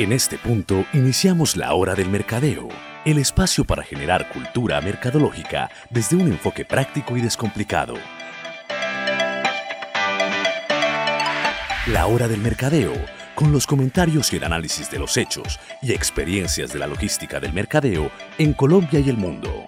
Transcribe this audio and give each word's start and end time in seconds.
En 0.00 0.12
este 0.12 0.38
punto 0.38 0.86
iniciamos 0.94 1.58
la 1.58 1.74
hora 1.74 1.94
del 1.94 2.08
mercadeo, 2.08 2.70
el 3.04 3.18
espacio 3.18 3.66
para 3.66 3.82
generar 3.82 4.30
cultura 4.30 4.80
mercadológica 4.80 5.70
desde 5.90 6.16
un 6.16 6.28
enfoque 6.28 6.64
práctico 6.64 7.18
y 7.18 7.20
descomplicado. 7.20 7.92
La 11.88 12.06
hora 12.06 12.28
del 12.28 12.40
mercadeo, 12.40 12.94
con 13.34 13.52
los 13.52 13.66
comentarios 13.66 14.32
y 14.32 14.38
el 14.38 14.44
análisis 14.44 14.90
de 14.90 14.98
los 14.98 15.18
hechos 15.18 15.60
y 15.82 15.92
experiencias 15.92 16.72
de 16.72 16.78
la 16.78 16.86
logística 16.86 17.38
del 17.38 17.52
mercadeo 17.52 18.10
en 18.38 18.54
Colombia 18.54 19.00
y 19.00 19.10
el 19.10 19.18
mundo. 19.18 19.66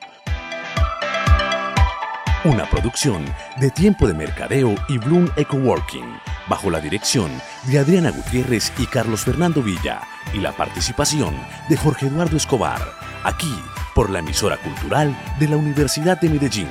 Una 2.44 2.64
producción 2.70 3.22
de 3.60 3.70
Tiempo 3.70 4.08
de 4.08 4.14
Mercadeo 4.14 4.74
y 4.88 4.96
Bloom 4.96 5.28
Eco 5.36 5.58
Working, 5.58 6.16
bajo 6.48 6.70
la 6.70 6.80
dirección 6.80 7.30
de 7.64 7.78
Adriana 7.78 8.10
Gutiérrez 8.10 8.72
y 8.78 8.86
Carlos 8.86 9.20
Fernando 9.20 9.62
Villa, 9.62 10.00
y 10.32 10.38
la 10.38 10.56
participación 10.56 11.34
de 11.68 11.76
Jorge 11.76 12.06
Eduardo 12.06 12.36
Escobar, 12.36 12.80
aquí 13.24 13.54
por 13.94 14.10
la 14.10 14.20
emisora 14.20 14.56
cultural 14.58 15.16
de 15.38 15.48
la 15.48 15.56
Universidad 15.56 16.20
de 16.20 16.28
Medellín, 16.28 16.68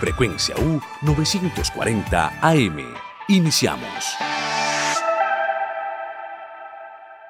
frecuencia 0.00 0.54
U 0.56 0.80
940 1.02 2.38
AM. 2.40 2.94
Iniciamos. 3.28 4.16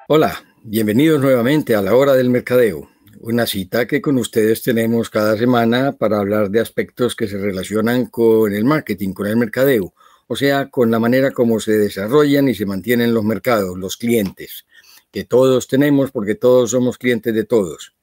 Hola, 0.07 0.43
bienvenidos 0.63 1.21
nuevamente 1.21 1.75
a 1.75 1.81
la 1.81 1.95
hora 1.95 2.13
del 2.13 2.29
mercadeo 2.29 2.93
una 3.23 3.47
cita 3.47 3.87
que 3.87 4.01
con 4.01 4.17
ustedes 4.17 4.61
tenemos 4.63 5.09
cada 5.09 5.37
semana 5.37 5.93
para 5.93 6.19
hablar 6.19 6.49
de 6.49 6.59
aspectos 6.59 7.15
que 7.15 7.27
se 7.27 7.37
relacionan 7.37 8.07
con 8.07 8.53
el 8.53 8.65
marketing, 8.65 9.13
con 9.13 9.27
el 9.27 9.37
mercadeo, 9.37 9.93
o 10.27 10.35
sea, 10.35 10.69
con 10.69 10.91
la 10.91 10.99
manera 10.99 11.31
como 11.31 11.61
se 11.61 11.71
desarrollan 11.71 12.49
y 12.49 12.53
se 12.53 12.65
mantienen 12.65 13.13
los 13.13 13.23
mercados, 13.23 13.77
los 13.77 13.95
clientes, 13.95 14.65
que 15.13 15.23
todos 15.23 15.69
tenemos 15.69 16.11
porque 16.11 16.35
todos 16.35 16.71
somos 16.71 16.97
clientes 16.97 17.33
de 17.33 17.45
todos. 17.45 17.95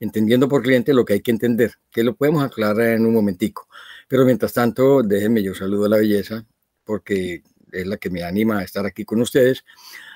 Entendiendo 0.00 0.48
por 0.48 0.62
cliente 0.62 0.92
lo 0.92 1.04
que 1.04 1.12
hay 1.12 1.20
que 1.20 1.30
entender, 1.30 1.74
que 1.92 2.02
lo 2.02 2.16
podemos 2.16 2.42
aclarar 2.42 2.94
en 2.94 3.06
un 3.06 3.14
momentico. 3.14 3.68
Pero 4.08 4.24
mientras 4.24 4.52
tanto, 4.52 5.04
déjenme 5.04 5.44
yo 5.44 5.54
saludo 5.54 5.84
a 5.84 5.90
la 5.90 5.98
belleza, 5.98 6.44
porque 6.82 7.42
es 7.70 7.86
la 7.86 7.98
que 7.98 8.10
me 8.10 8.24
anima 8.24 8.58
a 8.58 8.64
estar 8.64 8.84
aquí 8.84 9.04
con 9.04 9.20
ustedes. 9.20 9.64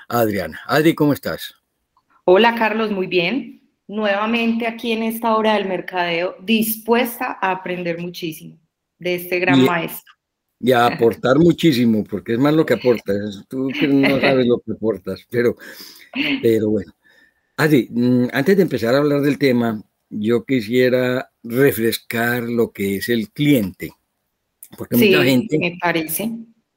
Adriana. 0.09 0.61
Adri, 0.67 0.95
¿cómo 0.97 1.13
estás? 1.13 1.55
Hola, 2.25 2.57
Carlos, 2.57 2.91
muy 2.91 3.07
bien 3.07 3.59
nuevamente 3.89 4.67
aquí 4.67 4.93
en 4.93 5.03
esta 5.03 5.35
hora 5.35 5.55
del 5.55 5.67
mercadeo, 5.67 6.37
dispuesta 6.41 7.39
a 7.41 7.51
aprender 7.51 7.99
muchísimo 7.99 8.59
de 8.99 9.17
este 9.17 9.41
gran 9.41 9.65
maestro. 9.65 10.15
Y 10.61 10.73
a 10.73 10.87
aportar 10.87 11.39
muchísimo, 11.39 12.05
porque 12.05 12.33
es 12.33 12.39
más 12.39 12.53
lo 12.53 12.67
que 12.67 12.75
aportas. 12.75 13.45
Tú 13.49 13.71
no 13.89 14.21
sabes 14.21 14.47
lo 14.47 14.59
que 14.59 14.73
aportas, 14.73 15.27
pero, 15.31 15.57
pero 16.43 16.71
bueno. 16.71 16.93
Adi, 17.57 17.89
mm, 17.91 18.29
antes 18.33 18.57
de 18.57 18.63
empezar 18.63 18.95
a 18.95 18.99
hablar 18.99 19.21
del 19.21 19.39
tema, 19.39 19.83
yo 20.11 20.45
quisiera 20.45 21.31
refrescar 21.43 22.45
lo 22.45 22.71
que 22.71 22.97
es 22.97 23.09
el 23.09 23.31
cliente. 23.31 23.93
Porque 24.77 24.97
mucha 24.97 25.25
gente. 25.25 25.59
Me 25.59 25.77
parece. 25.81 26.31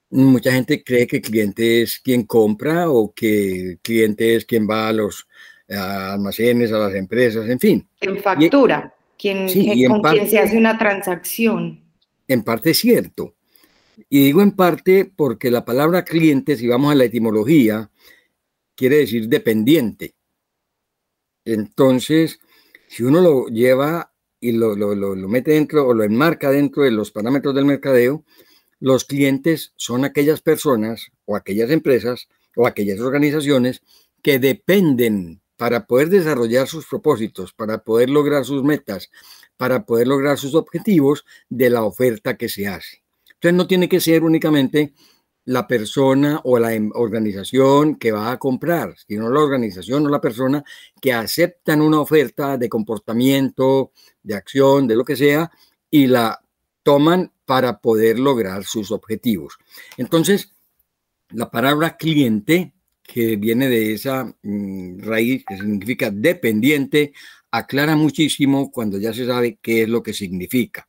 Mucha 0.09 0.51
gente 0.51 0.83
cree 0.83 1.07
que 1.07 1.17
el 1.17 1.21
cliente 1.21 1.81
es 1.83 1.99
quien 1.99 2.23
compra 2.23 2.89
o 2.89 3.13
que 3.13 3.61
el 3.61 3.79
cliente 3.79 4.35
es 4.35 4.45
quien 4.45 4.67
va 4.69 4.89
a 4.89 4.93
los 4.93 5.27
a 5.73 6.13
almacenes, 6.13 6.71
a 6.71 6.79
las 6.79 6.95
empresas, 6.95 7.49
en 7.49 7.59
fin. 7.59 7.87
En 8.01 8.17
factura, 8.19 8.93
quien, 9.17 9.47
con 9.87 10.01
quien 10.01 10.27
se 10.27 10.39
hace 10.39 10.57
una 10.57 10.77
transacción. 10.77 11.81
En 12.27 12.43
parte 12.43 12.71
es 12.71 12.79
cierto. 12.79 13.35
Y 14.09 14.23
digo 14.23 14.41
en 14.41 14.51
parte 14.51 15.09
porque 15.15 15.51
la 15.51 15.63
palabra 15.63 16.03
cliente, 16.03 16.57
si 16.57 16.67
vamos 16.67 16.91
a 16.91 16.95
la 16.95 17.05
etimología, 17.05 17.89
quiere 18.75 18.97
decir 18.97 19.27
dependiente. 19.27 20.15
Entonces, 21.45 22.39
si 22.87 23.03
uno 23.03 23.21
lo 23.21 23.47
lleva 23.47 24.13
y 24.39 24.51
lo, 24.53 24.75
lo, 24.75 24.95
lo, 24.95 25.27
mete 25.27 25.51
dentro 25.51 25.87
o 25.87 25.93
lo 25.93 26.03
enmarca 26.03 26.51
dentro 26.51 26.83
de 26.83 26.91
los 26.91 27.11
parámetros 27.11 27.55
del 27.55 27.65
mercadeo, 27.65 28.25
los 28.79 29.05
clientes 29.05 29.73
son 29.75 30.05
aquellas 30.05 30.41
personas 30.41 31.11
o 31.25 31.35
aquellas 31.35 31.69
empresas 31.69 32.27
o 32.55 32.65
aquellas 32.67 32.99
organizaciones 32.99 33.81
que 34.21 34.39
dependen 34.39 35.41
para 35.55 35.85
poder 35.85 36.09
desarrollar 36.09 36.67
sus 36.67 36.87
propósitos, 36.87 37.53
para 37.53 37.83
poder 37.83 38.09
lograr 38.09 38.45
sus 38.45 38.63
metas, 38.63 39.11
para 39.57 39.85
poder 39.85 40.07
lograr 40.07 40.39
sus 40.39 40.55
objetivos 40.55 41.23
de 41.49 41.69
la 41.69 41.83
oferta 41.83 42.35
que 42.35 42.49
se 42.49 42.67
hace. 42.67 43.03
Entonces 43.35 43.57
no 43.57 43.67
tiene 43.67 43.87
que 43.87 43.99
ser 43.99 44.23
únicamente 44.23 44.93
la 45.45 45.67
persona 45.67 46.39
o 46.43 46.59
la 46.59 46.73
em, 46.73 46.91
organización 46.93 47.95
que 47.95 48.11
va 48.11 48.31
a 48.31 48.39
comprar, 48.39 48.95
sino 49.07 49.29
la 49.29 49.39
organización 49.39 50.05
o 50.05 50.09
la 50.09 50.21
persona 50.21 50.63
que 51.01 51.13
aceptan 51.13 51.81
una 51.81 51.99
oferta 51.99 52.57
de 52.57 52.69
comportamiento, 52.69 53.91
de 54.21 54.35
acción, 54.35 54.87
de 54.87 54.95
lo 54.95 55.03
que 55.03 55.15
sea, 55.15 55.51
y 55.89 56.07
la 56.07 56.39
toman 56.83 57.31
para 57.45 57.79
poder 57.79 58.19
lograr 58.19 58.63
sus 58.63 58.91
objetivos. 58.91 59.57
Entonces, 59.97 60.53
la 61.29 61.49
palabra 61.49 61.97
cliente 61.97 62.73
que 63.03 63.35
viene 63.35 63.67
de 63.67 63.93
esa 63.93 64.33
mm, 64.41 64.99
raíz 65.01 65.43
que 65.45 65.57
significa 65.57 66.11
dependiente, 66.11 67.13
aclara 67.51 67.95
muchísimo 67.97 68.71
cuando 68.71 68.97
ya 68.97 69.13
se 69.13 69.25
sabe 69.25 69.59
qué 69.61 69.83
es 69.83 69.89
lo 69.89 70.01
que 70.01 70.13
significa. 70.13 70.87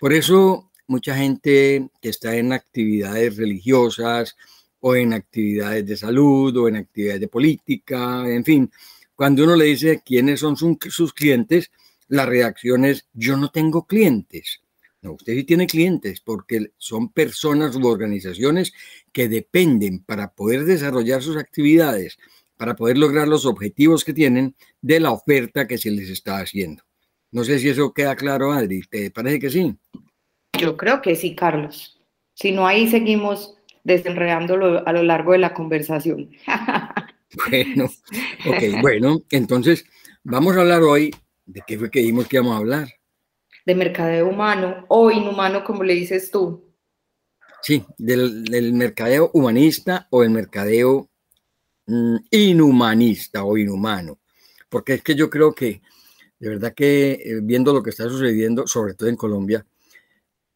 Por 0.00 0.12
eso 0.12 0.71
mucha 0.86 1.16
gente 1.16 1.88
que 2.00 2.08
está 2.08 2.36
en 2.36 2.52
actividades 2.52 3.36
religiosas 3.36 4.36
o 4.80 4.96
en 4.96 5.12
actividades 5.12 5.86
de 5.86 5.96
salud 5.96 6.56
o 6.56 6.68
en 6.68 6.76
actividades 6.76 7.20
de 7.20 7.28
política, 7.28 8.24
en 8.28 8.44
fin, 8.44 8.70
cuando 9.14 9.44
uno 9.44 9.54
le 9.56 9.66
dice 9.66 10.02
quiénes 10.04 10.40
son 10.40 10.56
sus 10.56 11.12
clientes, 11.12 11.70
la 12.08 12.26
reacción 12.26 12.84
es 12.84 13.08
yo 13.12 13.36
no 13.36 13.50
tengo 13.50 13.86
clientes. 13.86 14.60
No, 15.00 15.12
usted 15.14 15.34
sí 15.34 15.44
tiene 15.44 15.66
clientes 15.66 16.20
porque 16.20 16.72
son 16.78 17.12
personas 17.12 17.74
u 17.76 17.86
organizaciones 17.86 18.72
que 19.12 19.28
dependen 19.28 20.00
para 20.04 20.32
poder 20.32 20.64
desarrollar 20.64 21.22
sus 21.22 21.36
actividades, 21.36 22.18
para 22.56 22.76
poder 22.76 22.98
lograr 22.98 23.26
los 23.26 23.44
objetivos 23.44 24.04
que 24.04 24.12
tienen 24.12 24.54
de 24.80 25.00
la 25.00 25.10
oferta 25.10 25.66
que 25.66 25.78
se 25.78 25.90
les 25.90 26.08
está 26.08 26.38
haciendo. 26.38 26.84
No 27.32 27.44
sé 27.44 27.58
si 27.58 27.68
eso 27.68 27.92
queda 27.92 28.14
claro, 28.14 28.52
Adri. 28.52 28.82
¿Te 28.82 29.10
parece 29.10 29.40
que 29.40 29.50
sí? 29.50 29.76
Yo 30.62 30.76
creo 30.76 31.02
que 31.02 31.16
sí, 31.16 31.34
Carlos. 31.34 32.00
Si 32.34 32.52
no, 32.52 32.66
ahí 32.66 32.88
seguimos 32.88 33.56
desenredándolo 33.84 34.86
a 34.86 34.92
lo 34.92 35.02
largo 35.02 35.32
de 35.32 35.38
la 35.38 35.52
conversación. 35.52 36.30
bueno, 37.50 37.86
ok, 38.46 38.80
bueno, 38.80 39.22
entonces 39.30 39.84
vamos 40.22 40.56
a 40.56 40.60
hablar 40.60 40.82
hoy 40.82 41.14
de 41.44 41.62
qué 41.66 41.78
fue 41.78 41.90
que 41.90 42.00
dijimos 42.00 42.28
que 42.28 42.36
íbamos 42.36 42.54
a 42.54 42.58
hablar 42.58 42.88
de 43.64 43.74
mercadeo 43.74 44.28
humano 44.28 44.84
o 44.88 45.10
inhumano, 45.10 45.64
como 45.64 45.84
le 45.84 45.94
dices 45.94 46.30
tú. 46.30 46.64
Sí, 47.62 47.84
del, 47.96 48.72
mercadeo 48.72 49.30
humanista 49.34 50.08
o 50.10 50.24
el 50.24 50.30
mercadeo 50.30 51.08
mm, 51.86 52.16
inhumanista 52.30 53.44
o 53.44 53.56
inhumano. 53.56 54.18
Porque 54.68 54.94
es 54.94 55.02
que 55.02 55.14
yo 55.14 55.30
creo 55.30 55.54
que, 55.54 55.80
de 56.38 56.48
verdad 56.48 56.74
que 56.74 57.12
eh, 57.12 57.40
viendo 57.42 57.72
lo 57.72 57.82
que 57.82 57.90
está 57.90 58.08
sucediendo, 58.08 58.66
sobre 58.66 58.94
todo 58.94 59.08
en 59.08 59.16
Colombia, 59.16 59.64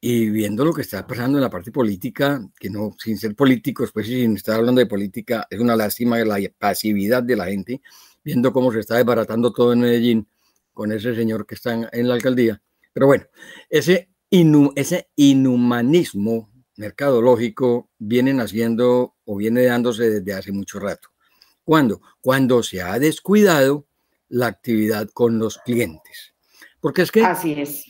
y 0.09 0.31
viendo 0.31 0.65
lo 0.65 0.73
que 0.73 0.83
está 0.83 1.05
pasando 1.05 1.37
en 1.37 1.43
la 1.43 1.51
parte 1.51 1.73
política, 1.73 2.41
que 2.61 2.71
no, 2.71 2.95
sin 2.97 3.19
ser 3.19 3.35
políticos, 3.35 3.91
pues 3.93 4.07
sin 4.07 4.37
estar 4.37 4.55
hablando 4.55 4.79
de 4.79 4.87
política, 4.87 5.49
es 5.51 5.59
una 5.59 5.75
lástima 5.75 6.17
de 6.17 6.25
la 6.25 6.39
pasividad 6.57 7.25
de 7.25 7.35
la 7.35 7.47
gente, 7.47 7.83
viendo 8.23 8.53
cómo 8.53 8.71
se 8.71 8.79
está 8.79 8.95
desbaratando 8.95 9.53
todo 9.53 9.73
en 9.73 9.81
Medellín 9.81 10.29
con 10.73 10.93
ese 10.93 11.13
señor 11.17 11.45
que 11.45 11.57
está 11.57 11.91
en 11.91 12.07
la 12.07 12.15
alcaldía. 12.15 12.63
Pero 12.93 13.09
bueno, 13.09 13.25
ese, 13.69 14.09
ese 14.31 15.09
inhumanismo 15.17 16.53
mercadológico 16.77 17.91
viene 17.99 18.33
naciendo 18.33 19.17
o 19.25 19.37
viene 19.37 19.65
dándose 19.65 20.09
desde 20.09 20.35
hace 20.35 20.53
mucho 20.53 20.79
rato. 20.79 21.09
¿Cuándo? 21.65 22.01
Cuando 22.21 22.63
se 22.63 22.81
ha 22.81 22.97
descuidado 23.01 23.89
la 24.29 24.47
actividad 24.47 25.09
con 25.13 25.41
los 25.41 25.59
clientes. 25.59 26.33
Porque 26.81 27.03
es 27.03 27.11
que... 27.11 27.25
Así 27.25 27.55
es. 27.55 27.87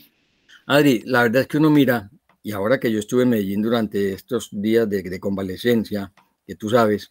Adri, 0.67 1.03
la 1.07 1.23
verdad 1.23 1.43
es 1.43 1.49
que 1.49 1.59
uno 1.59 1.71
mira, 1.71 2.11
y 2.47 2.53
ahora 2.53 2.79
que 2.79 2.93
yo 2.93 3.01
estuve 3.01 3.25
en 3.25 3.31
Medellín 3.31 3.61
durante 3.61 4.13
estos 4.13 4.51
días 4.53 4.89
de, 4.89 5.19
convalecencia, 5.19 6.13
que 6.47 6.55
tú 6.55 6.71
sabes, 6.71 7.11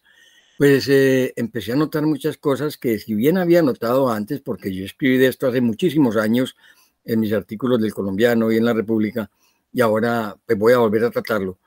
pues 0.56 0.88
eh, 0.88 1.34
empecé 1.36 1.72
a 1.72 1.76
notar 1.76 2.06
muchas 2.06 2.38
cosas 2.38 2.78
que 2.78 2.98
si 2.98 3.14
bien 3.14 3.36
había 3.36 3.60
notado 3.60 4.10
antes, 4.10 4.40
porque 4.40 4.74
yo 4.74 4.86
escribí 4.86 5.18
de 5.18 5.26
esto 5.26 5.46
hace 5.46 5.60
muchísimos 5.60 6.16
años, 6.16 6.56
en 7.04 7.20
mis 7.20 7.34
artículos 7.34 7.82
del 7.82 7.92
colombiano 7.92 8.50
y 8.50 8.56
en 8.56 8.64
la 8.64 8.72
República, 8.72 9.30
y 9.74 9.82
ahora 9.82 10.34
pues, 10.46 10.58
voy 10.58 10.72
a 10.72 10.78
volver 10.78 11.04
a 11.04 11.10
tratarlo. 11.10 11.58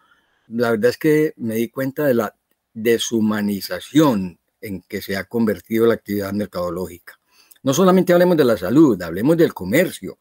La 0.48 0.72
verdad 0.72 0.90
es 0.90 0.98
que 0.98 1.34
me 1.38 1.54
di 1.54 1.70
cuenta 1.70 2.06
de 2.06 2.16
la 2.16 2.36
deshumanización 2.74 4.40
en 4.62 4.82
que 4.82 5.00
se 5.00 5.16
ha 5.16 5.26
convertido 5.26 5.86
la 5.86 5.94
actividad 5.94 6.34
mercadológica. 6.34 7.20
No 7.62 7.76
solamente 7.76 8.14
hablemos 8.14 8.36
de 8.36 8.46
la 8.46 8.58
salud, 8.58 9.00
hablemos 9.00 9.38
del 9.38 9.54
comercio, 9.54 10.18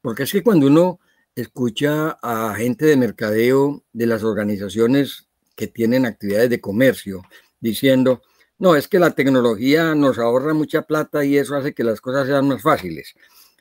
porque 0.00 0.24
es 0.24 0.32
que 0.32 0.42
cuando 0.42 0.66
uno 0.66 0.98
escucha 1.40 2.18
a 2.22 2.54
gente 2.56 2.86
de 2.86 2.96
mercadeo 2.96 3.84
de 3.92 4.06
las 4.06 4.24
organizaciones 4.24 5.28
que 5.54 5.66
tienen 5.68 6.06
actividades 6.06 6.50
de 6.50 6.60
comercio 6.60 7.22
diciendo, 7.60 8.22
No, 8.58 8.74
es 8.74 8.88
que 8.88 8.98
la 8.98 9.12
tecnología 9.12 9.94
nos 9.94 10.18
ahorra 10.18 10.52
mucha 10.52 10.82
plata 10.82 11.24
y 11.24 11.38
eso 11.38 11.54
hace 11.54 11.74
que 11.74 11.84
las 11.84 12.00
cosas 12.00 12.26
sean 12.26 12.48
más 12.48 12.62
fáciles. 12.62 13.14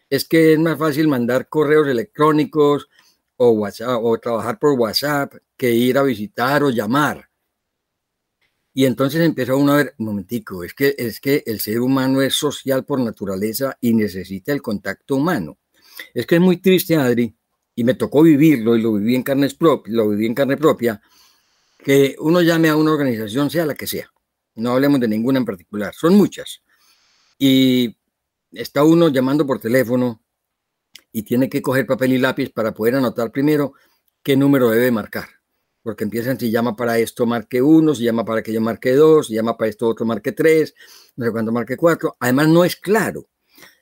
Es 0.09 0.25
que 0.25 0.53
es 0.53 0.59
más 0.59 0.77
fácil 0.79 1.07
mandar 1.07 1.49
correos 1.49 1.87
electrónicos 1.87 2.89
o, 3.35 3.51
WhatsApp, 3.51 3.99
o 4.01 4.17
trabajar 4.17 4.57
por 4.57 4.71
WhatsApp 4.79 5.35
que 5.55 5.71
ir 5.71 5.97
a 5.97 6.03
visitar 6.03 6.63
o 6.63 6.71
llamar. 6.71 7.29
Y 8.73 8.85
entonces 8.85 9.21
empezó 9.21 9.57
uno 9.57 9.73
a 9.73 9.77
ver, 9.77 9.95
un 9.99 10.05
momentico, 10.07 10.63
es 10.63 10.73
que, 10.73 10.95
es 10.97 11.19
que 11.19 11.43
el 11.45 11.59
ser 11.59 11.79
humano 11.79 12.21
es 12.21 12.35
social 12.35 12.85
por 12.85 12.99
naturaleza 12.99 13.77
y 13.81 13.93
necesita 13.93 14.51
el 14.51 14.61
contacto 14.61 15.15
humano. 15.15 15.57
Es 16.13 16.25
que 16.25 16.35
es 16.35 16.41
muy 16.41 16.57
triste, 16.57 16.95
Adri, 16.95 17.36
y 17.77 17.85
me 17.85 17.93
tocó 17.93 18.23
vivirlo 18.23 18.75
y 18.75 18.81
lo 18.81 18.91
viví 18.95 19.15
en 19.15 19.23
carne, 19.23 19.47
lo 19.85 20.09
viví 20.09 20.25
en 20.25 20.35
carne 20.35 20.57
propia, 20.57 21.01
que 21.77 22.17
uno 22.19 22.41
llame 22.41 22.67
a 22.67 22.75
una 22.75 22.91
organización, 22.91 23.49
sea 23.49 23.65
la 23.65 23.75
que 23.75 23.87
sea 23.87 24.11
no 24.57 24.71
hablemos 24.71 24.99
de 24.99 25.07
ninguna 25.07 25.39
en 25.39 25.45
particular, 25.45 25.93
son 25.93 26.15
muchas. 26.15 26.61
Y 27.37 27.95
está 28.51 28.83
uno 28.83 29.09
llamando 29.09 29.45
por 29.45 29.59
teléfono 29.59 30.21
y 31.11 31.23
tiene 31.23 31.49
que 31.49 31.61
coger 31.61 31.85
papel 31.85 32.13
y 32.13 32.17
lápiz 32.17 32.51
para 32.51 32.73
poder 32.73 32.95
anotar 32.95 33.31
primero 33.31 33.73
qué 34.23 34.35
número 34.35 34.69
debe 34.69 34.91
marcar. 34.91 35.27
Porque 35.83 36.03
empiezan, 36.03 36.37
si 36.39 36.51
llama 36.51 36.75
para 36.75 36.97
esto, 36.97 37.25
marque 37.25 37.61
uno, 37.61 37.95
si 37.95 38.03
llama 38.03 38.25
para 38.25 38.41
aquello, 38.41 38.59
marque 38.59 38.93
dos, 38.93 39.27
si 39.27 39.35
llama 39.35 39.55
para 39.55 39.69
esto, 39.69 39.87
otro, 39.87 40.05
marque 40.05 40.33
tres, 40.33 40.73
no 41.15 41.25
sé 41.25 41.31
cuánto, 41.31 41.51
marque 41.51 41.77
cuatro. 41.77 42.17
Además, 42.19 42.49
no 42.49 42.65
es 42.65 42.75
claro. 42.75 43.29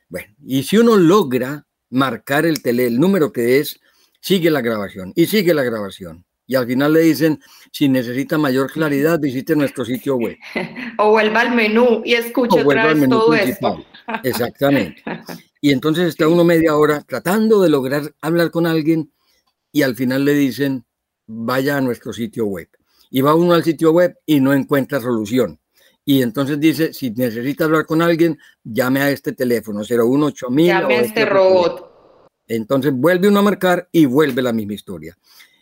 Bueno, 0.07 0.35
y 0.45 0.63
si 0.63 0.77
uno 0.77 0.97
logra 0.97 1.65
marcar 1.89 2.45
el, 2.45 2.61
tele, 2.61 2.85
el 2.85 2.99
número 2.99 3.31
que 3.31 3.59
es, 3.59 3.79
sigue 4.25 4.49
la 4.49 4.61
grabación 4.61 5.13
y 5.15 5.27
sigue 5.27 5.53
la 5.53 5.61
grabación 5.61 6.25
y 6.47 6.55
al 6.55 6.65
final 6.67 6.93
le 6.93 7.01
dicen, 7.01 7.39
si 7.71 7.89
necesita 7.89 8.37
mayor 8.37 8.71
claridad, 8.71 9.19
visite 9.19 9.55
nuestro 9.55 9.85
sitio 9.85 10.15
web. 10.17 10.37
O 10.97 11.11
vuelva 11.11 11.41
al 11.41 11.55
menú 11.55 12.01
y 12.05 12.13
escuche 12.13 12.61
otra 12.61 12.93
vez 12.93 13.09
todo 13.09 13.33
esto. 13.33 13.85
Exactamente. 14.23 15.03
Y 15.59 15.71
entonces 15.71 16.07
está 16.09 16.27
uno 16.27 16.43
media 16.43 16.75
hora 16.75 17.01
tratando 17.01 17.61
de 17.61 17.69
lograr 17.69 18.13
hablar 18.21 18.51
con 18.51 18.67
alguien 18.67 19.11
y 19.71 19.81
al 19.81 19.95
final 19.95 20.23
le 20.23 20.33
dicen, 20.33 20.85
vaya 21.25 21.77
a 21.77 21.81
nuestro 21.81 22.13
sitio 22.13 22.45
web. 22.45 22.69
Y 23.09 23.21
va 23.21 23.35
uno 23.35 23.53
al 23.53 23.63
sitio 23.63 23.91
web 23.91 24.15
y 24.25 24.39
no 24.39 24.53
encuentra 24.53 25.01
solución. 25.01 25.59
Y 26.05 26.21
entonces 26.21 26.59
dice, 26.59 26.93
si 26.93 27.11
necesita 27.11 27.65
hablar 27.65 27.85
con 27.85 28.01
alguien, 28.01 28.37
llame 28.63 29.01
a 29.01 29.09
este 29.09 29.33
teléfono, 29.33 29.81
018 29.83 30.47
Llame 30.49 30.71
a 30.71 30.79
este, 30.81 31.21
este 31.21 31.25
robot. 31.25 31.94
Entonces 32.47 32.93
vuelve 32.93 33.27
uno 33.27 33.39
a 33.39 33.43
marcar 33.43 33.89
y 33.91 34.05
vuelve 34.05 34.41
la 34.41 34.53
misma 34.53 34.73
historia. 34.73 35.17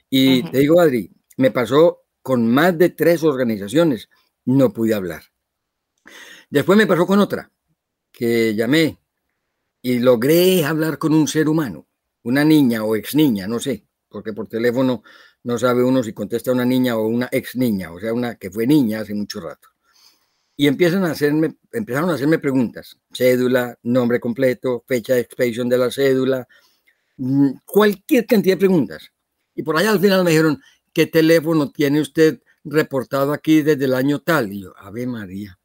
Y 0.10 0.44
te 0.44 0.60
digo, 0.60 0.80
Adri, 0.80 1.12
me 1.38 1.52
pasó 1.52 2.04
con 2.22 2.50
más 2.50 2.78
de 2.78 2.90
tres 2.90 3.24
organizaciones, 3.24 4.10
no 4.46 4.72
pude 4.72 4.94
hablar. 4.94 5.24
Después 6.50 6.78
me 6.78 6.88
pasó 6.88 7.08
con 7.08 7.20
otra, 7.20 7.52
que 8.12 8.54
llamé 8.56 9.00
y 9.82 10.00
logré 10.00 10.64
hablar 10.64 10.98
con 10.98 11.14
un 11.14 11.28
ser 11.28 11.50
humano, 11.50 11.88
una 12.24 12.46
niña 12.46 12.84
o 12.84 12.96
ex 12.96 13.16
niña, 13.16 13.48
no 13.48 13.60
sé, 13.60 13.86
porque 14.08 14.34
por 14.34 14.48
teléfono 14.48 15.04
no 15.44 15.58
sabe 15.58 15.84
uno 15.84 16.04
si 16.04 16.14
contesta 16.14 16.52
una 16.52 16.64
niña 16.64 16.96
o 16.96 17.08
una 17.08 17.28
ex 17.32 17.56
niña, 17.56 17.92
o 17.92 18.00
sea, 18.00 18.14
una 18.14 18.36
que 18.36 18.50
fue 18.50 18.66
niña 18.66 19.02
hace 19.02 19.14
mucho 19.14 19.42
rato. 19.42 19.70
Y 20.56 20.68
empiezan 20.68 21.04
a 21.04 21.12
hacerme, 21.12 21.58
empezaron 21.72 22.12
a 22.12 22.14
hacerme 22.14 22.38
preguntas, 22.38 23.00
cédula, 23.12 23.78
nombre 23.84 24.20
completo, 24.20 24.84
fecha 24.88 25.16
de 25.16 25.22
expedición 25.22 25.68
de 25.68 25.78
la 25.80 25.92
cédula, 25.92 26.48
cualquier 27.66 28.26
cantidad 28.26 28.56
de 28.56 28.60
preguntas. 28.60 29.12
Y 29.56 29.64
por 29.64 29.78
allá 29.78 29.92
al 29.92 30.00
final 30.00 30.24
me 30.24 30.32
dijeron, 30.32 30.60
¿qué 30.94 31.08
teléfono 31.08 31.72
tiene 31.72 32.02
usted 32.02 32.42
reportado 32.64 33.34
aquí 33.34 33.62
desde 33.62 33.86
el 33.86 33.94
año 33.94 34.20
tal? 34.20 34.52
Y 34.52 34.62
yo, 34.62 34.74
Ave 34.78 35.06
María. 35.06 35.60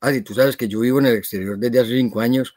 Ah, 0.00 0.12
tú 0.24 0.32
sabes 0.32 0.56
que 0.56 0.68
yo 0.68 0.80
vivo 0.80 0.98
en 0.98 1.06
el 1.06 1.16
exterior 1.16 1.58
desde 1.58 1.80
hace 1.80 1.96
cinco 1.96 2.20
años, 2.20 2.54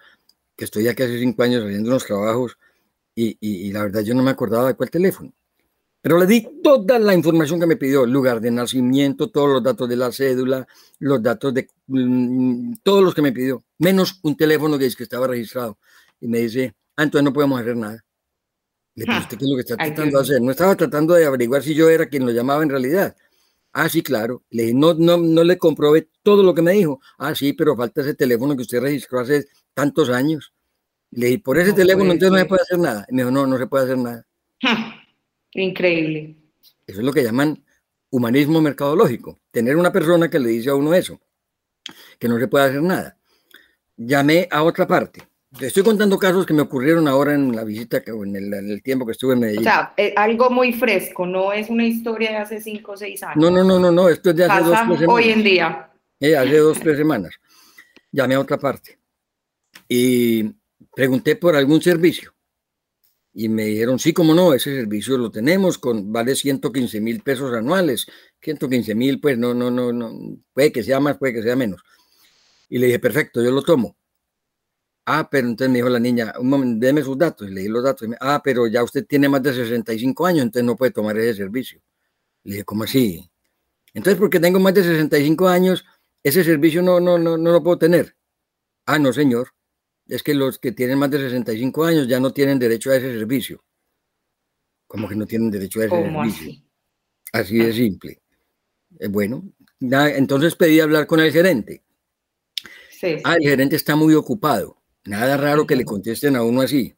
que 0.56 0.66
estoy 0.66 0.88
aquí 0.88 1.04
hace 1.04 1.20
cinco 1.20 1.44
años 1.44 1.64
haciendo 1.64 1.90
unos 1.90 2.06
trabajos 2.06 2.58
y, 3.16 3.38
y, 3.42 3.72
la 3.72 3.84
verdad 3.84 4.02
yo 4.02 4.16
no 4.16 4.24
me 4.24 4.32
acordaba 4.32 4.68
de 4.68 4.76
cuál 4.76 4.90
teléfono. 4.90 5.34
Pero 6.02 6.20
le 6.20 6.26
di 6.26 6.62
toda 6.64 7.00
la 7.00 7.14
información 7.14 7.60
que 7.60 7.66
me 7.66 7.78
pidió, 7.78 8.06
lugar 8.06 8.42
de 8.42 8.52
nacimiento, 8.52 9.30
todos 9.30 9.50
los 9.50 9.64
datos 9.64 9.88
de 9.88 9.96
la 9.98 10.12
cédula, 10.12 10.68
los 11.00 11.22
datos 11.22 11.54
de 11.54 11.70
mm, 11.88 12.76
todos 12.84 13.04
los 13.04 13.14
que 13.16 13.22
me 13.22 13.32
pidió, 13.32 13.64
menos 13.78 14.20
un 14.24 14.36
teléfono 14.36 14.78
que 14.78 14.86
es 14.86 14.96
que 14.96 15.04
estaba 15.04 15.28
registrado. 15.28 15.78
Y 16.20 16.28
me 16.28 16.40
dice, 16.40 16.76
ah, 16.98 17.04
entonces 17.04 17.24
no 17.24 17.34
podemos 17.34 17.60
hacer 17.60 17.76
nada. 17.76 18.04
Le 18.96 19.06
qué 19.06 19.36
es 19.36 19.42
lo 19.42 19.56
que 19.56 19.62
está 19.62 19.76
tratando 19.76 20.18
de 20.18 20.24
hacer? 20.24 20.42
No 20.42 20.52
estaba 20.52 20.76
tratando 20.76 21.14
de 21.16 21.26
averiguar 21.26 21.64
si 21.64 21.74
yo 21.74 21.90
era 21.90 22.06
quien 22.06 22.26
lo 22.26 22.32
llamaba 22.32 22.62
en 22.62 22.70
realidad. 22.70 23.16
Ah, 23.72 23.90
sí, 23.90 24.04
claro. 24.04 24.44
Le 24.52 24.64
dije, 24.64 24.76
no, 24.76 24.94
no, 24.94 25.18
no 25.18 25.44
le 25.44 25.58
comprobé 25.58 26.10
todo 26.22 26.44
lo 26.44 26.54
que 26.54 26.62
me 26.62 26.74
dijo. 26.74 27.02
Ah, 27.18 27.34
sí, 27.34 27.54
pero 27.54 27.76
falta 27.76 28.02
ese 28.02 28.14
teléfono 28.14 28.56
que 28.56 28.62
usted 28.62 28.82
registró 28.82 29.20
hace 29.20 29.48
tantos 29.74 30.10
años. 30.10 30.54
Le 31.10 31.28
dije, 31.28 31.40
por 31.40 31.58
ese 31.58 31.74
teléfono 31.74 32.12
entonces 32.12 32.32
no 32.32 32.38
se 32.38 32.46
puede 32.46 32.62
hacer 32.62 32.78
nada. 32.78 33.06
Y 33.10 33.16
me 33.16 33.24
dijo, 33.24 33.32
no, 33.32 33.48
no 33.48 33.58
se 33.58 33.66
puede 33.66 33.86
hacer 33.86 33.98
nada. 33.98 34.28
Increíble. 35.54 36.36
Eso 36.86 37.00
es 37.00 37.06
lo 37.06 37.12
que 37.12 37.24
llaman 37.24 37.64
humanismo 38.12 38.62
mercadológico. 38.62 39.40
Tener 39.50 39.76
una 39.76 39.92
persona 39.92 40.30
que 40.30 40.38
le 40.38 40.50
dice 40.50 40.70
a 40.70 40.76
uno 40.76 40.94
eso, 40.94 41.20
que 42.20 42.28
no 42.28 42.38
se 42.38 42.48
puede 42.48 42.66
hacer 42.66 42.82
nada. 42.84 43.18
Llamé 43.98 44.48
a 44.52 44.62
otra 44.62 44.86
parte 44.86 45.33
te 45.58 45.68
estoy 45.68 45.84
contando 45.84 46.18
casos 46.18 46.46
que 46.46 46.54
me 46.54 46.62
ocurrieron 46.62 47.08
ahora 47.08 47.34
en 47.34 47.56
la 47.56 47.64
visita, 47.64 48.02
que, 48.04 48.12
en, 48.12 48.36
el, 48.36 48.54
en 48.54 48.72
el 48.72 48.82
tiempo 48.82 49.06
que 49.06 49.12
estuve 49.12 49.34
en 49.34 49.40
Medellín. 49.40 49.62
O 49.62 49.64
sea, 49.64 49.94
eh, 49.98 50.14
algo 50.16 50.50
muy 50.50 50.74
fresco, 50.74 51.26
no 51.26 51.54
es 51.54 51.70
una 51.70 51.86
historia 51.86 52.32
de 52.32 52.38
hace 52.38 52.62
cinco 52.62 52.94
o 52.94 52.98
seis 52.98 53.22
años. 53.24 53.38
No, 53.38 53.52
no, 53.52 53.64
no, 53.64 53.80
no, 53.80 53.92
no, 53.92 54.10
esto 54.10 54.32
es 54.32 54.36
de 54.36 54.46
hace 54.46 54.64
dos, 54.64 54.80
tres 54.80 55.00
semanas. 55.00 55.10
hoy 55.10 55.30
en 55.30 55.44
día. 55.44 55.90
Eh, 56.20 56.36
hace 56.36 56.58
dos, 56.58 56.80
tres 56.80 56.98
semanas. 56.98 57.36
Llamé 58.12 58.36
a 58.36 58.40
otra 58.40 58.58
parte 58.58 58.98
y 59.88 60.44
pregunté 60.96 61.36
por 61.36 61.56
algún 61.56 61.82
servicio. 61.82 62.34
Y 63.36 63.50
me 63.50 63.66
dijeron, 63.66 63.98
sí, 63.98 64.14
cómo 64.14 64.36
no, 64.36 64.54
ese 64.54 64.76
servicio 64.76 65.18
lo 65.18 65.32
tenemos, 65.32 65.80
con 65.80 66.14
vale 66.14 66.36
115 66.36 67.02
mil 67.02 67.22
pesos 67.22 67.52
anuales. 67.54 68.06
115 68.42 68.94
mil, 68.94 69.20
pues 69.20 69.38
no, 69.40 69.56
no, 69.56 69.72
no, 69.72 69.92
no, 69.92 70.38
puede 70.54 70.72
que 70.72 70.84
sea 70.84 71.00
más, 71.00 71.18
puede 71.18 71.34
que 71.34 71.42
sea 71.42 71.56
menos. 71.56 71.82
Y 72.70 72.78
le 72.78 72.88
dije, 72.88 73.00
perfecto, 73.00 73.44
yo 73.44 73.50
lo 73.50 73.64
tomo 73.64 73.98
Ah, 75.06 75.28
pero 75.30 75.48
entonces 75.48 75.70
me 75.70 75.80
dijo 75.80 75.90
la 75.90 76.00
niña, 76.00 76.34
un 76.40 76.50
momento, 76.50 76.86
déme 76.86 77.04
sus 77.04 77.18
datos. 77.18 77.50
Y 77.50 77.54
leí 77.54 77.68
los 77.68 77.84
datos. 77.84 78.08
ah, 78.20 78.42
pero 78.44 78.68
ya 78.68 78.84
usted 78.84 79.06
tiene 79.06 79.28
más 79.28 79.44
de 79.44 79.54
65 79.54 80.26
años, 80.26 80.44
entonces 80.44 80.66
no 80.66 80.76
puede 80.78 80.92
tomar 80.92 81.18
ese 81.18 81.36
servicio. 81.36 81.82
Le 82.44 82.54
dije, 82.54 82.64
¿cómo 82.64 82.84
así? 82.84 83.30
Entonces, 83.94 84.20
porque 84.20 84.40
tengo 84.40 84.60
más 84.60 84.74
de 84.74 84.84
65 84.84 85.48
años, 85.48 85.86
ese 86.24 86.44
servicio 86.44 86.82
no, 86.82 87.00
no, 87.00 87.18
no, 87.18 87.38
no 87.38 87.52
lo 87.52 87.62
puedo 87.62 87.78
tener. 87.78 88.16
Ah, 88.86 88.98
no, 88.98 89.12
señor. 89.12 89.50
Es 90.08 90.24
que 90.24 90.34
los 90.34 90.60
que 90.60 90.72
tienen 90.72 91.00
más 91.00 91.12
de 91.12 91.20
65 91.20 91.86
años 91.86 92.08
ya 92.08 92.20
no 92.20 92.32
tienen 92.32 92.60
derecho 92.60 92.92
a 92.92 92.98
ese 92.98 93.18
servicio. 93.18 93.64
¿Cómo 94.88 95.08
que 95.08 95.16
no 95.16 95.26
tienen 95.26 95.50
derecho 95.52 95.82
a 95.82 95.86
ese 95.86 95.96
servicio? 95.96 96.64
Así, 97.32 97.58
de 97.58 97.74
simple. 97.74 98.22
Eh, 99.00 99.08
bueno, 99.08 99.44
entonces 99.80 100.56
pedí 100.56 100.80
hablar 100.80 101.08
con 101.08 101.20
el 101.20 101.32
gerente. 101.32 101.84
Ah, 103.24 103.36
el 103.36 103.50
gerente 103.50 103.76
está 103.76 103.96
muy 103.96 104.14
ocupado. 104.14 104.83
Nada 105.06 105.38
raro 105.38 105.68
que 105.68 105.76
le 105.76 105.86
contesten 105.86 106.36
a 106.36 106.44
uno 106.44 106.62
así. 106.62 106.96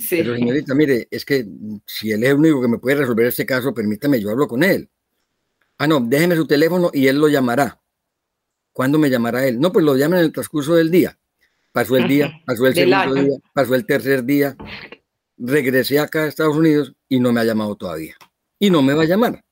Sí. 0.00 0.16
Pero 0.16 0.34
señorita, 0.34 0.74
mire, 0.74 1.08
es 1.10 1.24
que 1.24 1.46
si 1.86 2.10
él 2.10 2.24
es 2.24 2.30
el 2.30 2.36
único 2.36 2.62
que 2.62 2.68
me 2.68 2.78
puede 2.78 2.96
resolver 2.96 3.26
este 3.26 3.44
caso, 3.44 3.74
permítame, 3.74 4.20
yo 4.20 4.30
hablo 4.30 4.48
con 4.48 4.62
él. 4.62 4.88
Ah, 5.76 5.86
no, 5.86 6.00
déjeme 6.00 6.36
su 6.36 6.46
teléfono 6.46 6.90
y 6.92 7.06
él 7.06 7.18
lo 7.18 7.28
llamará. 7.28 7.80
¿Cuándo 8.72 8.98
me 8.98 9.10
llamará 9.10 9.46
él? 9.46 9.60
No, 9.60 9.72
pues 9.72 9.84
lo 9.84 9.96
llama 9.96 10.18
en 10.18 10.24
el 10.24 10.32
transcurso 10.32 10.74
del 10.74 10.90
día. 10.90 11.18
Pasó 11.72 11.96
el 11.96 12.08
día, 12.08 12.32
pasó 12.46 12.66
el 12.66 12.74
segundo 12.74 13.14
día, 13.14 13.38
pasó 13.52 13.74
el 13.74 13.84
tercer 13.84 14.24
día. 14.24 14.56
Regresé 15.36 15.98
acá 15.98 16.24
a 16.24 16.26
Estados 16.26 16.56
Unidos 16.56 16.94
y 17.08 17.20
no 17.20 17.32
me 17.32 17.40
ha 17.40 17.44
llamado 17.44 17.76
todavía. 17.76 18.16
Y 18.58 18.70
no 18.70 18.82
me 18.82 18.94
va 18.94 19.02
a 19.02 19.06
llamar. 19.06 19.44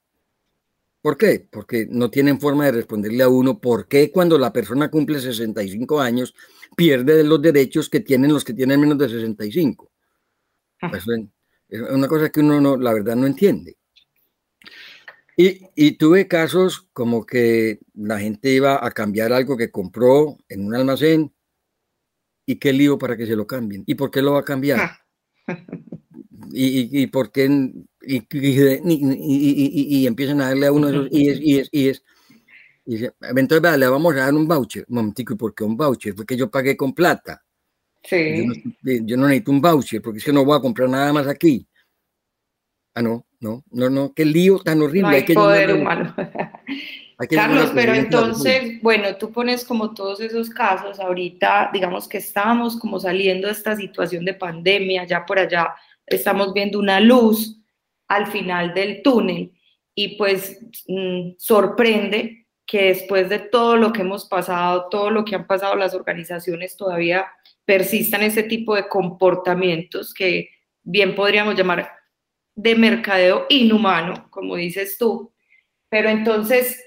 ¿Por 1.03 1.17
qué? 1.17 1.47
Porque 1.49 1.87
no 1.89 2.11
tienen 2.11 2.41
forma 2.41 2.65
de 2.65 2.73
responderle 2.73 3.23
a 3.23 3.29
uno 3.29 3.61
por 3.61 3.87
qué 3.87 4.11
cuando 4.11 4.39
la 4.39 4.53
persona 4.53 4.91
cumple 4.91 5.21
65 5.21 6.01
años 6.01 6.35
pierde 6.77 7.25
los 7.25 7.43
derechos 7.43 7.89
que 7.89 8.01
tienen 8.01 8.33
los 8.33 8.45
que 8.45 8.55
tienen 8.55 8.81
menos 8.81 8.99
de 8.99 9.09
65. 9.09 9.91
Ah. 10.83 10.91
Pues, 10.91 11.05
es 11.69 11.81
una 11.81 12.07
cosa 12.07 12.31
que 12.31 12.41
uno 12.41 12.61
no, 12.61 12.77
la 12.77 12.93
verdad 12.93 13.17
no 13.17 13.27
entiende. 13.27 13.77
Y, 15.37 15.67
y, 15.75 15.93
tuve 15.99 16.29
casos 16.29 16.89
como 16.93 17.27
que 17.27 17.81
la 17.95 18.19
gente 18.19 18.51
iba 18.51 18.85
a 18.85 18.91
cambiar 18.91 19.35
algo 19.35 19.57
que 19.57 19.71
compró 19.71 20.39
en 20.49 20.65
un 20.65 20.75
almacén 20.75 21.35
y 22.47 22.57
qué 22.57 22.73
lío 22.73 22.97
para 22.97 23.19
que 23.19 23.27
se 23.27 23.37
lo 23.37 23.47
cambien. 23.47 23.83
¿Y 23.87 23.97
por 23.97 24.11
qué 24.11 24.23
lo 24.23 24.33
va 24.33 24.41
a 24.41 24.45
cambiar? 24.45 24.81
Ah. 24.81 24.99
¿Y, 26.53 27.03
y, 27.03 27.07
por 27.09 27.33
qué 27.33 27.51
y, 28.01 28.27
y, 28.31 30.07
empiezan 30.07 30.41
a 30.41 30.49
darle 30.49 30.67
a 30.69 30.73
uno 30.73 30.87
de 30.87 30.93
esos 30.93 31.09
y 31.11 31.29
es, 31.29 31.41
y 31.41 31.59
es, 31.59 31.69
y 31.73 31.89
es. 31.89 32.05
Y 32.87 32.93
dice, 32.93 33.15
entonces 33.21 33.79
le 33.79 33.89
vamos 33.89 34.15
a 34.15 34.19
dar 34.19 34.35
un 34.35 34.47
voucher. 34.47 34.87
Un 34.89 34.95
momentico, 34.95 35.35
¿y 35.35 35.37
por 35.37 35.55
qué 35.55 35.65
un 35.65 35.77
voucher? 35.77 36.15
Porque 36.15 36.37
yo 36.37 36.49
pagué 36.49 36.77
con 36.77 36.95
plata. 36.95 37.43
Sí. 38.03 38.39
Yo 38.39 38.45
no, 38.47 39.07
yo 39.07 39.17
no, 39.17 39.27
necesito 39.27 39.51
un 39.51 39.61
voucher 39.61 40.01
porque 40.01 40.19
es 40.19 40.25
que 40.25 40.33
no 40.33 40.45
voy 40.45 40.57
a 40.57 40.61
comprar 40.63 40.89
nada 40.89 41.13
más 41.13 41.27
aquí. 41.27 41.67
Ah, 42.95 43.03
no, 43.03 43.27
no, 43.41 43.65
no, 43.73 43.91
no, 43.91 44.15
qué 44.15 44.25
lío 44.25 44.61
tan 44.61 44.81
horrible. 44.81 45.03
No 45.03 45.17
hay, 45.17 45.25
que 45.25 45.35
poder 45.35 45.75
humano. 45.75 46.15
Carlos, 47.31 47.73
pero 47.75 47.95
entonces, 47.95 48.81
bueno, 48.83 49.17
tú 49.17 49.33
pones 49.33 49.65
como 49.65 49.95
todos 49.95 50.21
esos 50.21 50.51
casos, 50.51 51.01
ahorita 51.01 51.71
digamos 51.73 52.07
que 52.07 52.19
estamos 52.19 52.79
como 52.79 53.01
saliendo 53.01 53.47
de 53.49 53.55
esta 53.55 53.75
situación 53.75 54.25
de 54.25 54.35
pandemia, 54.35 55.05
ya 55.07 55.25
por 55.25 55.39
allá 55.39 55.75
estamos 56.07 56.53
viendo 56.53 56.79
una 56.79 57.01
luz 57.01 57.59
al 58.09 58.27
final 58.27 58.75
del 58.75 59.03
túnel 59.03 59.51
y 59.95 60.17
pues 60.17 60.61
mm, 60.87 61.33
sorprende 61.39 62.36
que 62.67 62.87
después 62.87 63.29
de 63.29 63.39
todo 63.39 63.77
lo 63.77 63.93
que 63.93 64.03
hemos 64.03 64.27
pasado, 64.27 64.89
todo 64.91 65.11
lo 65.11 65.25
que 65.25 65.37
han 65.37 65.47
pasado 65.47 65.77
las 65.77 65.95
organizaciones, 65.95 66.77
todavía 66.77 67.27
persistan 67.65 68.23
ese 68.23 68.43
tipo 68.43 68.75
de 68.75 68.89
comportamientos 68.89 70.13
que 70.13 70.51
bien 70.83 71.15
podríamos 71.15 71.55
llamar 71.55 71.91
de 72.55 72.75
mercadeo 72.75 73.47
inhumano, 73.49 74.29
como 74.31 74.57
dices 74.57 74.99
tú. 74.99 75.33
Pero 75.89 76.09
entonces, 76.09 76.83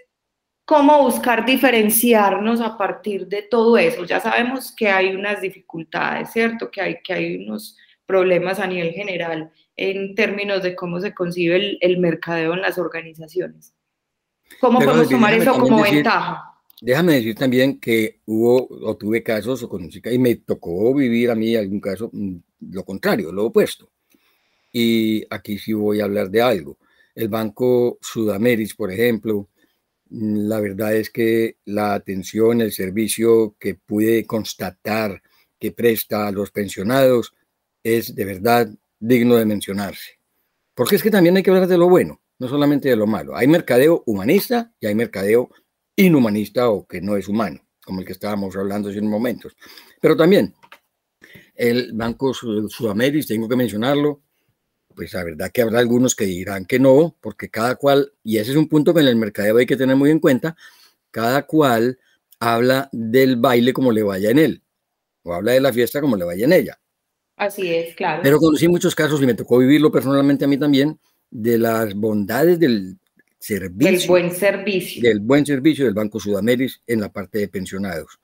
¿cómo 0.65 1.03
buscar 1.03 1.45
diferenciarnos 1.45 2.59
a 2.59 2.77
partir 2.77 3.27
de 3.27 3.43
todo 3.43 3.77
eso? 3.77 4.03
Ya 4.05 4.19
sabemos 4.19 4.73
que 4.75 4.89
hay 4.89 5.15
unas 5.15 5.41
dificultades, 5.41 6.31
¿cierto? 6.31 6.69
Que 6.69 6.81
hay, 6.81 7.01
que 7.03 7.13
hay 7.13 7.35
unos 7.37 7.77
problemas 8.05 8.59
a 8.59 8.67
nivel 8.67 8.91
general 8.91 9.51
en 9.75 10.15
términos 10.15 10.63
de 10.63 10.75
cómo 10.75 10.99
se 10.99 11.13
concibe 11.13 11.77
el, 11.79 11.97
mercadeo 11.99 12.53
en 12.53 12.61
las 12.61 12.77
organizaciones. 12.77 13.73
¿Cómo 14.59 14.79
podemos 14.79 15.09
tomar 15.09 15.33
eso 15.33 15.53
como 15.59 15.81
ventaja? 15.83 16.49
Déjame 16.81 17.15
decir 17.15 17.35
también 17.35 17.79
que 17.79 18.21
hubo 18.25 18.67
o 18.69 18.95
tuve 18.95 19.21
casos 19.21 19.61
o 19.63 19.69
conocí 19.69 20.01
y 20.05 20.17
me 20.17 20.35
tocó 20.35 20.93
vivir 20.93 21.29
a 21.29 21.35
mí 21.35 21.55
algún 21.55 21.81
caso 21.81 22.09
mm, 22.13 22.35
lo 22.71 22.85
contrario, 22.85 23.31
lo 23.31 23.45
opuesto. 23.45 23.91
Y 24.71 25.25
aquí 25.29 25.57
sí 25.57 25.73
voy 25.73 25.99
a 25.99 26.05
hablar 26.05 26.29
de 26.29 26.41
algo. 26.41 26.77
El 27.15 27.27
Banco 27.27 27.97
Sudameris, 28.01 28.75
por 28.75 28.91
ejemplo, 28.91 29.49
mm, 30.09 30.47
la 30.47 30.59
verdad 30.61 30.95
es 30.95 31.09
que 31.09 31.57
la 31.65 31.95
atención, 31.95 32.61
el 32.61 32.71
servicio 32.71 33.55
que 33.59 33.75
pude 33.75 34.25
constatar 34.25 35.21
que 35.59 35.73
presta 35.73 36.27
a 36.27 36.31
los 36.31 36.51
pensionados 36.51 37.33
es 37.83 38.15
de 38.15 38.25
verdad 38.25 38.69
digno 38.99 39.35
de 39.35 39.45
mencionarse. 39.45 40.19
Porque 40.73 40.95
es 40.95 41.03
que 41.03 41.11
también 41.11 41.35
hay 41.35 41.43
que 41.43 41.49
hablar 41.49 41.67
de 41.67 41.77
lo 41.77 41.89
bueno, 41.89 42.21
no 42.39 42.47
solamente 42.47 42.89
de 42.89 42.95
lo 42.95 43.05
malo. 43.05 43.35
Hay 43.35 43.47
mercadeo 43.47 44.03
humanista 44.05 44.73
y 44.79 44.87
hay 44.87 44.95
mercadeo 44.95 45.49
inhumanista 45.95 46.69
o 46.69 46.87
que 46.87 47.01
no 47.01 47.17
es 47.17 47.27
humano, 47.27 47.61
como 47.85 47.99
el 47.99 48.05
que 48.05 48.13
estábamos 48.13 48.55
hablando 48.55 48.89
hace 48.89 48.99
unos 48.99 49.11
momentos. 49.11 49.55
Pero 50.01 50.15
también 50.15 50.53
el 51.53 51.91
Banco 51.93 52.33
Sudameris, 52.33 53.27
tengo 53.27 53.49
que 53.49 53.57
mencionarlo, 53.57 54.21
pues 54.95 55.13
la 55.13 55.23
verdad 55.23 55.51
que 55.51 55.61
habrá 55.61 55.79
algunos 55.79 56.15
que 56.15 56.25
dirán 56.25 56.65
que 56.65 56.79
no, 56.79 57.17
porque 57.19 57.49
cada 57.49 57.75
cual, 57.75 58.13
y 58.23 58.37
ese 58.37 58.51
es 58.51 58.57
un 58.57 58.69
punto 58.69 58.93
que 58.93 59.01
en 59.01 59.07
el 59.07 59.17
mercadeo 59.17 59.57
hay 59.57 59.65
que 59.65 59.77
tener 59.77 59.95
muy 59.97 60.09
en 60.09 60.19
cuenta, 60.19 60.55
cada 61.11 61.45
cual 61.45 61.99
habla 62.39 62.89
del 62.93 63.35
baile 63.35 63.73
como 63.73 63.91
le 63.91 64.03
vaya 64.03 64.29
en 64.29 64.39
él, 64.39 64.63
o 65.23 65.33
habla 65.33 65.51
de 65.51 65.59
la 65.59 65.73
fiesta 65.73 65.99
como 65.99 66.15
le 66.15 66.23
vaya 66.23 66.45
en 66.45 66.53
ella. 66.53 66.79
Así 67.35 67.73
es, 67.73 67.95
claro. 67.95 68.21
Pero 68.23 68.39
conocí 68.39 68.67
muchos 68.69 68.95
casos, 68.95 69.21
y 69.21 69.25
me 69.25 69.33
tocó 69.33 69.57
vivirlo 69.57 69.91
personalmente 69.91 70.45
a 70.45 70.47
mí 70.47 70.57
también, 70.57 70.97
de 71.29 71.57
las 71.57 71.93
bondades 71.93 72.59
del 72.59 72.97
servicio. 73.37 73.91
Del 73.91 74.07
buen 74.07 74.31
servicio. 74.31 75.01
Del 75.01 75.19
buen 75.19 75.45
servicio 75.45 75.85
del 75.85 75.93
Banco 75.93 76.19
Sudameris 76.19 76.81
en 76.87 77.01
la 77.01 77.09
parte 77.09 77.39
de 77.39 77.47
pensionados. 77.47 78.19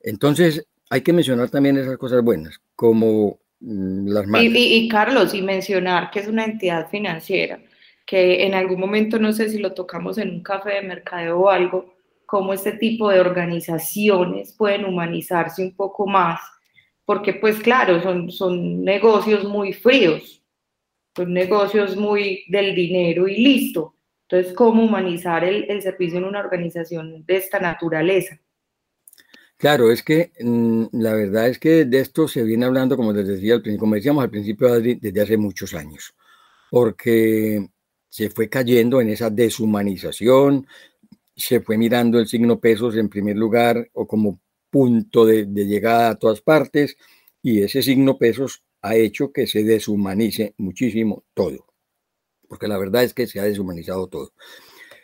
Entonces, 0.00 0.66
hay 0.90 1.00
que 1.00 1.12
mencionar 1.12 1.50
también 1.50 1.76
esas 1.78 1.96
cosas 1.98 2.22
buenas, 2.22 2.60
como 2.74 3.40
Mm, 3.60 4.36
y, 4.54 4.88
Carlos, 4.88 5.32
y 5.34 5.40
mencionar 5.42 6.10
que 6.10 6.20
es 6.20 6.28
una 6.28 6.44
entidad 6.44 6.90
financiera, 6.90 7.58
que 8.04 8.44
en 8.46 8.54
algún 8.54 8.78
momento, 8.78 9.18
no 9.18 9.32
sé 9.32 9.48
si 9.48 9.58
lo 9.58 9.72
tocamos 9.72 10.18
en 10.18 10.30
un 10.30 10.42
café 10.42 10.74
de 10.74 10.82
mercadeo 10.82 11.40
o 11.40 11.48
algo, 11.48 11.94
cómo 12.26 12.52
este 12.52 12.72
tipo 12.72 13.08
de 13.08 13.20
organizaciones 13.20 14.52
pueden 14.52 14.84
humanizarse 14.84 15.62
un 15.62 15.74
poco 15.74 16.06
más, 16.06 16.40
porque 17.04 17.34
pues 17.34 17.58
claro, 17.60 18.02
son, 18.02 18.30
son 18.30 18.84
negocios 18.84 19.44
muy 19.44 19.72
fríos, 19.72 20.42
son 21.16 21.32
negocios 21.32 21.96
muy 21.96 22.44
del 22.48 22.74
dinero 22.74 23.26
y 23.26 23.38
listo. 23.38 23.94
Entonces, 24.28 24.52
¿cómo 24.52 24.84
humanizar 24.84 25.44
el, 25.44 25.64
el 25.70 25.80
servicio 25.80 26.18
en 26.18 26.24
una 26.24 26.40
organización 26.40 27.24
de 27.24 27.36
esta 27.36 27.58
naturaleza? 27.58 28.38
Claro, 29.56 29.90
es 29.90 30.02
que 30.02 30.32
mm, 30.38 30.86
la 30.92 31.14
verdad 31.14 31.48
es 31.48 31.58
que 31.58 31.86
de 31.86 32.00
esto 32.00 32.28
se 32.28 32.42
viene 32.42 32.66
hablando, 32.66 32.96
como 32.96 33.12
les 33.12 33.26
decía, 33.26 33.60
como 33.78 33.94
decíamos 33.94 34.22
al 34.22 34.30
principio, 34.30 34.68
desde 34.78 35.20
hace 35.20 35.38
muchos 35.38 35.72
años, 35.72 36.14
porque 36.70 37.66
se 38.10 38.28
fue 38.28 38.50
cayendo 38.50 39.00
en 39.00 39.08
esa 39.08 39.30
deshumanización, 39.30 40.66
se 41.34 41.60
fue 41.60 41.78
mirando 41.78 42.18
el 42.18 42.26
signo 42.26 42.60
pesos 42.60 42.96
en 42.96 43.08
primer 43.08 43.36
lugar 43.36 43.88
o 43.94 44.06
como 44.06 44.40
punto 44.68 45.24
de 45.24 45.46
llegada 45.46 46.10
a 46.10 46.18
todas 46.18 46.42
partes, 46.42 46.96
y 47.42 47.62
ese 47.62 47.82
signo 47.82 48.18
pesos 48.18 48.65
ha 48.86 48.96
hecho 48.96 49.32
que 49.32 49.46
se 49.46 49.64
deshumanice 49.64 50.54
muchísimo 50.58 51.24
todo, 51.34 51.66
porque 52.48 52.68
la 52.68 52.78
verdad 52.78 53.04
es 53.04 53.14
que 53.14 53.26
se 53.26 53.40
ha 53.40 53.44
deshumanizado 53.44 54.06
todo. 54.08 54.32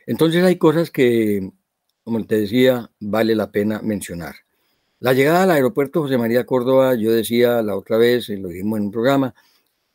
Entonces 0.06 0.42
hay 0.44 0.56
cosas 0.56 0.90
que 0.90 1.52
como 2.04 2.24
te 2.26 2.40
decía, 2.40 2.90
vale 3.00 3.34
la 3.34 3.50
pena 3.50 3.80
mencionar. 3.82 4.34
La 4.98 5.12
llegada 5.12 5.44
al 5.44 5.50
aeropuerto 5.50 6.02
José 6.02 6.18
María 6.18 6.44
Córdoba, 6.46 6.94
yo 6.94 7.12
decía 7.12 7.62
la 7.62 7.76
otra 7.76 7.96
vez, 7.96 8.28
lo 8.28 8.48
dijimos 8.48 8.78
en 8.78 8.84
un 8.86 8.90
programa, 8.90 9.34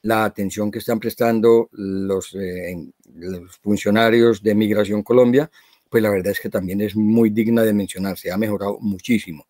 la 0.02 0.26
atención 0.26 0.72
que 0.72 0.80
están 0.80 1.00
prestando 1.00 1.70
los, 1.72 2.34
eh, 2.36 2.76
los 3.14 3.58
funcionarios 3.58 4.42
de 4.42 4.56
Migración 4.56 5.04
Colombia, 5.04 5.50
pues 5.90 6.04
la 6.04 6.10
verdad 6.10 6.32
es 6.32 6.40
que 6.40 6.50
también 6.50 6.82
es 6.82 6.96
muy 6.96 7.30
digna 7.30 7.64
de 7.64 7.74
mencionar, 7.74 8.18
se 8.18 8.32
ha 8.32 8.38
mejorado 8.38 8.78
muchísimo. 8.80 9.48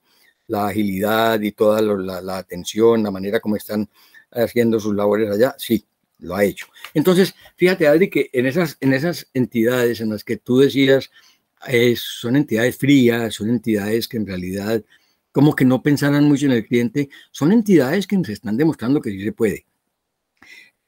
La 0.47 0.67
agilidad 0.67 1.41
y 1.41 1.51
toda 1.51 1.81
la 1.81 2.37
atención, 2.37 3.03
la 3.03 3.11
manera 3.11 3.39
como 3.39 3.55
están 3.55 3.89
haciendo 4.31 4.79
sus 4.79 4.95
labores 4.95 5.29
allá, 5.29 5.55
sí, 5.57 5.85
lo 6.19 6.35
ha 6.35 6.43
hecho. 6.43 6.67
Entonces, 6.93 7.35
fíjate, 7.55 7.87
Adri, 7.87 8.09
que 8.09 8.29
en 8.33 8.45
esas, 8.45 8.77
en 8.79 8.93
esas 8.93 9.29
entidades 9.33 10.01
en 10.01 10.09
las 10.09 10.23
que 10.23 10.37
tú 10.37 10.59
decías, 10.59 11.11
son 11.95 12.35
entidades 12.35 12.77
frías, 12.77 13.33
son 13.33 13.49
entidades 13.49 14.07
que 14.07 14.17
en 14.17 14.27
realidad 14.27 14.83
como 15.31 15.55
que 15.55 15.65
no 15.65 15.83
pensaran 15.83 16.23
mucho 16.23 16.47
en 16.47 16.53
el 16.53 16.65
cliente, 16.65 17.09
son 17.29 17.51
entidades 17.51 18.07
que 18.07 18.17
nos 18.17 18.29
están 18.29 18.57
demostrando 18.57 18.99
que 18.99 19.11
sí 19.11 19.23
se 19.23 19.33
puede. 19.33 19.67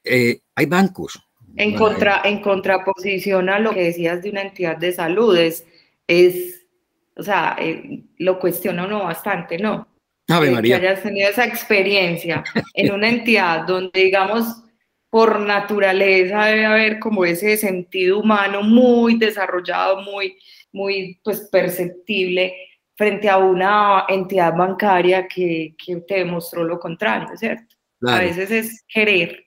Eh, 0.02 0.40
hay 0.56 0.66
bancos. 0.66 1.22
En, 1.54 1.76
contra, 1.76 2.22
en 2.24 2.40
contraposición 2.40 3.48
a 3.48 3.60
lo 3.60 3.72
que 3.72 3.84
decías 3.84 4.22
de 4.22 4.30
una 4.30 4.42
entidad 4.42 4.76
de 4.76 4.90
salud, 4.90 5.36
es, 5.36 6.66
o 7.16 7.22
sea, 7.22 7.56
eh, 7.60 8.02
lo 8.18 8.40
cuestiona 8.40 8.86
uno 8.86 9.04
bastante, 9.04 9.56
¿no? 9.56 9.86
Ave 10.30 10.50
María. 10.50 10.80
Que 10.80 10.88
hayas 10.88 11.02
tenido 11.02 11.28
esa 11.28 11.44
experiencia 11.44 12.44
en 12.74 12.92
una 12.92 13.08
entidad 13.08 13.66
donde, 13.66 14.00
digamos, 14.00 14.62
por 15.10 15.40
naturaleza 15.40 16.44
debe 16.44 16.66
haber 16.66 16.98
como 17.00 17.24
ese 17.24 17.56
sentido 17.56 18.20
humano 18.20 18.62
muy 18.62 19.18
desarrollado, 19.18 20.02
muy, 20.02 20.38
muy 20.72 21.20
pues, 21.24 21.48
perceptible 21.50 22.54
frente 22.96 23.28
a 23.28 23.38
una 23.38 24.04
entidad 24.08 24.54
bancaria 24.54 25.26
que, 25.26 25.74
que 25.82 25.96
te 26.02 26.18
demostró 26.18 26.64
lo 26.64 26.78
contrario, 26.78 27.36
¿cierto? 27.36 27.74
A 28.06 28.20
veces 28.20 28.50
es 28.50 28.84
querer. 28.88 29.46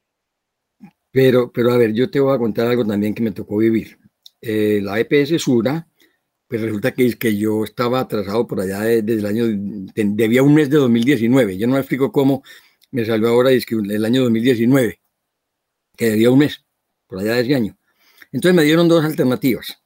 Pero, 1.11 1.51
pero 1.51 1.71
a 1.71 1.77
ver, 1.77 1.93
yo 1.93 2.09
te 2.09 2.19
voy 2.19 2.35
a 2.35 2.39
contar 2.39 2.67
algo 2.67 2.85
también 2.85 3.13
que 3.13 3.23
me 3.23 3.31
tocó 3.31 3.57
vivir. 3.57 3.97
Eh, 4.41 4.79
la 4.81 4.99
EPS 4.99 5.41
Sura, 5.41 5.87
pues 6.53 6.61
resulta 6.61 6.91
que, 6.91 7.11
que 7.17 7.35
yo 7.35 7.63
estaba 7.63 8.01
atrasado 8.01 8.45
por 8.45 8.61
allá 8.61 8.81
desde 8.81 9.13
el 9.13 9.25
año, 9.25 9.45
debía 9.95 10.43
un 10.43 10.53
mes 10.53 10.69
de 10.69 10.77
2019. 10.77 11.57
Yo 11.57 11.65
no 11.65 11.73
me 11.73 11.79
explico 11.79 12.11
cómo 12.11 12.43
me 12.91 13.03
salió 13.05 13.29
ahora 13.29 13.49
es 13.49 13.65
que 13.65 13.73
el 13.73 14.05
año 14.05 14.21
2019, 14.21 15.01
que 15.97 16.11
debía 16.11 16.29
un 16.29 16.37
mes, 16.37 16.63
por 17.07 17.17
allá 17.17 17.33
de 17.33 17.41
ese 17.41 17.55
año. 17.55 17.75
Entonces 18.31 18.55
me 18.55 18.65
dieron 18.65 18.87
dos 18.87 19.03
alternativas 19.03 19.81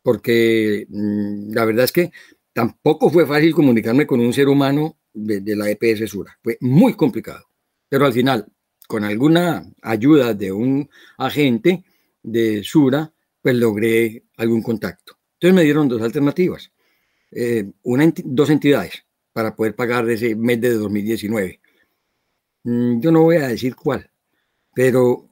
porque 0.00 0.86
mm, 0.88 1.52
la 1.52 1.66
verdad 1.66 1.84
es 1.84 1.92
que 1.92 2.12
tampoco 2.54 3.10
fue 3.10 3.26
fácil 3.26 3.54
comunicarme 3.54 4.06
con 4.06 4.20
un 4.20 4.32
ser 4.32 4.48
humano 4.48 4.96
de, 5.12 5.54
la 5.54 5.68
EPS 5.68 6.08
Sura. 6.08 6.38
Fue 6.42 6.56
muy 6.62 6.94
complicado. 6.94 7.44
Pero 7.90 8.06
al 8.06 8.14
final, 8.14 8.46
con 8.88 9.04
alguna 9.04 9.70
ayuda 9.82 10.32
de 10.32 10.50
un 10.50 10.88
agente 11.18 11.84
de 12.22 12.64
Sura, 12.64 13.12
pues 13.42 13.54
logré 13.54 14.24
algún 14.38 14.62
contacto. 14.62 15.19
Entonces 15.40 15.54
me 15.54 15.62
dieron 15.62 15.88
dos 15.88 16.02
alternativas. 16.02 16.70
Eh, 17.30 17.64
una, 17.84 18.12
dos 18.24 18.50
entidades 18.50 19.06
para 19.32 19.56
poder 19.56 19.74
pagar 19.74 20.08
ese 20.10 20.36
mes 20.36 20.60
de 20.60 20.74
2019. 20.74 21.60
Mm, 22.64 23.00
yo 23.00 23.10
no 23.10 23.22
voy 23.22 23.36
a 23.36 23.48
decir 23.48 23.74
cuál, 23.74 24.10
pero 24.74 25.30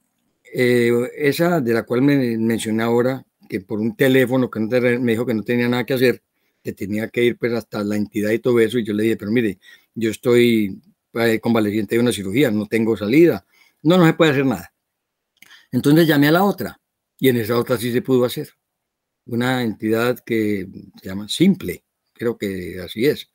eh, 0.50 0.90
esa 1.14 1.60
de 1.60 1.74
la 1.74 1.82
cual 1.82 2.00
me 2.00 2.38
mencioné 2.38 2.84
ahora 2.84 3.22
que 3.50 3.60
por 3.60 3.80
un 3.80 3.96
teléfono 3.96 4.48
que 4.50 4.60
me 4.60 5.12
dijo 5.12 5.26
que 5.26 5.34
no 5.34 5.42
tenía 5.42 5.68
nada 5.68 5.84
que 5.84 5.92
hacer, 5.92 6.22
que 6.62 6.72
tenía 6.72 7.08
que 7.08 7.24
ir 7.24 7.36
pues 7.36 7.52
hasta 7.52 7.84
la 7.84 7.96
entidad 7.96 8.30
y 8.30 8.38
todo 8.38 8.60
eso, 8.60 8.78
y 8.78 8.84
yo 8.84 8.94
le 8.94 9.02
dije, 9.02 9.16
pero 9.18 9.30
mire, 9.30 9.58
yo 9.94 10.10
estoy 10.10 10.80
eh, 11.14 11.38
convaleciente 11.38 11.96
de 11.96 12.00
una 12.00 12.12
cirugía, 12.12 12.50
no 12.50 12.64
tengo 12.64 12.96
salida, 12.96 13.44
no, 13.82 13.98
no 13.98 14.06
se 14.06 14.14
puede 14.14 14.30
hacer 14.30 14.46
nada. 14.46 14.72
Entonces 15.70 16.06
llamé 16.06 16.28
a 16.28 16.32
la 16.32 16.44
otra 16.44 16.80
y 17.18 17.28
en 17.28 17.36
esa 17.36 17.58
otra 17.58 17.76
sí 17.76 17.92
se 17.92 18.00
pudo 18.00 18.24
hacer. 18.24 18.57
Una 19.28 19.62
entidad 19.62 20.18
que 20.20 20.66
se 21.00 21.08
llama 21.08 21.28
Simple, 21.28 21.84
creo 22.12 22.36
que 22.36 22.80
así 22.82 23.06
es. 23.06 23.30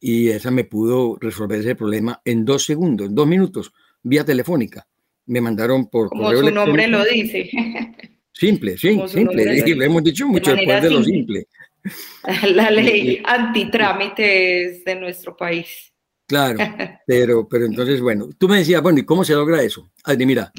Y 0.00 0.28
esa 0.28 0.50
me 0.50 0.64
pudo 0.64 1.16
resolver 1.20 1.60
ese 1.60 1.74
problema 1.74 2.20
en 2.24 2.44
dos 2.44 2.64
segundos, 2.64 3.08
en 3.08 3.14
dos 3.14 3.26
minutos, 3.26 3.72
vía 4.02 4.24
telefónica. 4.24 4.86
Me 5.26 5.40
mandaron 5.40 5.88
por 5.88 6.08
Como 6.08 6.32
su 6.32 6.50
nombre 6.50 6.88
lo 6.88 7.04
dice. 7.04 7.50
Simple, 8.32 8.78
sí, 8.78 8.98
simple. 9.06 9.74
Lo 9.74 9.84
hemos 9.84 10.02
dicho 10.02 10.26
mucho 10.26 10.54
después 10.54 10.82
de 10.82 10.90
lo 10.90 11.02
simple. 11.04 11.46
La 12.54 12.70
ley 12.70 13.20
antitrámites 13.24 14.82
de 14.84 14.94
nuestro 14.94 15.36
país. 15.36 15.92
Claro, 16.26 16.58
pero, 17.06 17.48
pero 17.48 17.66
entonces, 17.66 18.00
bueno, 18.00 18.30
tú 18.38 18.48
me 18.48 18.58
decías, 18.58 18.80
bueno, 18.80 19.00
¿y 19.00 19.04
cómo 19.04 19.24
se 19.24 19.34
logra 19.34 19.62
eso? 19.62 19.90
Adri, 20.04 20.24
mira, 20.24 20.52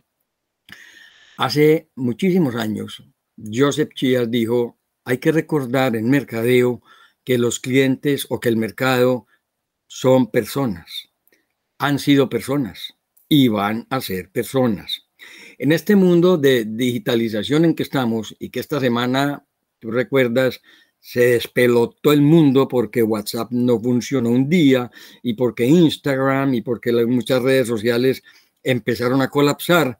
hace 1.38 1.89
muchísimos 1.96 2.56
años, 2.56 3.03
Joseph 3.38 3.93
Chias 3.95 4.29
dijo, 4.29 4.77
hay 5.05 5.17
que 5.17 5.31
recordar 5.31 5.95
en 5.95 6.09
mercadeo 6.09 6.81
que 7.23 7.38
los 7.38 7.59
clientes 7.59 8.27
o 8.29 8.39
que 8.39 8.50
el 8.50 8.57
mercado 8.57 9.27
son 9.88 10.31
personas, 10.31 11.09
han 11.77 12.00
sido 12.00 12.29
personas 12.29 12.95
y 13.27 13.47
van 13.47 13.88
a 13.89 14.01
ser 14.01 14.29
personas. 14.29 15.07
En 15.57 15.71
este 15.71 15.95
mundo 15.95 16.38
de 16.38 16.65
digitalización 16.65 17.65
en 17.65 17.75
que 17.75 17.83
estamos 17.83 18.35
y 18.39 18.50
que 18.50 18.59
esta 18.59 18.79
semana, 18.79 19.45
tú 19.79 19.91
recuerdas, 19.91 20.61
se 21.00 21.31
despelotó 21.31 22.13
el 22.13 22.21
mundo 22.21 22.67
porque 22.67 23.01
WhatsApp 23.01 23.51
no 23.51 23.79
funcionó 23.79 24.29
un 24.29 24.47
día 24.47 24.91
y 25.23 25.33
porque 25.33 25.65
Instagram 25.65 26.53
y 26.53 26.61
porque 26.61 26.91
muchas 27.05 27.41
redes 27.41 27.67
sociales 27.67 28.21
empezaron 28.63 29.21
a 29.21 29.29
colapsar 29.29 30.00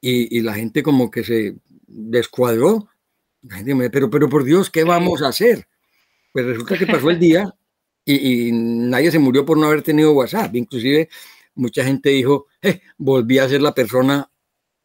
y, 0.00 0.40
la 0.40 0.54
gente 0.54 0.82
como 0.82 1.10
que 1.12 1.22
se 1.22 1.56
descuadró. 1.92 2.88
La 3.42 3.56
gente 3.56 3.74
me 3.74 3.90
pero, 3.90 4.08
pero 4.08 4.28
por 4.28 4.44
Dios, 4.44 4.70
¿qué 4.70 4.84
vamos 4.84 5.22
a 5.22 5.28
hacer? 5.28 5.66
Pues 6.32 6.46
resulta 6.46 6.78
que 6.78 6.86
pasó 6.86 7.10
el 7.10 7.18
día 7.18 7.54
y, 8.04 8.50
nadie 8.52 9.10
se 9.10 9.18
murió 9.18 9.44
por 9.44 9.58
no 9.58 9.66
haber 9.66 9.82
tenido 9.82 10.12
WhatsApp. 10.12 10.54
Inclusive 10.54 11.08
mucha 11.54 11.84
gente 11.84 12.10
dijo, 12.10 12.46
eh, 12.62 12.80
volví 12.96 13.38
a 13.38 13.48
ser 13.48 13.60
la 13.60 13.74
persona 13.74 14.28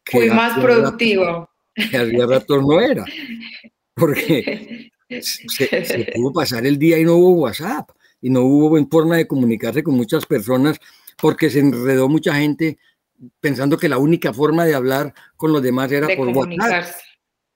que... 0.04 0.18
Fui 0.18 0.30
más 0.30 0.58
productivo. 0.58 1.48
que 1.90 1.96
había 1.96 2.26
ratos 2.26 2.62
no 2.64 2.80
era. 2.80 3.04
Porque 3.94 4.90
se, 5.20 6.12
pudo 6.14 6.32
pasar 6.32 6.66
el 6.66 6.78
día 6.78 6.98
y 6.98 7.04
no 7.04 7.14
hubo 7.14 7.42
WhatsApp 7.42 7.90
y 8.20 8.30
no 8.30 8.42
hubo 8.42 8.86
forma 8.88 9.16
de 9.16 9.26
comunicarse 9.26 9.82
con 9.82 9.94
muchas 9.94 10.26
personas 10.26 10.78
porque 11.16 11.50
se 11.50 11.60
enredó 11.60 12.08
mucha 12.08 12.34
gente 12.34 12.78
pensando 13.40 13.76
que 13.76 13.88
la 13.88 13.98
única 13.98 14.32
forma 14.32 14.64
de 14.64 14.74
hablar 14.74 15.14
con 15.36 15.52
los 15.52 15.62
demás 15.62 15.90
era 15.92 16.08
por 16.16 16.28
WhatsApp. 16.28 16.86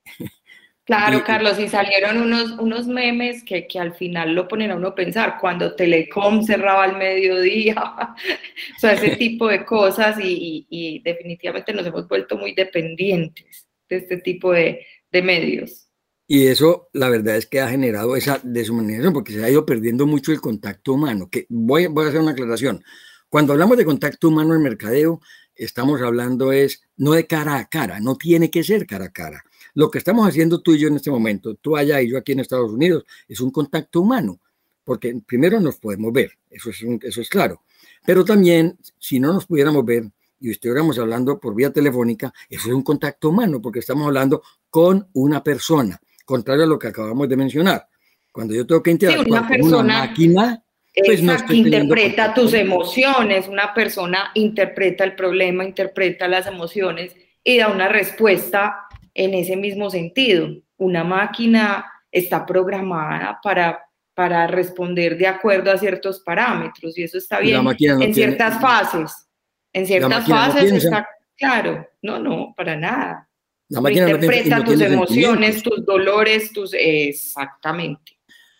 Claro, 0.84 1.22
Carlos, 1.24 1.60
y 1.60 1.68
salieron 1.68 2.20
unos, 2.20 2.58
unos 2.58 2.88
memes 2.88 3.44
que, 3.44 3.68
que, 3.68 3.78
al 3.78 3.94
final 3.94 4.34
lo 4.34 4.48
ponen 4.48 4.72
a 4.72 4.74
uno 4.74 4.96
pensar, 4.96 5.38
cuando 5.40 5.76
Telecom 5.76 6.42
cerraba 6.42 6.82
al 6.82 6.98
mediodía, 6.98 7.76
o 8.76 8.80
sea, 8.80 8.94
ese 8.94 9.14
tipo 9.16 9.46
de 9.46 9.64
cosas 9.64 10.18
y, 10.20 10.66
y, 10.68 11.00
definitivamente 11.04 11.72
nos 11.72 11.86
hemos 11.86 12.08
vuelto 12.08 12.36
muy 12.36 12.52
dependientes 12.54 13.68
de 13.88 13.96
este 13.98 14.16
tipo 14.18 14.50
de, 14.50 14.84
de 15.12 15.22
medios. 15.22 15.88
Y 16.26 16.48
eso, 16.48 16.88
la 16.92 17.08
verdad 17.08 17.36
es 17.36 17.46
que 17.46 17.60
ha 17.60 17.68
generado 17.68 18.16
esa 18.16 18.40
deshumanización, 18.42 19.12
porque 19.12 19.34
se 19.34 19.44
ha 19.44 19.50
ido 19.50 19.64
perdiendo 19.64 20.06
mucho 20.06 20.32
el 20.32 20.40
contacto 20.40 20.94
humano. 20.94 21.28
Que 21.30 21.46
voy, 21.48 21.86
voy 21.86 22.06
a 22.06 22.08
hacer 22.08 22.20
una 22.20 22.32
aclaración. 22.32 22.82
Cuando 23.28 23.52
hablamos 23.52 23.76
de 23.76 23.84
contacto 23.84 24.28
humano 24.28 24.54
en 24.54 24.62
mercadeo, 24.62 25.20
estamos 25.54 26.00
hablando 26.00 26.52
es 26.52 26.82
no 26.96 27.12
de 27.12 27.26
cara 27.26 27.56
a 27.56 27.68
cara, 27.68 28.00
no 28.00 28.16
tiene 28.16 28.50
que 28.50 28.64
ser 28.64 28.86
cara 28.86 29.06
a 29.06 29.12
cara. 29.12 29.44
Lo 29.74 29.90
que 29.90 29.98
estamos 29.98 30.26
haciendo 30.26 30.60
tú 30.60 30.74
y 30.74 30.78
yo 30.78 30.88
en 30.88 30.96
este 30.96 31.10
momento, 31.10 31.54
tú 31.54 31.76
allá 31.76 32.00
y 32.00 32.10
yo 32.10 32.18
aquí 32.18 32.32
en 32.32 32.40
Estados 32.40 32.70
Unidos, 32.70 33.04
es 33.28 33.40
un 33.40 33.50
contacto 33.50 34.00
humano, 34.00 34.40
porque 34.84 35.20
primero 35.26 35.60
nos 35.60 35.76
podemos 35.76 36.12
ver, 36.12 36.32
eso 36.50 36.70
es, 36.70 36.82
eso 37.02 37.20
es 37.20 37.28
claro. 37.28 37.62
Pero 38.04 38.24
también, 38.24 38.78
si 38.98 39.20
no 39.20 39.32
nos 39.32 39.46
pudiéramos 39.46 39.84
ver, 39.84 40.10
y 40.40 40.50
estuviéramos 40.50 40.98
hablando 40.98 41.38
por 41.38 41.54
vía 41.54 41.72
telefónica, 41.72 42.32
eso 42.50 42.68
es 42.68 42.74
un 42.74 42.82
contacto 42.82 43.28
humano, 43.28 43.62
porque 43.62 43.78
estamos 43.78 44.06
hablando 44.06 44.42
con 44.70 45.08
una 45.12 45.42
persona 45.42 46.00
contrario 46.24 46.64
a 46.64 46.66
lo 46.66 46.78
que 46.78 46.88
acabamos 46.88 47.28
de 47.28 47.36
mencionar. 47.36 47.88
Cuando 48.32 48.54
yo 48.54 48.66
tengo 48.66 48.82
que 48.82 48.90
interactuar 48.90 49.46
con 49.48 49.62
una 49.62 49.82
máquina, 49.82 50.64
pues 50.94 51.22
no 51.22 51.34
interpreta 51.48 52.34
tus 52.34 52.52
emociones, 52.52 53.48
una 53.48 53.72
persona 53.72 54.30
interpreta 54.34 55.04
el 55.04 55.14
problema, 55.14 55.64
interpreta 55.64 56.28
las 56.28 56.46
emociones 56.46 57.16
y 57.42 57.58
da 57.58 57.68
una 57.68 57.88
respuesta 57.88 58.86
en 59.14 59.34
ese 59.34 59.56
mismo 59.56 59.90
sentido. 59.90 60.48
Una 60.76 61.02
máquina 61.02 61.86
está 62.10 62.44
programada 62.44 63.40
para, 63.42 63.84
para 64.14 64.46
responder 64.46 65.16
de 65.16 65.26
acuerdo 65.26 65.72
a 65.72 65.78
ciertos 65.78 66.20
parámetros 66.20 66.98
y 66.98 67.04
eso 67.04 67.16
está 67.18 67.40
bien 67.40 67.66
en 67.78 68.14
ciertas 68.14 68.60
fases. 68.60 69.28
En 69.72 69.86
ciertas 69.86 70.26
fases 70.26 70.72
está 70.72 71.08
claro. 71.36 71.88
No, 72.02 72.18
no, 72.18 72.52
para 72.54 72.76
nada. 72.76 73.28
La 73.68 73.80
máquina 73.80 74.10
interpreta 74.10 74.62
tus 74.62 74.80
emociones, 74.82 75.62
tus 75.62 75.86
dolores, 75.86 76.52
tus... 76.52 76.74
Exactamente. 76.74 78.18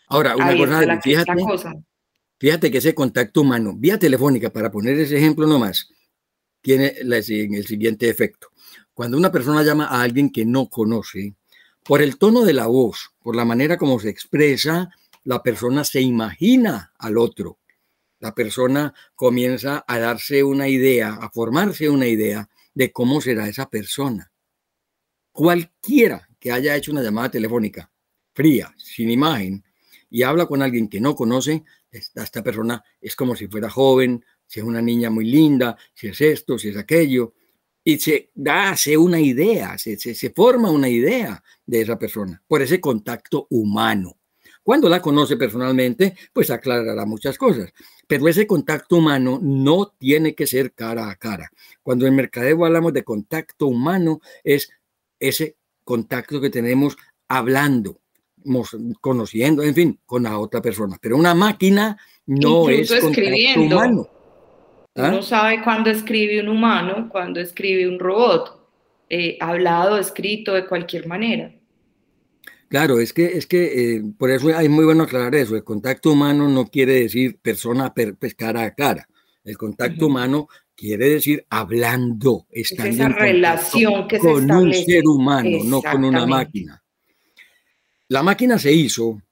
Ahora, 0.08 0.34
una 0.36 0.56
cosa, 0.56 1.00
fíjate, 1.02 1.32
fíjate 2.42 2.72
que 2.72 2.78
ese 2.78 2.92
contacto 2.92 3.42
humano, 3.42 3.72
vía 3.76 4.00
telefónica, 4.00 4.50
para 4.52 4.68
poner 4.68 4.98
ese 4.98 5.16
ejemplo 5.16 5.46
nomás, 5.46 5.88
tiene 6.60 6.88
el 6.98 7.64
siguiente 7.64 8.08
efecto. 8.08 8.48
Cuando 8.92 9.16
una 9.16 9.30
persona 9.30 9.62
llama 9.62 9.86
a 9.86 10.02
alguien 10.02 10.28
que 10.28 10.44
no 10.44 10.68
conoce, 10.68 11.36
por 11.84 12.02
el 12.02 12.18
tono 12.18 12.44
de 12.44 12.52
la 12.52 12.66
voz, 12.66 13.12
por 13.20 13.36
la 13.36 13.44
manera 13.44 13.76
como 13.76 14.00
se 14.00 14.08
expresa, 14.08 14.90
la 15.22 15.40
persona 15.40 15.84
se 15.84 16.00
imagina 16.00 16.92
al 16.98 17.16
otro. 17.16 17.60
La 18.18 18.34
persona 18.34 18.92
comienza 19.14 19.84
a 19.86 20.00
darse 20.00 20.42
una 20.42 20.66
idea, 20.66 21.14
a 21.20 21.30
formarse 21.30 21.88
una 21.88 22.08
idea 22.08 22.48
de 22.74 22.90
cómo 22.90 23.20
será 23.20 23.46
esa 23.46 23.70
persona. 23.70 24.32
Cualquiera 25.30 26.28
que 26.40 26.50
haya 26.50 26.74
hecho 26.74 26.90
una 26.90 27.04
llamada 27.04 27.30
telefónica 27.30 27.88
fría, 28.34 28.74
sin 28.78 29.10
imagen, 29.10 29.62
y 30.10 30.24
habla 30.24 30.46
con 30.46 30.60
alguien 30.60 30.88
que 30.88 31.00
no 31.00 31.14
conoce, 31.14 31.62
esta, 31.92 32.42
persona 32.42 32.82
es 33.00 33.14
como 33.14 33.36
si 33.36 33.46
fuera 33.46 33.68
joven, 33.68 34.24
si 34.46 34.60
es 34.60 34.66
una 34.66 34.82
niña 34.82 35.10
muy 35.10 35.26
linda, 35.26 35.76
si 35.94 36.08
es 36.08 36.20
esto, 36.20 36.58
si 36.58 36.70
es 36.70 36.76
aquello, 36.76 37.34
y 37.84 37.98
se 37.98 38.30
da, 38.34 38.74
una 38.98 39.20
idea, 39.20 39.76
se, 39.76 39.96
se, 39.96 40.30
forma 40.30 40.70
una 40.70 40.88
idea 40.88 41.42
de 41.66 41.80
esa 41.80 41.98
persona 41.98 42.42
por 42.46 42.62
ese 42.62 42.80
contacto 42.80 43.46
humano. 43.50 44.18
Cuando 44.62 44.88
la 44.88 45.02
conoce 45.02 45.36
personalmente, 45.36 46.16
pues 46.32 46.50
aclarará 46.50 47.04
muchas 47.04 47.36
cosas, 47.36 47.72
pero 48.06 48.28
ese 48.28 48.46
contacto 48.46 48.96
humano 48.96 49.40
no 49.42 49.88
tiene 49.98 50.36
que 50.36 50.46
ser 50.46 50.72
cara 50.72 51.10
a 51.10 51.16
cara. 51.16 51.50
Cuando 51.82 52.06
en 52.06 52.14
mercadeo 52.14 52.64
hablamos 52.64 52.92
de 52.92 53.02
contacto 53.02 53.66
humano, 53.66 54.20
es 54.44 54.70
ese 55.18 55.56
contacto 55.82 56.40
que 56.40 56.50
tenemos 56.50 56.96
hablando, 57.26 58.01
conociendo, 59.00 59.62
en 59.62 59.74
fin, 59.74 60.00
con 60.04 60.24
la 60.24 60.38
otra 60.38 60.60
persona. 60.60 60.96
Pero 61.00 61.16
una 61.16 61.34
máquina 61.34 61.96
no 62.26 62.68
es 62.68 62.92
contacto 63.00 63.60
humano. 63.60 64.08
¿Ah? 64.94 65.08
Uno 65.08 65.22
sabe 65.22 65.62
cuándo 65.62 65.90
escribe 65.90 66.40
un 66.40 66.48
humano, 66.48 67.08
cuándo 67.10 67.40
escribe 67.40 67.88
un 67.88 67.98
robot, 67.98 68.68
eh, 69.08 69.38
hablado, 69.40 69.96
escrito, 69.98 70.52
de 70.52 70.66
cualquier 70.66 71.06
manera. 71.06 71.52
Claro, 72.68 73.00
es 73.00 73.12
que, 73.12 73.26
es 73.36 73.46
que 73.46 73.96
eh, 73.96 74.02
por 74.16 74.30
eso 74.30 74.48
hay 74.56 74.68
muy 74.68 74.84
bueno 74.84 75.02
aclarar 75.02 75.34
eso. 75.34 75.56
El 75.56 75.64
contacto 75.64 76.12
humano 76.12 76.48
no 76.48 76.66
quiere 76.66 76.94
decir 76.94 77.38
persona 77.38 77.92
pues, 77.92 78.34
cara 78.34 78.62
a 78.64 78.74
cara. 78.74 79.06
El 79.44 79.58
contacto 79.58 80.06
humano 80.06 80.48
quiere 80.74 81.10
decir 81.10 81.44
hablando, 81.50 82.46
estando 82.50 82.90
esa 82.90 83.08
relación 83.08 84.08
que 84.08 84.18
con 84.18 84.50
un 84.50 84.72
ser 84.72 85.02
humano, 85.06 85.58
no 85.64 85.82
con 85.82 86.04
una 86.04 86.26
máquina. 86.26 86.81
La 88.12 88.22
máquina 88.22 88.58
se 88.58 88.70
hizo 88.70 89.22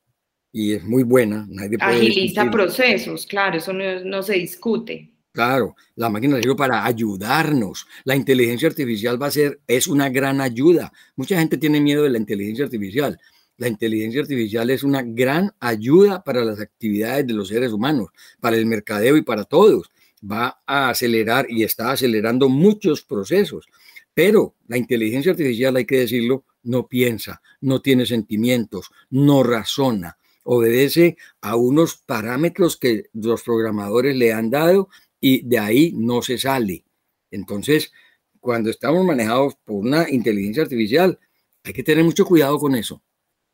y 0.50 0.72
es 0.72 0.82
muy 0.82 1.02
buena. 1.02 1.46
Nadie 1.50 1.76
Agiliza 1.78 2.50
procesos, 2.50 3.26
claro, 3.26 3.58
eso 3.58 3.74
no, 3.74 4.22
se 4.22 4.32
discute. 4.36 5.12
Claro, 5.32 5.76
la 5.96 6.08
máquina 6.08 6.40
hizo 6.40 6.56
para 6.56 6.86
ayudarnos. 6.86 7.86
La 8.04 8.16
inteligencia 8.16 8.68
artificial 8.68 9.20
va 9.20 9.26
a 9.26 9.32
ser, 9.32 9.60
es 9.66 9.86
una 9.86 10.08
gran 10.08 10.40
ayuda. 10.40 10.90
Mucha 11.14 11.38
gente 11.38 11.58
tiene 11.58 11.78
miedo 11.78 12.04
de 12.04 12.08
la 12.08 12.16
inteligencia 12.16 12.64
artificial. 12.64 13.20
La 13.58 13.68
inteligencia 13.68 14.22
artificial 14.22 14.70
es 14.70 14.82
una 14.82 15.02
gran 15.02 15.52
ayuda 15.60 16.24
para 16.24 16.42
las 16.42 16.58
actividades 16.58 17.26
de 17.26 17.34
los 17.34 17.48
seres 17.48 17.72
humanos, 17.72 18.08
para 18.40 18.56
el 18.56 18.64
mercadeo 18.64 19.18
y 19.18 19.22
para 19.22 19.44
todos 19.44 19.90
va 20.24 20.58
a 20.66 20.88
acelerar 20.88 21.44
y 21.50 21.64
está 21.64 21.92
acelerando 21.92 22.48
muchos 22.48 23.02
procesos. 23.02 23.66
Pero 24.14 24.54
la 24.68 24.78
inteligencia 24.78 25.32
artificial, 25.32 25.76
hay 25.76 25.84
que 25.84 25.98
decirlo, 25.98 26.46
no 26.62 26.86
piensa, 26.86 27.42
no 27.60 27.80
tiene 27.80 28.06
sentimientos, 28.06 28.90
no 29.10 29.42
razona, 29.42 30.18
obedece 30.44 31.16
a 31.40 31.56
unos 31.56 31.96
parámetros 31.96 32.76
que 32.76 33.10
los 33.12 33.42
programadores 33.42 34.16
le 34.16 34.32
han 34.32 34.50
dado 34.50 34.88
y 35.20 35.42
de 35.46 35.58
ahí 35.58 35.92
no 35.94 36.22
se 36.22 36.38
sale. 36.38 36.84
Entonces, 37.30 37.92
cuando 38.40 38.70
estamos 38.70 39.04
manejados 39.04 39.54
por 39.64 39.76
una 39.76 40.10
inteligencia 40.10 40.62
artificial, 40.62 41.18
hay 41.62 41.72
que 41.72 41.82
tener 41.82 42.04
mucho 42.04 42.24
cuidado 42.24 42.58
con 42.58 42.74
eso. 42.74 43.02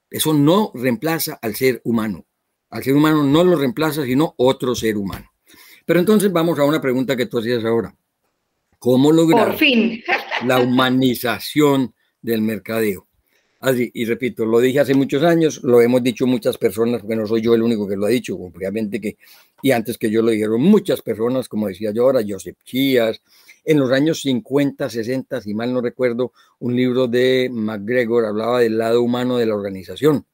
Eso 0.09 0.33
no 0.33 0.71
reemplaza 0.75 1.39
al 1.43 1.57
ser 1.57 1.81
humano. 1.85 2.25
Al 2.71 2.83
ser 2.83 2.95
humano 2.95 3.25
no 3.25 3.43
lo 3.43 3.57
reemplaza, 3.57 4.05
sino 4.05 4.35
otro 4.37 4.75
ser 4.75 4.97
humano. 4.97 5.31
Pero 5.85 6.01
entonces 6.01 6.33
vamos 6.33 6.59
a 6.59 6.65
una 6.65 6.81
pregunta 6.81 7.17
que 7.17 7.27
tú 7.27 7.39
hacías 7.39 7.65
ahora. 7.65 7.95
¿Cómo 8.79 9.11
lograr 9.11 9.57
la 10.45 10.61
humanización 10.61 11.95
del 12.27 12.43
mercadeo? 12.43 13.07
Así, 13.61 13.91
y 13.95 14.05
repito, 14.05 14.45
lo 14.45 14.61
dije 14.61 14.81
hace 14.81 14.95
muchos 14.95 15.23
años, 15.23 15.63
lo 15.63 15.81
hemos 15.81 16.03
dicho 16.03 16.27
muchas 16.27 16.59
personas, 16.59 17.01
porque 17.01 17.17
no 17.17 17.27
soy 17.27 17.41
yo 17.41 17.55
el 17.55 17.63
único 17.63 17.89
que 17.89 17.97
lo 17.97 18.05
ha 18.05 18.11
dicho, 18.11 18.37
obviamente 18.37 19.01
que, 19.01 19.17
y 19.63 19.71
antes 19.71 19.97
que 19.97 20.11
yo 20.11 20.21
lo 20.21 20.31
dijeron 20.31 20.61
muchas 20.61 21.01
personas, 21.01 21.49
como 21.49 21.69
decía 21.69 21.91
yo 21.91 22.03
ahora, 22.03 22.21
Joseph 22.27 22.59
Chías, 22.65 23.23
en 23.65 23.81
los 23.81 23.91
años 23.91 24.21
50, 24.21 24.91
60, 24.91 25.41
si 25.41 25.55
mal 25.55 25.73
no 25.73 25.81
recuerdo, 25.81 26.33
un 26.59 26.77
libro 26.77 27.09
de 27.09 27.49
McGregor 27.51 28.27
hablaba 28.27 28.61
del 28.61 28.77
lado 28.77 29.03
humano 29.03 29.39
de 29.39 29.47
la 29.47 29.55
organización 29.55 30.27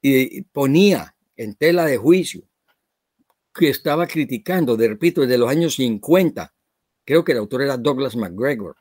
y 0.00 0.42
ponía 0.42 1.14
en 1.36 1.54
tela 1.54 1.84
de 1.84 1.98
juicio 1.98 2.42
que 3.54 3.68
estaba 3.68 4.06
criticando, 4.06 4.76
de 4.76 4.88
repito, 4.88 5.20
desde 5.20 5.36
los 5.36 5.50
años 5.50 5.74
50, 5.74 6.54
creo 7.04 7.22
que 7.22 7.32
el 7.32 7.38
autor 7.38 7.62
era 7.62 7.76
Douglas 7.76 8.16
McGregor, 8.16 8.76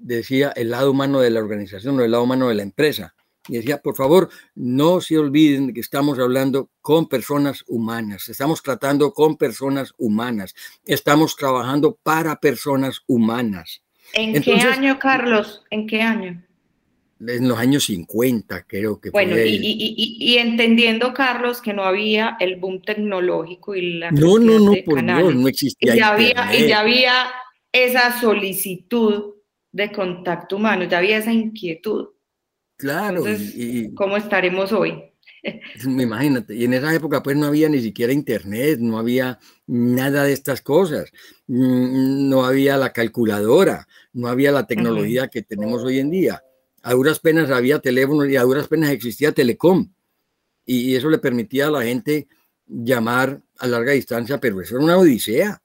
decía 0.00 0.52
el 0.56 0.70
lado 0.70 0.90
humano 0.90 1.20
de 1.20 1.30
la 1.30 1.40
organización 1.40 1.98
o 1.98 2.04
el 2.04 2.10
lado 2.10 2.24
humano 2.24 2.48
de 2.48 2.54
la 2.56 2.62
empresa. 2.62 3.14
Y 3.48 3.54
decía, 3.54 3.78
por 3.78 3.96
favor, 3.96 4.28
no 4.54 5.00
se 5.00 5.18
olviden 5.18 5.72
que 5.72 5.80
estamos 5.80 6.18
hablando 6.18 6.70
con 6.80 7.08
personas 7.08 7.64
humanas, 7.66 8.28
estamos 8.28 8.62
tratando 8.62 9.12
con 9.12 9.36
personas 9.36 9.92
humanas, 9.96 10.54
estamos 10.84 11.36
trabajando 11.36 11.98
para 12.02 12.36
personas 12.36 13.00
humanas. 13.06 13.82
¿En 14.12 14.40
qué 14.42 14.54
año, 14.54 14.98
Carlos? 14.98 15.64
¿En 15.70 15.86
qué 15.86 16.02
año? 16.02 16.42
En 17.26 17.48
los 17.48 17.58
años 17.58 17.84
50, 17.84 18.64
creo 18.66 19.00
que. 19.00 19.10
Bueno, 19.10 19.36
y, 19.36 19.56
y, 19.56 20.16
y, 20.18 20.38
entendiendo, 20.38 21.12
Carlos, 21.12 21.60
que 21.60 21.72
no 21.72 21.84
había 21.84 22.36
el 22.40 22.56
boom 22.56 22.80
tecnológico 22.82 23.74
y 23.74 23.98
la... 23.98 24.10
No, 24.10 24.38
no, 24.38 24.58
no, 24.58 24.72
por 24.84 25.04
Dios, 25.04 25.34
no 25.34 25.48
existía. 25.48 25.94
Y 25.94 25.98
ya, 25.98 26.08
había, 26.08 26.56
y 26.56 26.68
ya 26.68 26.80
había 26.80 27.12
esa 27.72 28.18
solicitud 28.20 29.34
de 29.72 29.92
contacto 29.92 30.56
humano, 30.56 30.84
ya 30.84 30.98
había 30.98 31.18
esa 31.18 31.32
inquietud. 31.32 32.08
Claro. 32.76 33.22
y, 33.28 33.94
¿Cómo 33.94 34.16
estaremos 34.16 34.72
hoy? 34.72 35.10
Imagínate, 35.84 36.54
y 36.54 36.64
en 36.64 36.74
esa 36.74 36.94
época 36.94 37.22
pues 37.22 37.36
no 37.36 37.46
había 37.46 37.68
ni 37.68 37.80
siquiera 37.80 38.12
internet, 38.12 38.78
no 38.80 38.98
había 38.98 39.38
nada 39.66 40.24
de 40.24 40.32
estas 40.32 40.60
cosas, 40.60 41.10
mm, 41.46 42.28
no 42.28 42.44
había 42.44 42.76
la 42.76 42.92
calculadora, 42.92 43.86
no 44.12 44.28
había 44.28 44.52
la 44.52 44.66
tecnología 44.66 45.28
que 45.28 45.42
tenemos 45.42 45.82
hoy 45.82 45.98
en 45.98 46.10
día. 46.10 46.42
A 46.82 46.94
duras 46.94 47.20
penas 47.20 47.50
había 47.50 47.78
teléfono 47.78 48.24
y 48.24 48.36
a 48.36 48.42
duras 48.42 48.68
penas 48.68 48.90
existía 48.90 49.32
telecom. 49.32 49.92
Y 50.64 50.94
eso 50.94 51.10
le 51.10 51.18
permitía 51.18 51.66
a 51.66 51.70
la 51.70 51.82
gente 51.82 52.28
llamar 52.66 53.42
a 53.58 53.66
larga 53.66 53.92
distancia, 53.92 54.38
pero 54.38 54.60
eso 54.60 54.76
era 54.76 54.84
una 54.84 54.98
odisea. 54.98 55.60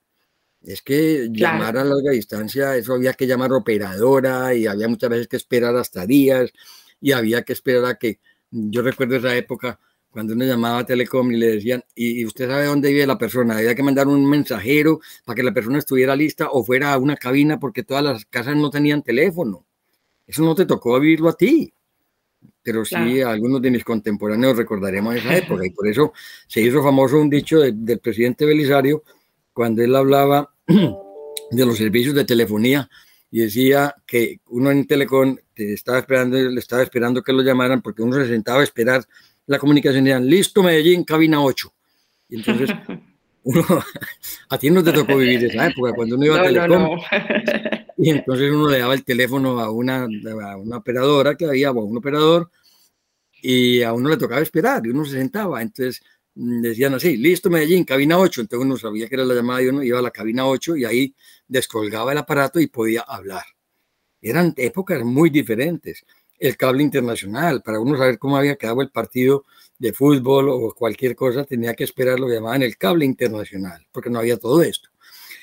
Es 0.66 0.82
que 0.82 1.30
llamar 1.32 1.78
a 1.78 1.84
larga 1.84 2.12
distancia, 2.12 2.76
eso 2.76 2.94
había 2.94 3.14
que 3.14 3.28
llamar 3.28 3.54
operadora 3.54 4.56
y 4.56 4.66
había 4.66 4.88
muchas 4.88 5.12
veces 5.12 5.28
que 5.28 5.38
esperar 5.38 5.76
hasta 5.76 6.08
días 6.08 6.52
y 7.00 7.12
había 7.12 7.44
que 7.44 7.54
esperar 7.54 7.86
a 7.86 7.96
que, 7.96 8.20
yo 8.50 8.82
recuerdo 8.82 9.18
esa 9.18 9.36
época 9.36 9.80
cuando 10.10 10.34
uno 10.34 10.46
llamaba 10.46 10.80
a 10.80 10.86
Telecom 10.86 11.30
y 11.34 11.38
le 11.38 11.48
decían, 11.48 11.84
y, 11.94 12.26
usted 12.26 12.48
sabe 12.48 12.66
dónde 12.66 12.90
vive 12.90 13.06
la 13.06 13.18
persona, 13.18 13.58
había 13.58 13.76
que 13.76 13.84
mandar 13.84 14.08
un 14.08 14.28
mensajero 14.28 15.02
para 15.24 15.36
que 15.36 15.44
la 15.44 15.54
persona 15.54 15.78
estuviera 15.78 16.16
lista 16.16 16.48
o 16.52 16.64
fuera 16.64 16.94
a 16.94 16.98
una 16.98 17.18
cabina 17.18 17.60
porque 17.60 17.84
todas 17.84 18.04
las 18.04 18.26
casas 18.26 18.56
no 18.56 18.70
tenían 18.70 19.04
teléfono. 19.04 19.66
Eso 20.26 20.42
no 20.44 20.56
te 20.56 20.66
tocó 20.66 21.00
vivirlo 21.00 21.30
a 21.30 21.34
ti, 21.34 21.72
pero 22.64 22.86
sí 22.86 23.22
a 23.22 23.30
algunos 23.30 23.62
de 23.62 23.70
mis 23.70 23.84
contemporáneos 23.84 24.58
recordaremos 24.58 25.16
esa 25.16 25.38
época 25.38 25.66
y 25.66 25.70
por 25.76 25.88
eso 25.88 26.14
se 26.48 26.62
hizo 26.62 26.82
famoso 26.82 27.20
un 27.20 27.30
dicho 27.30 27.60
del 27.60 28.00
presidente 28.00 28.46
Belisario 28.46 29.04
cuando 29.54 29.84
él 29.84 29.96
hablaba 29.96 30.55
de 30.68 31.66
los 31.66 31.78
servicios 31.78 32.16
de 32.16 32.26
telefonía 32.26 32.90
y 33.32 33.40
decía 33.40 33.96
que 34.06 34.40
uno 34.48 34.72
en 34.72 34.88
Telecom 34.88 35.38
estaba 35.56 36.00
esperando, 36.00 36.38
le 36.38 36.60
estaba 36.60 36.84
esperando 36.84 37.22
que 37.22 37.34
lo 37.34 37.42
llamaran 37.42 37.82
porque 37.82 38.02
uno 38.02 38.16
se 38.16 38.28
sentaba 38.28 38.62
a 38.62 38.64
esperar 38.64 39.04
la 39.48 39.60
comunicación 39.60 40.06
y 40.06 40.10
decían, 40.10 40.28
listo 40.28 40.64
Medellín, 40.64 41.04
cabina 41.04 41.44
8. 41.44 41.74
Y 42.30 42.36
entonces, 42.38 42.70
uno, 43.44 43.64
a 44.50 44.58
ti 44.58 44.70
no 44.70 44.84
te 44.84 44.92
tocó 44.92 45.18
vivir 45.18 45.44
esa 45.46 45.68
época, 45.68 45.94
cuando 45.94 46.16
uno 46.16 46.26
iba 46.26 46.40
a 46.40 46.44
Telecom. 46.44 47.00
Y 47.98 48.10
entonces 48.10 48.52
uno 48.52 48.68
le 48.70 48.80
daba 48.80 48.94
el 48.94 49.06
teléfono 49.06 49.60
a 49.62 49.72
una, 49.72 50.04
a 50.04 50.58
una 50.58 50.78
operadora 50.78 51.36
que 51.36 51.46
había, 51.46 51.72
o 51.72 51.80
a 51.80 51.86
un 51.86 51.98
operador, 51.98 52.52
y 53.42 53.84
a 53.84 53.94
uno 53.94 54.10
le 54.10 54.18
tocaba 54.18 54.42
esperar, 54.42 54.86
y 54.86 54.90
uno 54.90 55.06
se 55.06 55.14
sentaba. 55.14 55.62
Entonces, 55.62 56.04
decían 56.36 56.94
así, 56.94 57.16
listo 57.18 57.50
Medellín, 57.50 57.86
cabina 57.86 58.20
8, 58.20 58.42
entonces 58.42 58.66
uno 58.66 58.78
sabía 58.78 59.08
que 59.08 59.16
era 59.16 59.24
la 59.24 59.34
llamada 59.34 59.62
y 59.62 59.68
uno 59.68 59.82
iba 59.84 60.00
a 60.00 60.02
la 60.02 60.12
cabina 60.12 60.46
8 60.46 60.76
y 60.76 60.86
ahí 60.86 61.16
descolgaba 61.48 62.12
el 62.12 62.18
aparato 62.18 62.60
y 62.60 62.68
podía 62.68 63.02
hablar. 63.02 63.46
Eran 64.22 64.54
épocas 64.58 65.04
muy 65.04 65.30
diferentes. 65.30 66.06
El 66.38 66.58
cable 66.58 66.84
internacional, 66.84 67.62
para 67.62 67.80
uno 67.80 67.98
saber 67.98 68.20
cómo 68.20 68.36
había 68.36 68.58
quedado 68.58 68.82
el 68.82 68.92
partido 68.92 69.46
de 69.78 69.94
fútbol 69.94 70.50
o 70.50 70.74
cualquier 70.74 71.16
cosa, 71.16 71.46
tenía 71.46 71.74
que 71.74 71.86
esperar 71.86 72.20
lo 72.20 72.28
que 72.28 72.34
llamaban 72.34 72.64
el 72.64 72.78
cable 72.78 73.06
internacional, 73.06 73.88
porque 73.92 74.10
no 74.10 74.20
había 74.20 74.38
todo 74.38 74.62
esto. 74.62 74.90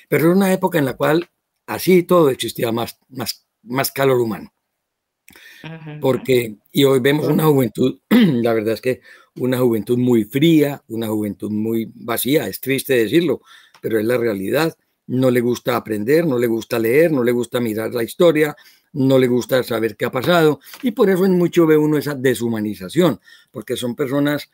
Pero 0.08 0.26
era 0.26 0.34
una 0.34 0.52
época 0.52 0.78
en 0.78 0.84
la 0.84 0.94
cual 0.94 1.30
así 1.66 2.02
todo 2.02 2.28
existía 2.28 2.70
más, 2.72 2.98
más, 3.08 3.46
más 3.62 3.90
calor 3.90 4.20
humano. 4.20 4.52
Porque, 6.00 6.56
y 6.72 6.84
hoy 6.84 7.00
vemos 7.00 7.28
una 7.28 7.44
juventud, 7.44 8.00
la 8.10 8.52
verdad 8.52 8.74
es 8.74 8.80
que 8.80 9.00
una 9.36 9.58
juventud 9.58 9.98
muy 9.98 10.24
fría, 10.24 10.82
una 10.88 11.08
juventud 11.08 11.50
muy 11.50 11.90
vacía, 11.94 12.48
es 12.48 12.60
triste 12.60 12.94
decirlo, 12.94 13.40
pero 13.80 13.98
es 13.98 14.04
la 14.04 14.18
realidad. 14.18 14.76
No 15.06 15.30
le 15.30 15.40
gusta 15.40 15.76
aprender, 15.76 16.26
no 16.26 16.38
le 16.38 16.46
gusta 16.46 16.78
leer, 16.78 17.12
no 17.12 17.24
le 17.24 17.32
gusta 17.32 17.60
mirar 17.60 17.92
la 17.92 18.04
historia, 18.04 18.56
no 18.92 19.18
le 19.18 19.26
gusta 19.26 19.62
saber 19.62 19.96
qué 19.96 20.04
ha 20.04 20.10
pasado 20.10 20.60
y 20.82 20.92
por 20.92 21.10
eso 21.10 21.24
en 21.24 21.36
mucho 21.36 21.66
ve 21.66 21.76
uno 21.76 21.98
esa 21.98 22.14
deshumanización, 22.14 23.20
porque 23.50 23.76
son 23.76 23.96
personas, 23.96 24.50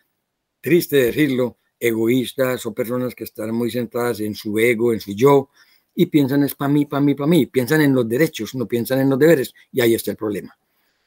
triste 0.60 0.96
decirlo, 0.96 1.58
egoístas, 1.78 2.60
son 2.60 2.74
personas 2.74 3.14
que 3.14 3.24
están 3.24 3.54
muy 3.54 3.70
centradas 3.70 4.20
en 4.20 4.34
su 4.34 4.58
ego, 4.58 4.92
en 4.92 5.00
su 5.00 5.12
yo 5.12 5.50
y 5.94 6.06
piensan 6.06 6.44
es 6.44 6.54
para 6.54 6.72
mí, 6.72 6.86
para 6.86 7.00
mí, 7.00 7.14
para 7.14 7.28
mí, 7.28 7.46
piensan 7.46 7.80
en 7.80 7.94
los 7.94 8.08
derechos, 8.08 8.54
no 8.54 8.66
piensan 8.66 9.00
en 9.00 9.10
los 9.10 9.18
deberes 9.18 9.52
y 9.72 9.80
ahí 9.80 9.94
está 9.94 10.12
el 10.12 10.16
problema. 10.16 10.56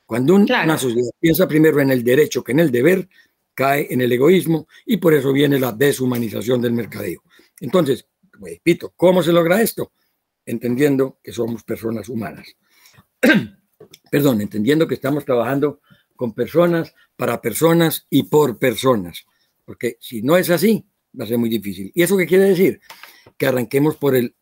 Cuando 0.05 0.35
una 0.35 0.77
sociedad 0.77 1.09
piensa 1.17 1.47
primero 1.47 1.79
en 1.79 1.89
el 1.91 2.03
derecho 2.03 2.43
que 2.43 2.51
en 2.51 2.59
el 2.59 2.69
deber, 2.69 3.07
cae 3.61 3.85
en 3.91 4.01
el 4.01 4.11
egoísmo 4.11 4.67
y 4.87 4.97
por 4.97 5.13
eso 5.13 5.31
viene 5.31 5.59
la 5.59 5.71
deshumanización 5.71 6.59
del 6.61 6.73
mercadeo. 6.73 7.21
Entonces, 7.59 8.07
repito, 8.31 8.91
¿cómo 8.95 9.21
se 9.21 9.31
logra 9.31 9.61
esto? 9.61 9.91
Entendiendo 10.43 11.19
que 11.21 11.31
somos 11.31 11.63
personas 11.63 12.09
humanas. 12.09 12.47
Perdón, 14.11 14.41
entendiendo 14.41 14.87
que 14.87 14.95
estamos 14.95 15.25
trabajando 15.25 15.81
con 16.15 16.33
personas, 16.33 16.95
para 17.15 17.39
personas 17.39 18.07
y 18.09 18.23
por 18.23 18.57
personas. 18.57 19.25
Porque 19.63 19.97
si 19.99 20.23
no 20.23 20.37
es 20.37 20.49
así, 20.49 20.83
va 21.19 21.25
a 21.25 21.27
ser 21.27 21.37
muy 21.37 21.49
difícil. 21.49 21.91
¿Y 21.93 22.01
eso 22.01 22.17
qué 22.17 22.25
quiere 22.25 22.45
decir? 22.45 22.81
Que 23.37 23.45
arranquemos 23.45 23.95
por 23.95 24.15
el 24.15 24.35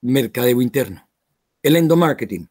mercadeo 0.00 0.62
interno, 0.62 1.10
el 1.60 1.74
endomarketing 1.74 2.48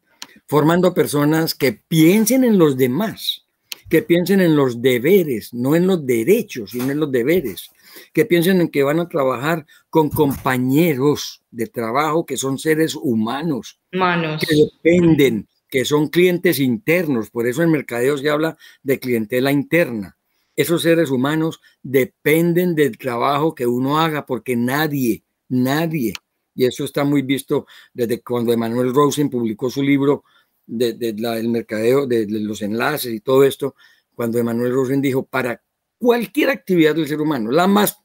formando 0.47 0.93
personas 0.93 1.55
que 1.55 1.73
piensen 1.73 2.43
en 2.43 2.57
los 2.57 2.77
demás, 2.77 3.46
que 3.89 4.01
piensen 4.01 4.41
en 4.41 4.55
los 4.55 4.81
deberes, 4.81 5.53
no 5.53 5.75
en 5.75 5.87
los 5.87 6.05
derechos, 6.05 6.71
sino 6.71 6.91
en 6.91 6.99
los 6.99 7.11
deberes, 7.11 7.71
que 8.13 8.25
piensen 8.25 8.61
en 8.61 8.69
que 8.69 8.83
van 8.83 8.99
a 8.99 9.07
trabajar 9.07 9.65
con 9.89 10.09
compañeros 10.09 11.43
de 11.51 11.67
trabajo 11.67 12.25
que 12.25 12.37
son 12.37 12.57
seres 12.57 12.95
humanos, 12.95 13.79
que 13.91 14.55
dependen, 14.55 15.47
que 15.69 15.85
son 15.85 16.07
clientes 16.07 16.59
internos, 16.59 17.29
por 17.29 17.47
eso 17.47 17.63
en 17.63 17.71
mercadeo 17.71 18.17
se 18.17 18.29
habla 18.29 18.57
de 18.83 18.99
clientela 18.99 19.51
interna. 19.51 20.17
Esos 20.55 20.81
seres 20.81 21.11
humanos 21.11 21.61
dependen 21.83 22.73
del 22.73 22.97
trabajo 22.97 23.53
que 23.53 23.67
uno 23.67 23.99
haga 23.99 24.25
porque 24.25 24.55
nadie, 24.55 25.23
nadie 25.47 26.13
y 26.57 26.65
eso 26.65 26.83
está 26.83 27.03
muy 27.03 27.21
visto 27.21 27.67
desde 27.93 28.21
cuando 28.21 28.51
Emanuel 28.51 28.91
Rosen 28.93 29.29
publicó 29.29 29.69
su 29.69 29.83
libro 29.83 30.23
del 30.67 31.47
mercadeo, 31.49 32.05
de, 32.05 32.27
los 32.29 32.61
enlaces 32.61 33.13
y 33.13 33.21
todo 33.21 33.43
esto, 33.43 33.75
cuando 34.13 34.37
Emanuel 34.37 34.73
Rosen 34.73 35.01
dijo, 35.01 35.25
para 35.25 35.63
cualquier 35.97 36.49
actividad 36.49 36.93
del 36.93 37.07
ser 37.07 37.21
humano, 37.21 37.51
la 37.51 37.67
más 37.67 37.97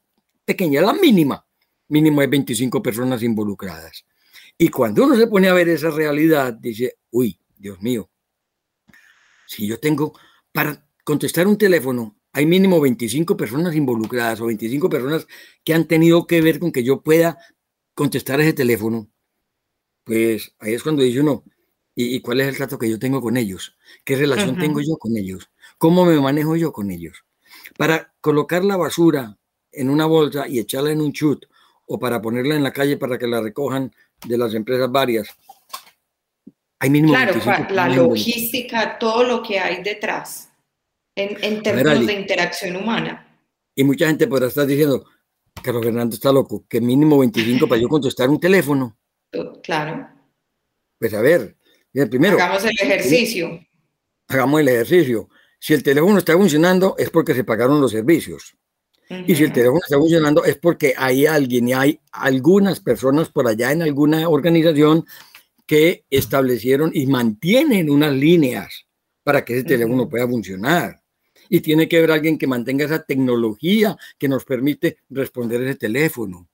pequeña, 0.45 0.81
la 0.81 0.93
mínima, 0.93 1.45
mínimo 1.89 2.21
hay 2.21 2.27
25 2.27 2.81
personas 2.81 3.21
involucradas. 3.21 4.05
Y 4.57 4.69
cuando 4.69 5.03
uno 5.03 5.15
se 5.15 5.27
pone 5.27 5.49
a 5.49 5.53
ver 5.53 5.69
esa 5.69 5.89
realidad, 5.91 6.53
dice, 6.53 6.97
uy, 7.11 7.39
Dios 7.57 7.81
mío, 7.81 8.09
si 9.45 9.67
yo 9.67 9.79
tengo, 9.79 10.17
para 10.51 10.87
contestar 11.03 11.47
un 11.47 11.57
teléfono, 11.57 12.17
hay 12.31 12.45
mínimo 12.45 12.79
25 12.81 13.37
personas 13.37 13.75
involucradas 13.75 14.41
o 14.41 14.47
25 14.47 14.89
personas 14.89 15.27
que 15.63 15.73
han 15.73 15.85
tenido 15.87 16.25
que 16.25 16.41
ver 16.41 16.59
con 16.59 16.71
que 16.71 16.83
yo 16.83 17.01
pueda 17.01 17.37
contestar 17.93 18.41
ese 18.41 18.53
teléfono, 18.53 19.09
pues 20.03 20.55
ahí 20.59 20.73
es 20.73 20.83
cuando 20.83 21.03
dice 21.03 21.21
uno, 21.21 21.43
¿Y, 21.95 22.21
cuál 22.21 22.41
es 22.41 22.47
el 22.47 22.57
trato 22.57 22.79
que 22.79 22.89
yo 22.89 22.97
tengo 22.97 23.21
con 23.21 23.37
ellos? 23.37 23.75
¿Qué 24.03 24.15
relación 24.15 24.57
tengo 24.57 24.81
yo 24.81 24.97
con 24.97 25.15
ellos? 25.15 25.49
¿Cómo 25.77 26.05
me 26.05 26.19
manejo 26.19 26.55
yo 26.55 26.73
con 26.73 26.89
ellos? 26.89 27.23
Para 27.77 28.13
colocar 28.19 28.63
la 28.63 28.77
basura 28.77 29.37
en 29.71 29.89
una 29.89 30.05
bolsa 30.05 30.47
y 30.47 30.59
echarla 30.59 30.91
en 30.91 31.01
un 31.01 31.13
chut 31.13 31.45
o 31.85 31.99
para 31.99 32.21
ponerla 32.21 32.55
en 32.55 32.63
la 32.63 32.73
calle 32.73 32.97
para 32.97 33.17
que 33.17 33.27
la 33.27 33.41
recojan 33.41 33.93
de 34.25 34.37
las 34.37 34.53
empresas 34.55 34.91
varias. 34.91 35.27
Hay 36.79 36.89
mínimo 36.89 37.13
claro, 37.13 37.69
la 37.69 37.87
logística, 37.89 38.97
todo 38.97 39.23
lo 39.23 39.43
que 39.43 39.59
hay 39.59 39.83
detrás 39.83 40.49
en, 41.15 41.61
términos 41.61 42.05
de 42.05 42.13
interacción 42.13 42.75
humana. 42.75 43.39
Y 43.75 43.83
mucha 43.83 44.07
gente 44.07 44.27
podrá 44.27 44.47
estar 44.47 44.65
diciendo, 44.65 45.05
Carlos 45.61 45.83
Fernando 45.83 46.15
está 46.15 46.31
loco, 46.31 46.65
que 46.67 46.81
mínimo 46.81 47.19
25 47.19 47.67
para 47.67 47.81
yo 47.81 47.87
contestar 47.87 48.29
un 48.29 48.39
teléfono. 48.39 48.97
Claro. 49.63 50.09
Pues 50.99 51.13
a 51.13 51.21
ver, 51.21 51.57
primero. 52.09 52.35
Hagamos 52.35 52.65
el 52.65 52.75
ejercicio. 52.79 53.65
Hagamos 54.27 54.61
el 54.61 54.67
ejercicio. 54.69 55.29
Si 55.59 55.73
el 55.73 55.83
teléfono 55.83 56.17
está 56.17 56.33
funcionando 56.33 56.95
es 56.97 57.09
porque 57.09 57.33
se 57.33 57.43
pagaron 57.43 57.79
los 57.79 57.91
servicios. 57.91 58.55
Y 59.27 59.35
si 59.35 59.43
el 59.43 59.53
teléfono 59.53 59.79
está 59.83 59.97
funcionando 59.97 60.43
es 60.43 60.57
porque 60.57 60.93
hay 60.97 61.25
alguien 61.25 61.67
y 61.67 61.73
hay 61.73 61.99
algunas 62.11 62.79
personas 62.79 63.29
por 63.29 63.47
allá 63.47 63.71
en 63.71 63.83
alguna 63.83 64.27
organización 64.27 65.05
que 65.67 66.05
establecieron 66.09 66.91
y 66.93 67.05
mantienen 67.05 67.89
unas 67.89 68.13
líneas 68.13 68.85
para 69.23 69.45
que 69.45 69.53
ese 69.53 69.63
teléfono 69.63 70.09
pueda 70.09 70.27
funcionar. 70.27 71.01
Y 71.49 71.61
tiene 71.61 71.87
que 71.87 71.97
haber 71.97 72.11
alguien 72.11 72.37
que 72.37 72.47
mantenga 72.47 72.85
esa 72.85 73.03
tecnología 73.03 73.95
que 74.17 74.27
nos 74.27 74.45
permite 74.45 74.97
responder 75.09 75.61
ese 75.61 75.75
teléfono. 75.75 76.49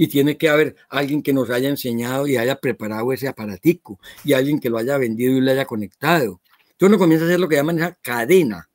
Y 0.00 0.08
tiene 0.08 0.38
que 0.38 0.48
haber 0.48 0.76
alguien 0.88 1.22
que 1.22 1.34
nos 1.34 1.50
haya 1.50 1.68
enseñado 1.68 2.26
y 2.26 2.38
haya 2.38 2.56
preparado 2.56 3.12
ese 3.12 3.28
aparatico 3.28 4.00
y 4.24 4.32
alguien 4.32 4.58
que 4.58 4.70
lo 4.70 4.78
haya 4.78 4.96
vendido 4.96 5.36
y 5.36 5.42
lo 5.42 5.50
haya 5.50 5.66
conectado. 5.66 6.40
Entonces 6.70 6.88
uno 6.88 6.98
comienza 6.98 7.26
a 7.26 7.28
hacer 7.28 7.38
lo 7.38 7.46
que 7.46 7.56
llaman 7.56 7.76
esa 7.76 7.98
cadena 8.00 8.66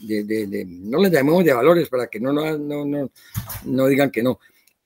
de, 0.00 0.66
no 0.66 0.98
les 0.98 1.12
llamemos 1.12 1.44
de 1.44 1.52
valores 1.52 1.88
para 1.88 2.08
que 2.08 2.18
no, 2.18 2.32
no, 2.32 2.58
no, 2.58 3.10
no 3.64 3.86
digan 3.86 4.10
que 4.10 4.22
no. 4.22 4.40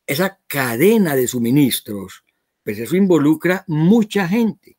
Esa 0.07 0.39
cadena 0.47 1.15
de 1.17 1.27
suministros, 1.27 2.23
pues 2.63 2.79
eso 2.79 2.95
involucra 2.95 3.65
mucha 3.67 4.29
gente. 4.29 4.77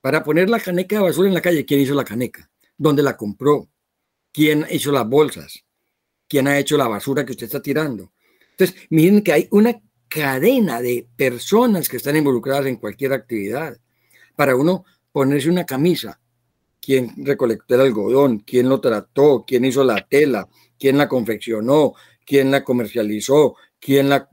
Para 0.00 0.22
poner 0.22 0.50
la 0.50 0.60
caneca 0.60 0.96
de 0.96 1.02
basura 1.02 1.28
en 1.28 1.34
la 1.34 1.40
calle, 1.40 1.64
¿quién 1.64 1.80
hizo 1.80 1.94
la 1.94 2.04
caneca? 2.04 2.48
¿Dónde 2.76 3.02
la 3.02 3.16
compró? 3.16 3.68
¿Quién 4.32 4.66
hizo 4.70 4.92
las 4.92 5.08
bolsas? 5.08 5.64
¿Quién 6.28 6.46
ha 6.48 6.58
hecho 6.58 6.76
la 6.76 6.88
basura 6.88 7.24
que 7.24 7.32
usted 7.32 7.46
está 7.46 7.62
tirando? 7.62 8.12
Entonces, 8.50 8.76
miren 8.90 9.22
que 9.22 9.32
hay 9.32 9.48
una 9.50 9.80
cadena 10.14 10.80
de 10.80 11.08
personas 11.16 11.88
que 11.88 11.96
están 11.96 12.16
involucradas 12.16 12.66
en 12.66 12.76
cualquier 12.76 13.12
actividad. 13.12 13.76
Para 14.36 14.54
uno 14.54 14.84
ponerse 15.10 15.50
una 15.50 15.66
camisa, 15.66 16.20
quién 16.80 17.12
recolectó 17.16 17.74
el 17.74 17.80
algodón, 17.80 18.38
quién 18.38 18.68
lo 18.68 18.80
trató, 18.80 19.44
quién 19.44 19.64
hizo 19.64 19.82
la 19.82 20.06
tela, 20.06 20.48
quién 20.78 20.98
la 20.98 21.08
confeccionó, 21.08 21.94
quién 22.24 22.52
la 22.52 22.62
comercializó, 22.62 23.56
quién 23.80 24.08
la... 24.08 24.28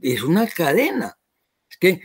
Es 0.00 0.22
una 0.22 0.46
cadena. 0.46 1.18
Es 1.68 1.76
que 1.76 2.00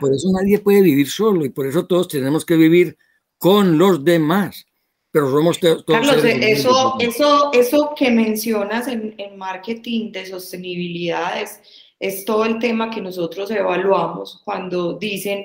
por 0.00 0.14
eso 0.14 0.28
nadie 0.32 0.58
puede 0.58 0.80
vivir 0.80 1.10
solo 1.10 1.44
y 1.44 1.50
por 1.50 1.66
eso 1.66 1.86
todos 1.86 2.08
tenemos 2.08 2.46
que 2.46 2.56
vivir 2.56 2.96
con 3.36 3.76
los 3.76 4.02
demás. 4.02 4.64
Pero 5.10 5.30
somos 5.30 5.60
todos... 5.60 5.84
Carlos, 5.84 6.24
eso, 6.24 6.96
eso, 7.00 7.50
eso 7.52 7.94
que 7.98 8.10
mencionas 8.10 8.88
en, 8.88 9.14
en 9.18 9.36
marketing 9.36 10.12
de 10.12 10.24
sostenibilidad 10.24 11.42
es, 11.42 11.60
es 11.98 12.24
todo 12.24 12.44
el 12.44 12.58
tema 12.58 12.90
que 12.90 13.00
nosotros 13.00 13.50
evaluamos 13.50 14.42
cuando 14.44 14.98
dicen 14.98 15.44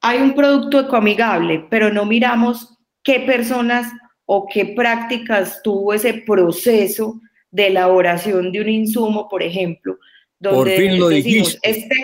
hay 0.00 0.18
un 0.18 0.34
producto 0.34 0.80
ecoamigable, 0.80 1.66
pero 1.70 1.90
no 1.90 2.04
miramos 2.04 2.76
qué 3.02 3.20
personas 3.20 3.90
o 4.26 4.46
qué 4.52 4.66
prácticas 4.66 5.62
tuvo 5.62 5.94
ese 5.94 6.12
proceso 6.26 7.20
de 7.50 7.68
elaboración 7.68 8.52
de 8.52 8.60
un 8.60 8.68
insumo, 8.68 9.28
por 9.28 9.42
ejemplo, 9.42 9.98
donde 10.38 10.76
decimos, 11.08 11.58
este, 11.62 11.94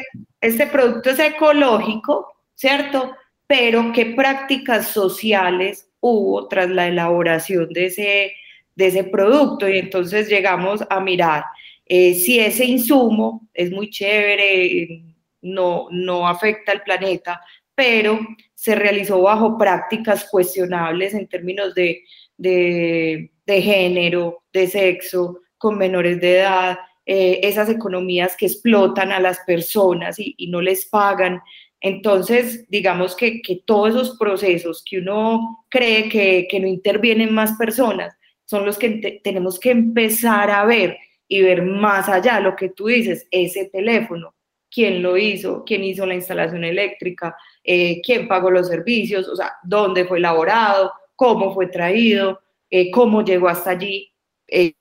este 0.40 0.66
producto 0.68 1.10
es 1.10 1.18
ecológico, 1.18 2.32
¿cierto? 2.54 3.14
Pero 3.46 3.92
qué 3.92 4.06
prácticas 4.06 4.88
sociales 4.88 5.90
hubo 6.00 6.48
tras 6.48 6.70
la 6.70 6.88
elaboración 6.88 7.68
de 7.70 7.86
ese, 7.86 8.32
de 8.76 8.86
ese 8.86 9.04
producto. 9.04 9.68
Y 9.68 9.78
entonces 9.78 10.28
llegamos 10.28 10.82
a 10.88 11.00
mirar 11.00 11.44
eh, 11.92 12.14
si 12.14 12.38
ese 12.38 12.64
insumo 12.66 13.48
es 13.52 13.72
muy 13.72 13.90
chévere, 13.90 15.02
no, 15.42 15.88
no 15.90 16.28
afecta 16.28 16.70
al 16.70 16.84
planeta, 16.84 17.40
pero 17.74 18.20
se 18.54 18.76
realizó 18.76 19.20
bajo 19.22 19.58
prácticas 19.58 20.28
cuestionables 20.30 21.14
en 21.14 21.26
términos 21.26 21.74
de, 21.74 22.04
de, 22.36 23.28
género, 23.44 24.44
de 24.52 24.68
sexo, 24.68 25.40
con 25.58 25.78
menores 25.78 26.20
de 26.20 26.38
edad, 26.38 26.78
eh, 27.04 27.40
esas 27.42 27.68
economías 27.68 28.36
que 28.36 28.46
explotan 28.46 29.10
a 29.10 29.18
las 29.18 29.40
personas 29.40 30.16
y, 30.20 30.46
no 30.46 30.60
les 30.60 30.86
pagan. 30.86 31.40
Entonces, 31.80 32.68
digamos 32.68 33.16
que, 33.16 33.42
que, 33.42 33.62
todos 33.66 33.88
esos 33.88 34.16
procesos 34.16 34.84
que 34.88 34.98
uno 34.98 35.66
cree 35.68 36.08
que, 36.08 36.46
que 36.48 36.60
no 36.60 36.68
intervienen 36.68 37.34
más 37.34 37.58
personas 37.58 38.16
son 38.44 38.64
los 38.64 38.78
que 38.78 39.20
tenemos 39.24 39.58
que 39.58 39.72
empezar 39.72 40.52
a 40.52 40.64
ver 40.64 40.96
y 41.32 41.42
ver 41.42 41.62
más 41.62 42.08
allá, 42.08 42.40
lo 42.40 42.56
que 42.56 42.70
tú 42.70 42.88
dices, 42.88 43.28
ese 43.30 43.66
teléfono, 43.66 44.34
quién 44.68 45.00
lo 45.00 45.16
hizo, 45.16 45.62
quién 45.64 45.84
hizo 45.84 46.04
la 46.04 46.16
instalación 46.16 46.64
eléctrica, 46.64 47.36
eh, 47.62 48.02
quién 48.02 48.26
pagó 48.26 48.50
los 48.50 48.66
servicios, 48.66 49.28
o 49.28 49.36
sea, 49.36 49.52
dónde 49.62 50.04
fue 50.06 50.18
elaborado, 50.18 50.92
cómo 51.14 51.54
fue 51.54 51.68
traído, 51.68 52.40
eh, 52.68 52.90
cómo 52.90 53.24
llegó 53.24 53.48
hasta 53.48 53.70
allí. 53.70 54.12
Eh. 54.48 54.74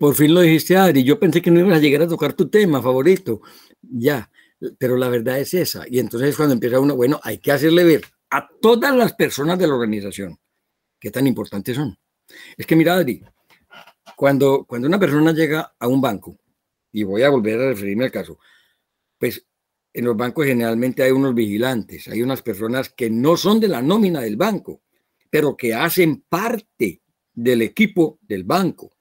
por 0.00 0.16
fin 0.16 0.34
lo 0.34 0.40
dijiste, 0.40 0.76
Adri. 0.76 1.04
Yo 1.04 1.20
pensé 1.20 1.40
que 1.40 1.52
no 1.52 1.60
ibas 1.60 1.78
a 1.78 1.80
llegar 1.80 2.02
a 2.02 2.08
tocar 2.08 2.32
tu 2.32 2.50
tema 2.50 2.82
favorito. 2.82 3.40
Ya, 3.80 4.28
pero 4.76 4.96
la 4.96 5.08
verdad 5.08 5.38
es 5.38 5.54
esa. 5.54 5.84
Y 5.88 6.00
entonces 6.00 6.36
cuando 6.36 6.54
empieza 6.54 6.80
uno, 6.80 6.96
bueno, 6.96 7.20
hay 7.22 7.38
que 7.38 7.52
hacerle 7.52 7.84
ver 7.84 8.02
a 8.30 8.48
todas 8.60 8.92
las 8.96 9.12
personas 9.12 9.56
de 9.56 9.68
la 9.68 9.74
organización 9.74 10.36
qué 10.98 11.12
tan 11.12 11.28
importantes 11.28 11.76
son. 11.76 11.96
Es 12.56 12.66
que 12.66 12.74
mira, 12.74 12.94
Adri, 12.94 13.22
cuando, 14.18 14.64
cuando 14.64 14.88
una 14.88 14.98
persona 14.98 15.32
llega 15.32 15.76
a 15.78 15.86
un 15.86 16.00
banco, 16.00 16.36
y 16.90 17.04
voy 17.04 17.22
a 17.22 17.30
volver 17.30 17.60
a 17.60 17.68
referirme 17.68 18.06
al 18.06 18.10
caso, 18.10 18.40
pues 19.16 19.46
en 19.92 20.04
los 20.04 20.16
bancos 20.16 20.44
generalmente 20.44 21.04
hay 21.04 21.12
unos 21.12 21.36
vigilantes, 21.36 22.08
hay 22.08 22.20
unas 22.20 22.42
personas 22.42 22.88
que 22.88 23.10
no 23.10 23.36
son 23.36 23.60
de 23.60 23.68
la 23.68 23.80
nómina 23.80 24.20
del 24.20 24.36
banco, 24.36 24.82
pero 25.30 25.56
que 25.56 25.72
hacen 25.72 26.24
parte 26.28 27.00
del 27.32 27.62
equipo 27.62 28.18
del 28.22 28.42
banco. 28.42 28.96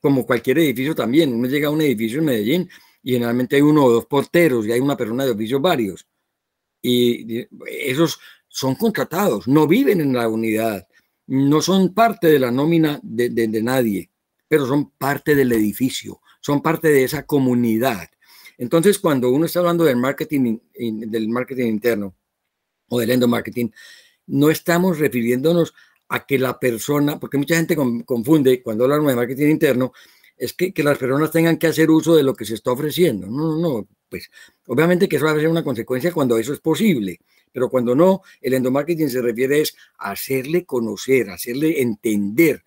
Como 0.00 0.24
cualquier 0.24 0.58
edificio 0.58 0.94
también, 0.94 1.34
uno 1.34 1.48
llega 1.48 1.66
a 1.66 1.72
un 1.72 1.80
edificio 1.80 2.20
en 2.20 2.26
Medellín 2.26 2.70
y 3.02 3.14
generalmente 3.14 3.56
hay 3.56 3.62
uno 3.62 3.84
o 3.84 3.90
dos 3.90 4.06
porteros 4.06 4.64
y 4.64 4.70
hay 4.70 4.78
una 4.78 4.96
persona 4.96 5.24
de 5.24 5.32
oficios 5.32 5.60
varios. 5.60 6.06
Y 6.80 7.48
esos 7.66 8.20
son 8.46 8.76
contratados, 8.76 9.48
no 9.48 9.66
viven 9.66 10.00
en 10.00 10.12
la 10.12 10.28
unidad, 10.28 10.86
no 11.26 11.60
son 11.60 11.92
parte 11.92 12.28
de 12.28 12.38
la 12.38 12.52
nómina 12.52 13.00
de, 13.02 13.28
de 13.28 13.62
nadie, 13.62 14.11
pero 14.52 14.66
son 14.66 14.90
parte 14.90 15.34
del 15.34 15.50
edificio, 15.52 16.20
son 16.42 16.60
parte 16.60 16.88
de 16.88 17.04
esa 17.04 17.24
comunidad. 17.24 18.10
Entonces, 18.58 18.98
cuando 18.98 19.30
uno 19.30 19.46
está 19.46 19.60
hablando 19.60 19.82
del 19.82 19.96
marketing, 19.96 20.58
del 20.74 21.30
marketing 21.30 21.68
interno 21.68 22.14
o 22.90 23.00
del 23.00 23.12
endomarketing, 23.12 23.72
no 24.26 24.50
estamos 24.50 24.98
refiriéndonos 24.98 25.72
a 26.10 26.26
que 26.26 26.38
la 26.38 26.60
persona, 26.60 27.18
porque 27.18 27.38
mucha 27.38 27.56
gente 27.56 27.74
confunde 28.04 28.62
cuando 28.62 28.84
hablamos 28.84 29.06
de 29.08 29.16
marketing 29.16 29.46
interno, 29.46 29.94
es 30.36 30.52
que, 30.52 30.74
las 30.82 30.98
personas 30.98 31.30
tengan 31.30 31.56
que 31.56 31.68
hacer 31.68 31.90
uso 31.90 32.14
de 32.14 32.22
lo 32.22 32.34
que 32.34 32.44
se 32.44 32.52
está 32.52 32.72
ofreciendo. 32.72 33.28
No, 33.28 33.56
no, 33.56 33.58
no, 33.58 33.88
pues 34.10 34.30
obviamente 34.66 35.08
que 35.08 35.16
eso 35.16 35.24
va 35.24 35.30
a 35.32 35.36
ser 35.36 35.48
una 35.48 35.64
consecuencia 35.64 36.12
cuando 36.12 36.36
eso 36.36 36.52
es 36.52 36.60
posible, 36.60 37.20
pero 37.50 37.70
cuando 37.70 37.94
no, 37.94 38.20
el 38.42 38.52
endomarketing 38.52 39.08
se 39.08 39.22
refiere 39.22 39.62
es 39.62 39.74
a 39.96 40.10
hacerle 40.10 40.66
conocer, 40.66 41.30
hacerle 41.30 41.80
entender 41.80 42.62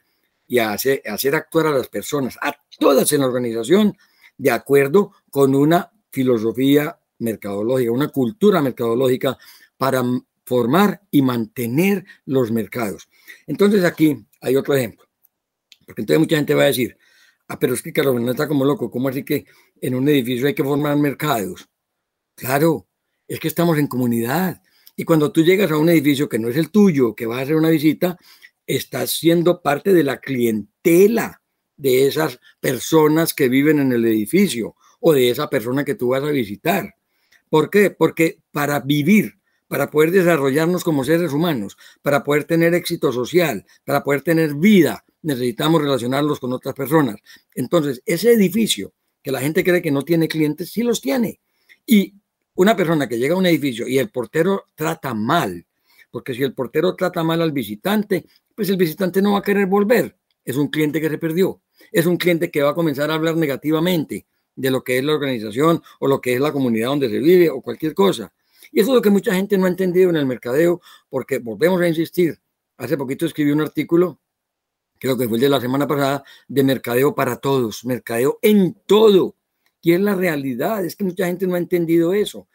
y 0.47 0.59
hacer, 0.59 1.01
hacer 1.05 1.35
actuar 1.35 1.67
a 1.67 1.71
las 1.71 1.87
personas, 1.87 2.37
a 2.41 2.55
todas 2.79 3.11
en 3.13 3.21
la 3.21 3.27
organización, 3.27 3.97
de 4.37 4.51
acuerdo 4.51 5.11
con 5.29 5.55
una 5.55 5.91
filosofía 6.11 6.99
mercadológica, 7.19 7.91
una 7.91 8.09
cultura 8.09 8.61
mercadológica 8.61 9.37
para 9.77 10.03
formar 10.45 11.01
y 11.11 11.21
mantener 11.21 12.05
los 12.25 12.51
mercados. 12.51 13.09
Entonces 13.47 13.83
aquí 13.83 14.25
hay 14.41 14.55
otro 14.55 14.75
ejemplo, 14.75 15.07
porque 15.85 16.01
entonces 16.01 16.19
mucha 16.19 16.35
gente 16.37 16.53
va 16.53 16.63
a 16.63 16.67
decir, 16.67 16.97
ah, 17.47 17.57
pero 17.59 17.73
es 17.73 17.81
que 17.81 17.93
Carlos 17.93 18.21
no 18.21 18.31
está 18.31 18.47
como 18.47 18.65
loco, 18.65 18.91
¿cómo 18.91 19.09
así 19.09 19.23
que 19.23 19.45
en 19.81 19.95
un 19.95 20.07
edificio 20.07 20.47
hay 20.47 20.53
que 20.53 20.63
formar 20.63 20.95
mercados? 20.97 21.67
Claro, 22.35 22.87
es 23.27 23.39
que 23.39 23.47
estamos 23.47 23.77
en 23.77 23.87
comunidad. 23.87 24.61
Y 24.95 25.03
cuando 25.03 25.31
tú 25.31 25.43
llegas 25.43 25.71
a 25.71 25.77
un 25.77 25.89
edificio 25.89 26.29
que 26.29 26.39
no 26.39 26.47
es 26.47 26.57
el 26.57 26.69
tuyo, 26.69 27.15
que 27.15 27.25
vas 27.25 27.39
a 27.39 27.41
hacer 27.41 27.55
una 27.55 27.69
visita, 27.69 28.17
estás 28.67 29.11
siendo 29.11 29.61
parte 29.61 29.93
de 29.93 30.03
la 30.03 30.19
clientela 30.19 31.41
de 31.77 32.07
esas 32.07 32.39
personas 32.59 33.33
que 33.33 33.49
viven 33.49 33.79
en 33.79 33.91
el 33.91 34.05
edificio 34.05 34.75
o 34.99 35.13
de 35.13 35.29
esa 35.29 35.49
persona 35.49 35.83
que 35.83 35.95
tú 35.95 36.09
vas 36.09 36.23
a 36.23 36.31
visitar. 36.31 36.95
¿Por 37.49 37.69
qué? 37.69 37.91
Porque 37.91 38.41
para 38.51 38.79
vivir, 38.79 39.39
para 39.67 39.89
poder 39.91 40.11
desarrollarnos 40.11 40.83
como 40.83 41.03
seres 41.03 41.31
humanos, 41.31 41.77
para 42.01 42.23
poder 42.23 42.45
tener 42.45 42.73
éxito 42.73 43.11
social, 43.11 43.65
para 43.83 44.03
poder 44.03 44.21
tener 44.21 44.55
vida, 44.55 45.05
necesitamos 45.21 45.81
relacionarlos 45.81 46.39
con 46.39 46.53
otras 46.53 46.75
personas. 46.75 47.17
Entonces, 47.53 48.01
ese 48.05 48.31
edificio 48.31 48.93
que 49.21 49.31
la 49.31 49.41
gente 49.41 49.63
cree 49.63 49.81
que 49.81 49.91
no 49.91 50.03
tiene 50.03 50.27
clientes, 50.27 50.71
sí 50.71 50.83
los 50.83 51.01
tiene. 51.01 51.39
Y 51.85 52.13
una 52.53 52.75
persona 52.75 53.09
que 53.09 53.17
llega 53.17 53.33
a 53.33 53.37
un 53.37 53.47
edificio 53.47 53.87
y 53.87 53.97
el 53.97 54.11
portero 54.11 54.65
trata 54.75 55.13
mal, 55.13 55.65
porque 56.15 56.33
si 56.33 56.43
el 56.43 56.53
portero 56.53 56.95
trata 56.95 57.25
mal 57.25 57.41
al 57.41 57.51
visitante, 57.51 58.25
pues 58.55 58.69
el 58.69 58.77
visitante 58.77 59.21
no 59.21 59.33
va 59.33 59.39
a 59.39 59.41
querer 59.41 59.67
volver. 59.67 60.15
Es 60.45 60.55
un 60.55 60.69
cliente 60.69 61.01
que 61.01 61.09
se 61.09 61.17
perdió. 61.17 61.61
Es 61.91 62.05
un 62.05 62.15
cliente 62.15 62.49
que 62.49 62.61
va 62.61 62.69
a 62.69 62.73
comenzar 62.73 63.11
a 63.11 63.15
hablar 63.15 63.35
negativamente 63.35 64.25
de 64.55 64.71
lo 64.71 64.81
que 64.81 64.97
es 64.97 65.03
la 65.03 65.13
organización 65.13 65.83
o 65.99 66.07
lo 66.07 66.21
que 66.21 66.33
es 66.33 66.39
la 66.39 66.53
comunidad 66.53 66.87
donde 66.87 67.09
se 67.09 67.19
vive 67.19 67.49
o 67.49 67.61
cualquier 67.61 67.93
cosa. 67.93 68.31
Y 68.71 68.79
eso 68.79 68.91
es 68.91 68.95
lo 68.95 69.01
que 69.01 69.09
mucha 69.09 69.35
gente 69.35 69.57
no 69.57 69.65
ha 69.65 69.67
entendido 69.67 70.09
en 70.09 70.15
el 70.15 70.25
mercadeo, 70.25 70.79
porque 71.09 71.39
volvemos 71.39 71.81
a 71.81 71.87
insistir. 71.89 72.39
Hace 72.77 72.95
poquito 72.95 73.25
escribí 73.25 73.51
un 73.51 73.59
artículo 73.59 74.21
creo 74.97 75.17
que 75.17 75.27
fue 75.27 75.35
el 75.35 75.41
de 75.41 75.49
la 75.49 75.59
semana 75.59 75.85
pasada, 75.85 76.23
de 76.47 76.63
mercadeo 76.63 77.13
para 77.13 77.35
todos, 77.41 77.83
mercadeo 77.83 78.39
en 78.41 78.73
todo. 78.85 79.35
Y 79.81 79.91
es 79.91 79.99
la 79.99 80.15
realidad, 80.15 80.85
es 80.85 80.95
que 80.95 81.03
mucha 81.03 81.25
gente 81.25 81.45
no 81.45 81.55
ha 81.55 81.57
entendido 81.57 82.13
eso, 82.13 82.47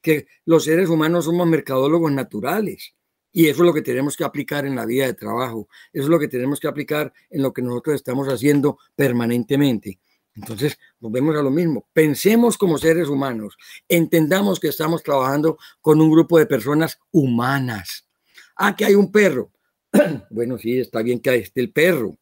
que 0.00 0.28
los 0.44 0.62
seres 0.62 0.88
humanos 0.88 1.24
somos 1.24 1.48
mercadólogos 1.48 2.12
naturales. 2.12 2.94
Y 3.32 3.46
eso 3.46 3.62
es 3.62 3.66
lo 3.66 3.74
que 3.74 3.82
tenemos 3.82 4.16
que 4.16 4.24
aplicar 4.24 4.66
en 4.66 4.74
la 4.74 4.86
vida 4.86 5.06
de 5.06 5.14
trabajo, 5.14 5.68
eso 5.92 6.04
es 6.04 6.08
lo 6.08 6.18
que 6.18 6.28
tenemos 6.28 6.60
que 6.60 6.68
aplicar 6.68 7.12
en 7.30 7.42
lo 7.42 7.52
que 7.52 7.62
nosotros 7.62 7.96
estamos 7.96 8.28
haciendo 8.28 8.78
permanentemente. 8.96 9.98
Entonces, 10.34 10.78
volvemos 11.00 11.36
a 11.36 11.42
lo 11.42 11.50
mismo. 11.50 11.88
Pensemos 11.92 12.56
como 12.56 12.78
seres 12.78 13.08
humanos. 13.08 13.56
Entendamos 13.88 14.60
que 14.60 14.68
estamos 14.68 15.02
trabajando 15.02 15.58
con 15.80 16.00
un 16.00 16.10
grupo 16.12 16.38
de 16.38 16.46
personas 16.46 17.00
humanas. 17.10 18.08
Ah, 18.54 18.76
que 18.76 18.84
hay 18.84 18.94
un 18.94 19.10
perro. 19.10 19.50
bueno, 20.30 20.56
sí, 20.56 20.78
está 20.78 21.02
bien 21.02 21.18
que 21.18 21.34
esté 21.34 21.60
el 21.60 21.72
perro. 21.72 22.16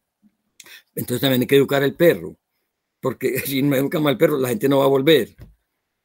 Entonces 0.95 1.21
también 1.21 1.41
hay 1.41 1.47
que 1.47 1.55
educar 1.55 1.83
al 1.83 1.93
perro, 1.93 2.35
porque 2.99 3.39
si 3.45 3.61
no 3.61 3.75
educamos 3.75 4.09
al 4.09 4.17
perro, 4.17 4.37
la 4.37 4.49
gente 4.49 4.67
no 4.67 4.79
va 4.79 4.85
a 4.85 4.89
volver, 4.89 5.35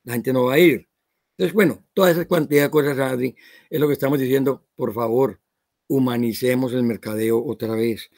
la 0.04 0.14
gente 0.14 0.32
no 0.32 0.44
va 0.44 0.54
a 0.54 0.58
ir. 0.58 0.88
Entonces, 1.32 1.54
bueno, 1.54 1.78
toda 1.94 2.10
esa 2.10 2.26
cantidad 2.26 2.64
de 2.64 2.70
cosas, 2.70 2.98
Adri, 2.98 3.34
es 3.70 3.80
lo 3.80 3.86
que 3.86 3.94
estamos 3.94 4.18
diciendo. 4.18 4.64
Por 4.76 4.92
favor, 4.92 5.40
humanicemos 5.88 6.72
el 6.72 6.82
mercadeo 6.82 7.42
otra 7.44 7.74
vez, 7.74 8.10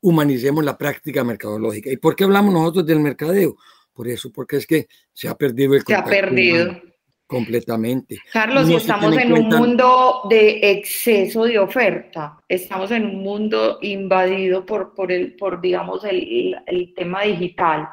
humanicemos 0.00 0.64
la 0.64 0.76
práctica 0.78 1.24
mercadológica. 1.24 1.90
¿Y 1.90 1.96
por 1.96 2.16
qué 2.16 2.24
hablamos 2.24 2.52
nosotros 2.52 2.86
del 2.86 3.00
mercadeo? 3.00 3.56
Por 3.92 4.08
eso, 4.08 4.30
porque 4.32 4.56
es 4.56 4.66
que 4.66 4.88
se 5.12 5.28
ha 5.28 5.34
perdido 5.34 5.74
el 5.74 5.82
Se 5.82 5.94
ha 5.94 6.04
perdido. 6.04 6.80
Completamente. 7.26 8.18
Carlos, 8.30 8.68
estamos 8.68 9.16
en 9.16 9.32
un 9.32 9.48
mundo 9.48 10.22
de 10.28 10.70
exceso 10.70 11.44
de 11.44 11.58
oferta, 11.58 12.38
estamos 12.46 12.90
en 12.90 13.06
un 13.06 13.22
mundo 13.22 13.78
invadido 13.80 14.66
por, 14.66 14.92
por, 14.92 15.10
el, 15.10 15.34
por 15.36 15.58
digamos, 15.62 16.04
el, 16.04 16.54
el 16.66 16.92
tema 16.94 17.22
digital 17.22 17.88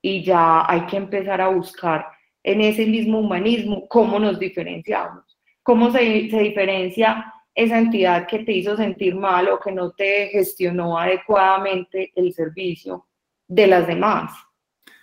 y 0.00 0.24
ya 0.24 0.64
hay 0.66 0.86
que 0.86 0.96
empezar 0.96 1.42
a 1.42 1.48
buscar 1.48 2.06
en 2.42 2.60
ese 2.60 2.86
mismo 2.86 3.20
humanismo 3.20 3.86
cómo 3.88 4.18
nos 4.18 4.38
diferenciamos, 4.38 5.24
cómo 5.62 5.90
se, 5.90 6.30
se 6.30 6.38
diferencia 6.38 7.32
esa 7.54 7.78
entidad 7.78 8.26
que 8.26 8.40
te 8.40 8.52
hizo 8.52 8.76
sentir 8.76 9.14
mal 9.14 9.48
o 9.48 9.60
que 9.60 9.72
no 9.72 9.92
te 9.92 10.28
gestionó 10.28 10.98
adecuadamente 10.98 12.12
el 12.14 12.32
servicio 12.32 13.06
de 13.46 13.66
las 13.66 13.86
demás. 13.86 14.32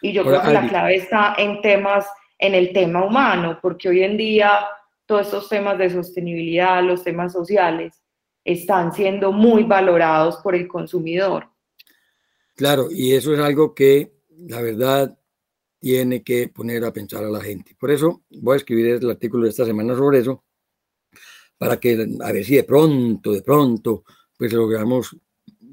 Y 0.02 0.14
yo 0.14 0.24
creo 0.24 0.42
que 0.42 0.54
la 0.54 0.68
clave 0.68 0.96
está 0.96 1.36
en 1.38 1.62
temas 1.62 2.08
en 2.40 2.54
el 2.54 2.72
tema 2.72 3.04
humano, 3.04 3.60
porque 3.62 3.90
hoy 3.90 4.04
en 4.04 4.18
día 4.18 4.60
todos 5.06 5.28
estos 5.28 5.50
temas 5.50 5.78
de 5.78 5.90
sostenibilidad, 5.90 6.84
los 6.84 7.04
temas 7.04 7.34
sociales, 7.34 8.02
están 8.44 8.94
siendo 8.94 9.32
muy 9.32 9.64
valorados 9.64 10.38
por 10.38 10.56
el 10.56 10.68
consumidor. 10.68 11.50
Claro, 12.56 12.88
y 12.92 13.14
eso 13.14 13.34
es 13.34 13.40
algo 13.40 13.74
que 13.74 14.14
la 14.30 14.62
verdad 14.62 15.17
tiene 15.88 16.22
que 16.22 16.50
poner 16.50 16.84
a 16.84 16.92
pensar 16.92 17.24
a 17.24 17.30
la 17.30 17.40
gente. 17.40 17.74
Por 17.80 17.92
eso 17.92 18.26
voy 18.30 18.56
a 18.56 18.58
escribir 18.58 18.88
el 18.88 19.10
artículo 19.10 19.46
de 19.46 19.52
esta 19.52 19.64
semana 19.64 19.96
sobre 19.96 20.20
eso, 20.20 20.44
para 21.58 21.80
que 21.80 22.06
a 22.20 22.32
ver 22.34 22.44
si 22.44 22.58
de 22.58 22.66
pronto, 22.66 23.32
de 23.32 23.42
pronto, 23.42 24.04
pues 24.38 24.52
logramos 24.52 25.16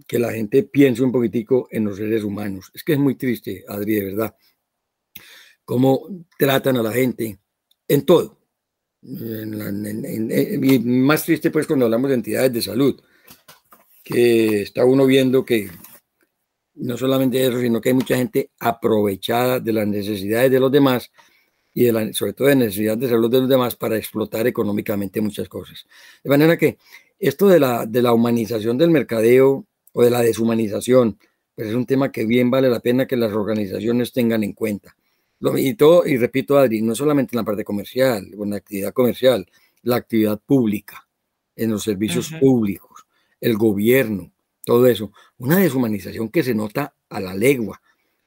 que 0.06 0.20
la 0.20 0.30
gente 0.30 0.62
piense 0.62 1.02
un 1.02 1.10
poquitico 1.10 1.66
en 1.68 1.86
los 1.86 1.96
seres 1.96 2.22
humanos. 2.22 2.70
Es 2.72 2.84
que 2.84 2.92
es 2.92 2.98
muy 3.00 3.16
triste, 3.16 3.64
Adri, 3.66 3.96
de 3.96 4.04
verdad 4.04 4.36
cómo 5.64 6.06
tratan 6.38 6.76
a 6.76 6.82
la 6.84 6.92
gente 6.92 7.40
en 7.88 8.06
todo. 8.06 8.38
y 9.02 10.78
más 10.78 11.24
triste 11.24 11.50
pues 11.50 11.66
cuando 11.66 11.86
hablamos 11.86 12.10
de 12.10 12.14
entidades 12.14 12.52
de 12.52 12.62
salud, 12.62 13.02
que 14.04 14.62
está 14.62 14.84
uno 14.84 15.06
viendo 15.06 15.44
que 15.44 15.72
no 16.76 16.96
solamente 16.96 17.44
eso, 17.44 17.60
sino 17.60 17.80
que 17.80 17.90
hay 17.90 17.94
mucha 17.94 18.16
gente 18.16 18.50
aprovechada 18.58 19.60
de 19.60 19.72
las 19.72 19.86
necesidades 19.86 20.50
de 20.50 20.60
los 20.60 20.72
demás 20.72 21.10
y 21.72 21.84
de 21.84 21.92
la, 21.92 22.12
sobre 22.12 22.32
todo 22.32 22.48
de 22.48 22.56
necesidades 22.56 23.00
de 23.00 23.08
salud 23.08 23.30
de 23.30 23.40
los 23.40 23.48
demás 23.48 23.76
para 23.76 23.96
explotar 23.96 24.46
económicamente 24.46 25.20
muchas 25.20 25.48
cosas. 25.48 25.86
De 26.22 26.30
manera 26.30 26.56
que 26.56 26.78
esto 27.18 27.48
de 27.48 27.60
la, 27.60 27.86
de 27.86 28.02
la 28.02 28.12
humanización 28.12 28.78
del 28.78 28.90
mercadeo 28.90 29.66
o 29.92 30.02
de 30.02 30.10
la 30.10 30.22
deshumanización, 30.22 31.18
pues 31.54 31.68
es 31.68 31.74
un 31.74 31.86
tema 31.86 32.10
que 32.10 32.26
bien 32.26 32.50
vale 32.50 32.68
la 32.68 32.80
pena 32.80 33.06
que 33.06 33.16
las 33.16 33.32
organizaciones 33.32 34.12
tengan 34.12 34.42
en 34.42 34.52
cuenta 34.52 34.96
y, 35.56 35.74
todo, 35.74 36.06
y 36.06 36.16
repito, 36.16 36.58
Adri, 36.58 36.80
no 36.82 36.94
solamente 36.94 37.34
en 37.34 37.38
la 37.38 37.44
parte 37.44 37.64
comercial, 37.64 38.26
en 38.32 38.50
la 38.50 38.56
actividad 38.56 38.92
comercial, 38.92 39.46
la 39.82 39.96
actividad 39.96 40.40
pública, 40.44 41.06
en 41.56 41.70
los 41.70 41.82
servicios 41.82 42.32
públicos, 42.40 43.06
el 43.40 43.56
gobierno, 43.56 44.32
todo 44.64 44.86
eso. 44.86 45.12
Una 45.38 45.56
deshumanización 45.58 46.28
que 46.28 46.42
se 46.42 46.54
nota 46.54 46.94
a 47.08 47.20
la 47.20 47.34
legua, 47.34 47.80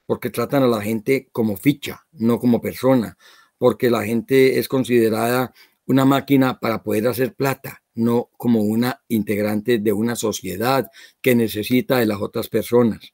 porque 0.05 0.29
tratan 0.29 0.63
a 0.63 0.67
la 0.67 0.81
gente 0.81 1.29
como 1.31 1.57
ficha, 1.57 2.05
no 2.13 2.39
como 2.39 2.61
persona, 2.61 3.17
porque 3.57 3.89
la 3.89 4.05
gente 4.05 4.59
es 4.59 4.67
considerada 4.67 5.53
una 5.85 6.05
máquina 6.05 6.59
para 6.59 6.83
poder 6.83 7.07
hacer 7.07 7.33
plata, 7.33 7.83
no 7.95 8.29
como 8.37 8.61
una 8.61 9.01
integrante 9.07 9.79
de 9.79 9.93
una 9.93 10.15
sociedad 10.15 10.89
que 11.21 11.35
necesita 11.35 11.97
de 11.97 12.05
las 12.05 12.21
otras 12.21 12.49
personas 12.49 13.13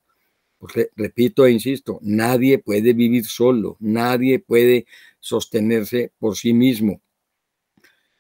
repito 0.96 1.46
e 1.46 1.52
insisto, 1.52 2.00
nadie 2.02 2.58
puede 2.58 2.94
vivir 2.94 3.26
solo, 3.26 3.78
nadie 3.80 4.40
puede 4.40 4.86
sostenerse 5.20 6.12
por 6.20 6.36
sí 6.36 6.54
mismo. 6.54 7.02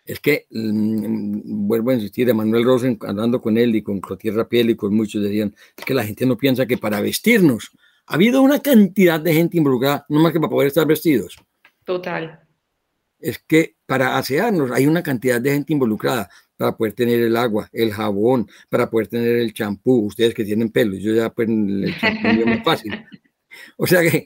Es 0.05 0.19
que, 0.19 0.47
mm, 0.49 1.67
vuelvo 1.67 1.91
a 1.91 1.93
insistir, 1.95 2.29
Emanuel 2.29 2.65
Rosen, 2.65 2.97
andando 3.01 3.41
con 3.41 3.57
él 3.57 3.75
y 3.75 3.81
con 3.81 4.01
Clotier 4.01 4.47
Piel 4.47 4.71
y 4.71 4.75
con 4.75 4.93
muchos, 4.93 5.23
decían, 5.23 5.55
es 5.77 5.85
que 5.85 5.93
la 5.93 6.03
gente 6.03 6.25
no 6.25 6.37
piensa 6.37 6.65
que 6.65 6.77
para 6.77 6.99
vestirnos, 6.99 7.71
ha 8.07 8.15
habido 8.15 8.41
una 8.41 8.59
cantidad 8.59 9.19
de 9.19 9.33
gente 9.33 9.57
involucrada, 9.57 10.05
no 10.09 10.19
más 10.19 10.33
que 10.33 10.39
para 10.39 10.49
poder 10.49 10.67
estar 10.67 10.85
vestidos. 10.85 11.37
Total. 11.85 12.41
Es 13.19 13.39
que 13.39 13.75
para 13.85 14.17
asearnos 14.17 14.71
hay 14.71 14.87
una 14.87 15.01
cantidad 15.01 15.39
de 15.39 15.51
gente 15.51 15.71
involucrada 15.71 16.29
para 16.57 16.75
poder 16.75 16.93
tener 16.93 17.21
el 17.21 17.37
agua, 17.37 17.69
el 17.71 17.93
jabón, 17.93 18.47
para 18.69 18.89
poder 18.89 19.07
tener 19.07 19.37
el 19.37 19.53
champú. 19.53 20.05
Ustedes 20.05 20.33
que 20.33 20.43
tienen 20.43 20.69
pelo, 20.69 20.95
yo 20.95 21.13
ya 21.13 21.29
pues 21.29 21.47
el 21.47 21.95
champú 21.99 22.27
es 22.27 22.45
muy 22.45 22.59
fácil. 22.59 22.93
O 23.77 23.85
sea 23.85 24.01
que 24.01 24.25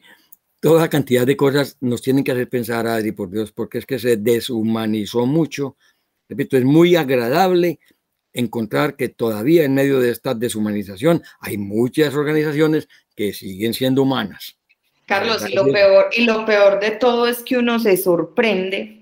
toda 0.59 0.89
cantidad 0.89 1.25
de 1.25 1.37
cosas 1.37 1.77
nos 1.81 2.01
tienen 2.01 2.23
que 2.23 2.31
hacer 2.31 2.49
pensar, 2.49 2.87
Adri, 2.87 3.11
por 3.11 3.29
Dios, 3.29 3.51
porque 3.51 3.77
es 3.77 3.85
que 3.85 3.99
se 3.99 4.17
deshumanizó 4.17 5.25
mucho. 5.25 5.77
Repito, 6.27 6.57
es 6.57 6.65
muy 6.65 6.95
agradable 6.95 7.79
encontrar 8.33 8.95
que 8.95 9.09
todavía 9.09 9.63
en 9.63 9.73
medio 9.73 9.99
de 9.99 10.11
esta 10.11 10.33
deshumanización 10.33 11.23
hay 11.39 11.57
muchas 11.57 12.13
organizaciones 12.15 12.87
que 13.15 13.33
siguen 13.33 13.73
siendo 13.73 14.03
humanas. 14.03 14.57
Carlos, 15.05 15.47
y 15.49 15.55
lo 15.55 15.65
peor, 15.65 16.09
y 16.11 16.25
lo 16.25 16.45
peor 16.45 16.79
de 16.79 16.91
todo 16.91 17.27
es 17.27 17.41
que 17.41 17.57
uno 17.57 17.79
se 17.79 17.95
sorprende 17.95 18.97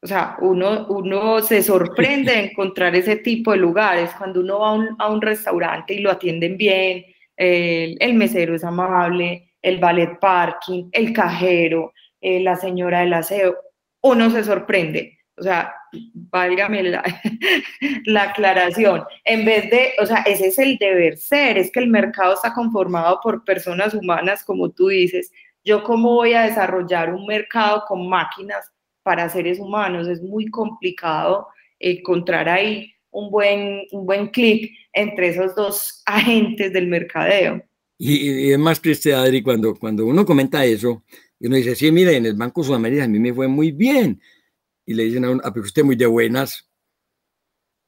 o 0.00 0.06
sea, 0.06 0.36
uno, 0.40 0.86
uno 0.88 1.42
se 1.42 1.62
sorprende 1.62 2.32
de 2.32 2.40
encontrar 2.50 2.94
ese 2.94 3.16
tipo 3.16 3.52
de 3.52 3.58
lugares 3.58 4.10
cuando 4.16 4.40
uno 4.40 4.60
va 4.60 4.86
a 4.98 5.10
un, 5.10 5.20
restaurante 5.20 5.94
y 5.94 6.00
lo 6.00 6.10
atienden 6.10 6.56
bien, 6.56 7.04
el, 7.36 8.14
mesero 8.14 8.54
es 8.54 8.64
amable, 8.64 9.47
el 9.62 9.78
ballet 9.78 10.18
parking, 10.20 10.88
el 10.92 11.12
cajero, 11.12 11.92
eh, 12.20 12.40
la 12.40 12.56
señora 12.56 13.00
del 13.00 13.14
aseo, 13.14 13.56
uno 14.02 14.30
se 14.30 14.44
sorprende. 14.44 15.18
O 15.36 15.42
sea, 15.42 15.72
válgame 16.12 16.82
la, 16.82 17.02
la, 18.06 18.22
aclaración. 18.24 19.04
En 19.24 19.44
vez 19.44 19.70
de, 19.70 19.92
o 20.00 20.06
sea, 20.06 20.18
ese 20.22 20.48
es 20.48 20.58
el 20.58 20.76
deber 20.78 21.16
ser, 21.16 21.58
es 21.58 21.70
que 21.70 21.80
el 21.80 21.88
mercado 21.88 22.34
está 22.34 22.52
conformado 22.52 23.20
por 23.22 23.44
personas 23.44 23.94
humanas, 23.94 24.44
como 24.44 24.70
tú 24.70 24.88
dices. 24.88 25.30
Yo 25.64 25.84
cómo 25.84 26.14
voy 26.14 26.32
a 26.32 26.42
desarrollar 26.42 27.12
un 27.12 27.26
mercado 27.26 27.84
con 27.86 28.08
máquinas 28.08 28.72
para 29.02 29.28
seres 29.28 29.58
humanos. 29.58 30.08
Es 30.08 30.22
muy 30.22 30.48
complicado 30.48 31.48
encontrar 31.78 32.48
ahí 32.48 32.92
un 33.10 33.30
buen, 33.30 33.82
un 33.92 34.06
buen 34.06 34.28
clic 34.28 34.72
entre 34.92 35.28
esos 35.28 35.54
dos 35.54 36.02
agentes 36.06 36.72
del 36.72 36.88
mercadeo. 36.88 37.62
Y, 37.98 38.52
es 38.52 38.58
más 38.58 38.80
triste, 38.80 39.12
Adri, 39.12 39.42
cuando, 39.42 39.74
cuando 39.74 40.06
uno 40.06 40.24
comenta 40.24 40.64
eso, 40.64 41.02
y 41.40 41.48
uno 41.48 41.56
dice, 41.56 41.74
sí, 41.74 41.90
mire, 41.90 42.16
en 42.16 42.26
el 42.26 42.34
Banco 42.34 42.62
Sudamérica 42.62 43.04
a 43.04 43.08
mí 43.08 43.18
me 43.18 43.34
fue 43.34 43.48
muy 43.48 43.72
bien. 43.72 44.20
Y 44.86 44.94
le 44.94 45.04
dicen 45.04 45.24
a 45.24 45.30
uno, 45.30 45.40
ah, 45.44 45.52
pero 45.52 45.66
usted 45.66 45.84
muy 45.84 45.96
de 45.96 46.06
buenas. 46.06 46.68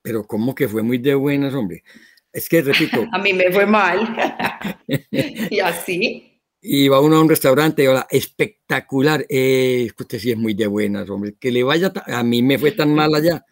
Pero 0.03 0.25
¿cómo 0.27 0.55
que 0.55 0.69
fue 0.69 0.83
muy 0.83 0.99
de 0.99 1.15
buenas, 1.15 1.55
hombre? 1.55 1.85
Es 2.33 2.49
que, 2.49 2.61
repito. 2.61 3.07
a 3.13 3.19
mí 3.19 3.33
me 3.33 3.51
fue 3.53 3.67
mal. 3.67 4.17
y 5.11 5.61
así. 5.61 6.27
Iba 6.63 7.01
uno 7.01 7.17
a 7.17 7.23
un 7.23 7.29
restaurante 7.29 7.83
y 7.83 7.87
ahora, 7.87 8.07
espectacular. 8.11 9.25
Eh, 9.29 9.91
usted 9.99 10.19
sí 10.19 10.31
es 10.33 10.37
muy 10.37 10.55
de 10.55 10.67
buenas, 10.67 11.09
hombre. 11.09 11.37
Que 11.39 11.51
le 11.51 11.63
vaya, 11.63 11.93
a 12.07 12.23
mí 12.23 12.43
me 12.43 12.59
fue 12.59 12.73
tan 12.73 12.95
mal 12.95 13.15
allá. 13.15 13.45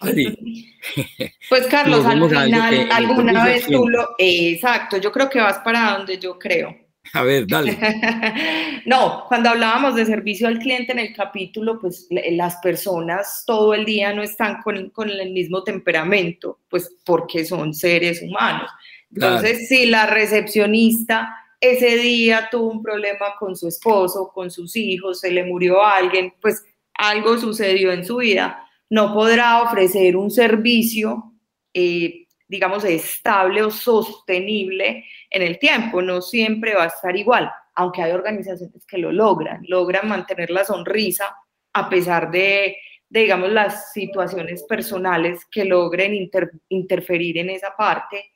Pues 1.48 1.66
Carlos, 1.66 2.04
al 2.06 2.28
final, 2.28 2.88
alguna 2.90 3.44
vez 3.44 3.66
tú 3.66 3.88
lo... 3.88 4.14
exacto, 4.18 4.96
yo 4.96 5.12
creo 5.12 5.28
que 5.28 5.40
vas 5.40 5.58
para 5.58 5.96
donde 5.96 6.18
yo 6.18 6.38
creo. 6.38 6.74
A 7.12 7.22
ver, 7.22 7.46
dale. 7.46 7.76
no, 8.86 9.24
cuando 9.28 9.50
hablábamos 9.50 9.94
de 9.96 10.06
servicio 10.06 10.48
al 10.48 10.58
cliente 10.58 10.92
en 10.92 11.00
el 11.00 11.14
capítulo, 11.14 11.78
pues 11.80 12.06
las 12.10 12.56
personas 12.56 13.44
todo 13.46 13.74
el 13.74 13.84
día 13.84 14.12
no 14.12 14.22
están 14.22 14.62
con, 14.62 14.90
con 14.90 15.10
el 15.10 15.32
mismo 15.32 15.64
temperamento, 15.64 16.60
pues 16.68 16.96
porque 17.04 17.44
son 17.44 17.74
seres 17.74 18.22
humanos. 18.22 18.70
Entonces, 19.12 19.68
si 19.68 19.86
la 19.86 20.06
recepcionista 20.06 21.36
ese 21.60 21.96
día 21.96 22.48
tuvo 22.50 22.70
un 22.70 22.82
problema 22.82 23.34
con 23.38 23.54
su 23.54 23.68
esposo, 23.68 24.30
con 24.32 24.50
sus 24.50 24.74
hijos, 24.76 25.20
se 25.20 25.30
le 25.30 25.44
murió 25.44 25.84
alguien, 25.84 26.32
pues 26.40 26.64
algo 26.94 27.38
sucedió 27.38 27.92
en 27.92 28.04
su 28.04 28.16
vida, 28.18 28.66
no 28.90 29.14
podrá 29.14 29.62
ofrecer 29.62 30.16
un 30.16 30.30
servicio, 30.30 31.32
eh, 31.72 32.26
digamos, 32.48 32.84
estable 32.84 33.62
o 33.62 33.70
sostenible 33.70 35.04
en 35.30 35.42
el 35.42 35.58
tiempo, 35.58 36.02
no 36.02 36.20
siempre 36.20 36.74
va 36.74 36.84
a 36.84 36.88
estar 36.88 37.16
igual, 37.16 37.50
aunque 37.76 38.02
hay 38.02 38.10
organizaciones 38.10 38.84
que 38.84 38.98
lo 38.98 39.12
logran, 39.12 39.62
logran 39.68 40.08
mantener 40.08 40.50
la 40.50 40.64
sonrisa 40.64 41.36
a 41.72 41.88
pesar 41.88 42.32
de, 42.32 42.76
digamos, 43.08 43.50
las 43.50 43.92
situaciones 43.92 44.64
personales 44.64 45.46
que 45.48 45.64
logren 45.64 46.28
interferir 46.68 47.38
en 47.38 47.50
esa 47.50 47.76
parte 47.76 48.32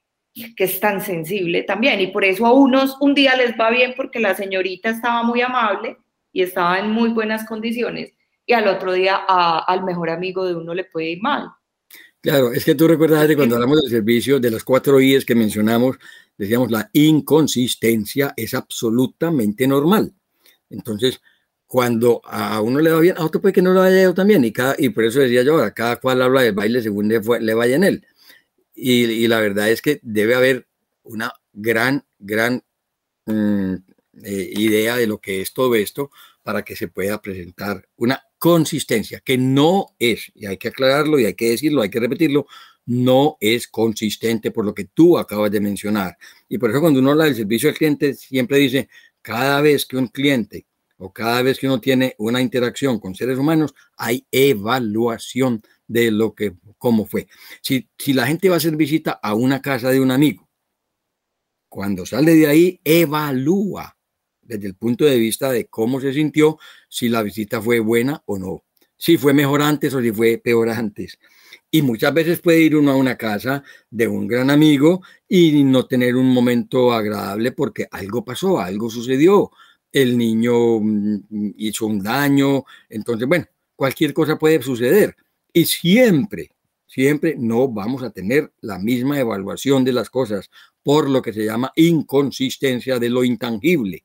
que 0.56 0.64
es 0.64 0.80
tan 0.80 1.00
sensible 1.00 1.62
también. 1.62 2.00
Y 2.00 2.08
por 2.08 2.24
eso 2.24 2.46
a 2.46 2.52
unos 2.52 2.96
un 3.00 3.14
día 3.14 3.36
les 3.36 3.58
va 3.58 3.70
bien 3.70 3.94
porque 3.96 4.20
la 4.20 4.34
señorita 4.34 4.90
estaba 4.90 5.22
muy 5.22 5.40
amable 5.40 5.96
y 6.32 6.42
estaba 6.42 6.78
en 6.78 6.90
muy 6.90 7.10
buenas 7.10 7.46
condiciones 7.46 8.12
y 8.46 8.52
al 8.52 8.68
otro 8.68 8.92
día 8.92 9.16
al 9.16 9.84
mejor 9.84 10.10
amigo 10.10 10.44
de 10.44 10.54
uno 10.54 10.74
le 10.74 10.84
puede 10.84 11.10
ir 11.10 11.22
mal. 11.22 11.50
Claro, 12.20 12.52
es 12.52 12.64
que 12.64 12.74
tú 12.74 12.88
recuerdas 12.88 13.26
que 13.26 13.36
cuando 13.36 13.56
hablamos 13.56 13.82
del 13.82 13.90
servicio, 13.90 14.40
de 14.40 14.50
las 14.50 14.64
cuatro 14.64 14.98
I's 15.00 15.26
que 15.26 15.34
mencionamos, 15.34 15.98
decíamos 16.38 16.70
la 16.70 16.88
inconsistencia 16.94 18.32
es 18.36 18.54
absolutamente 18.54 19.66
normal. 19.66 20.14
Entonces, 20.70 21.20
cuando 21.66 22.22
a 22.24 22.60
uno 22.60 22.80
le 22.80 22.90
va 22.90 23.00
bien, 23.00 23.16
a 23.18 23.24
otro 23.24 23.40
puede 23.40 23.52
que 23.52 23.60
no 23.60 23.74
le 23.74 23.80
vaya 23.80 24.02
yo 24.02 24.14
también. 24.14 24.44
Y, 24.44 24.52
cada, 24.52 24.74
y 24.78 24.88
por 24.88 25.04
eso 25.04 25.20
decía 25.20 25.42
yo, 25.42 25.54
ahora 25.54 25.72
cada 25.72 25.96
cual 25.96 26.22
habla 26.22 26.42
del 26.42 26.54
baile 26.54 26.80
según 26.80 27.08
le, 27.08 27.20
le 27.40 27.54
vaya 27.54 27.76
en 27.76 27.84
él. 27.84 28.06
Y, 28.74 29.26
la 29.28 29.40
verdad 29.40 29.70
es 29.70 29.82
que 29.82 30.00
debe 30.02 30.34
haber 30.34 30.66
una 31.02 31.32
gran, 31.52 32.04
gran 32.18 32.62
mm, 33.26 33.74
eh, 34.24 34.50
idea 34.56 34.96
de 34.96 35.06
lo 35.06 35.18
que 35.18 35.40
es 35.40 35.52
todo 35.52 35.74
esto 35.74 36.10
para 36.42 36.62
que 36.62 36.76
se 36.76 36.88
pueda 36.88 37.20
presentar 37.20 37.88
una 37.96 38.22
consistencia, 38.44 39.20
que 39.20 39.38
no 39.38 39.94
es, 39.98 40.30
y 40.34 40.44
hay 40.44 40.58
que 40.58 40.68
aclararlo 40.68 41.18
y 41.18 41.24
hay 41.24 41.32
que 41.32 41.48
decirlo, 41.48 41.80
hay 41.80 41.88
que 41.88 41.98
repetirlo, 41.98 42.46
no 42.84 43.38
es 43.40 43.66
consistente 43.66 44.50
por 44.50 44.66
lo 44.66 44.74
que 44.74 44.84
tú 44.84 45.16
acabas 45.16 45.50
de 45.50 45.62
mencionar. 45.62 46.18
Y 46.46 46.58
por 46.58 46.70
eso 46.70 46.82
cuando 46.82 47.00
uno 47.00 47.12
habla 47.12 47.24
del 47.24 47.36
servicio 47.36 47.70
al 47.70 47.74
cliente, 47.74 48.12
siempre 48.12 48.58
dice, 48.58 48.90
cada 49.22 49.62
vez 49.62 49.86
que 49.86 49.96
un 49.96 50.08
cliente 50.08 50.66
o 50.98 51.10
cada 51.10 51.40
vez 51.40 51.58
que 51.58 51.68
uno 51.68 51.80
tiene 51.80 52.14
una 52.18 52.42
interacción 52.42 53.00
con 53.00 53.14
seres 53.14 53.38
humanos, 53.38 53.74
hay 53.96 54.26
evaluación 54.30 55.62
de 55.88 56.10
lo 56.10 56.34
que, 56.34 56.52
cómo 56.76 57.06
fue. 57.06 57.28
Si, 57.62 57.88
si 57.96 58.12
la 58.12 58.26
gente 58.26 58.50
va 58.50 58.56
a 58.56 58.58
hacer 58.58 58.76
visita 58.76 59.12
a 59.22 59.32
una 59.32 59.62
casa 59.62 59.88
de 59.88 60.00
un 60.00 60.10
amigo, 60.10 60.50
cuando 61.70 62.04
sale 62.04 62.34
de 62.34 62.46
ahí, 62.46 62.80
evalúa 62.84 63.96
desde 64.46 64.66
el 64.66 64.74
punto 64.74 65.04
de 65.04 65.16
vista 65.16 65.50
de 65.50 65.66
cómo 65.66 66.00
se 66.00 66.12
sintió, 66.12 66.58
si 66.88 67.08
la 67.08 67.22
visita 67.22 67.60
fue 67.60 67.80
buena 67.80 68.22
o 68.26 68.38
no, 68.38 68.64
si 68.96 69.16
fue 69.16 69.32
mejor 69.32 69.62
antes 69.62 69.92
o 69.94 70.00
si 70.00 70.12
fue 70.12 70.38
peor 70.38 70.70
antes. 70.70 71.18
Y 71.70 71.82
muchas 71.82 72.14
veces 72.14 72.40
puede 72.40 72.60
ir 72.60 72.76
uno 72.76 72.92
a 72.92 72.96
una 72.96 73.16
casa 73.16 73.64
de 73.90 74.06
un 74.06 74.28
gran 74.28 74.50
amigo 74.50 75.02
y 75.28 75.64
no 75.64 75.86
tener 75.86 76.14
un 76.14 76.28
momento 76.32 76.92
agradable 76.92 77.52
porque 77.52 77.88
algo 77.90 78.24
pasó, 78.24 78.60
algo 78.60 78.88
sucedió, 78.88 79.50
el 79.90 80.18
niño 80.18 80.80
mm, 80.80 81.54
hizo 81.56 81.86
un 81.86 82.02
daño, 82.02 82.64
entonces, 82.88 83.26
bueno, 83.26 83.46
cualquier 83.76 84.12
cosa 84.12 84.38
puede 84.38 84.62
suceder. 84.62 85.16
Y 85.52 85.64
siempre, 85.66 86.50
siempre 86.86 87.36
no 87.38 87.68
vamos 87.68 88.02
a 88.02 88.10
tener 88.10 88.52
la 88.60 88.78
misma 88.78 89.18
evaluación 89.18 89.84
de 89.84 89.92
las 89.92 90.10
cosas 90.10 90.50
por 90.82 91.08
lo 91.08 91.22
que 91.22 91.32
se 91.32 91.44
llama 91.44 91.72
inconsistencia 91.76 92.98
de 92.98 93.08
lo 93.08 93.24
intangible. 93.24 94.04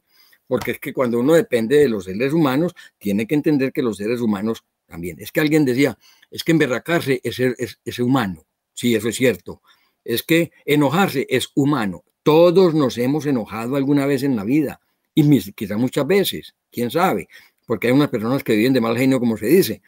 Porque 0.49 0.71
es 0.71 0.79
que 0.79 0.93
cuando 0.93 1.19
uno 1.19 1.35
depende 1.35 1.77
de 1.77 1.87
los 1.87 2.05
seres 2.05 2.33
humanos, 2.33 2.73
tiene 2.97 3.27
que 3.27 3.35
entender 3.35 3.71
que 3.71 3.83
los 3.83 3.97
seres 3.97 4.19
humanos 4.19 4.63
también. 4.87 5.17
Es 5.19 5.31
que 5.31 5.41
alguien 5.41 5.63
decía, 5.63 5.95
es 6.31 6.43
que 6.43 6.53
emberracarse 6.53 7.21
es, 7.23 7.39
es, 7.39 7.79
es 7.85 7.99
humano. 7.99 8.47
Sí, 8.73 8.95
eso 8.95 9.09
es 9.09 9.15
cierto. 9.15 9.61
Es 10.03 10.23
que 10.23 10.51
enojarse 10.65 11.27
es 11.29 11.51
humano. 11.53 12.03
Todos 12.23 12.73
nos 12.73 12.97
hemos 12.97 13.27
enojado 13.27 13.75
alguna 13.75 14.07
vez 14.07 14.23
en 14.23 14.35
la 14.35 14.43
vida 14.43 14.81
y 15.13 15.53
quizá 15.53 15.77
muchas 15.77 16.07
veces, 16.07 16.55
quién 16.71 16.89
sabe, 16.89 17.27
porque 17.67 17.85
hay 17.85 17.93
unas 17.93 18.09
personas 18.09 18.43
que 18.43 18.55
viven 18.55 18.73
de 18.73 18.81
mal 18.81 18.97
genio, 18.97 19.19
como 19.19 19.37
se 19.37 19.45
dice, 19.45 19.83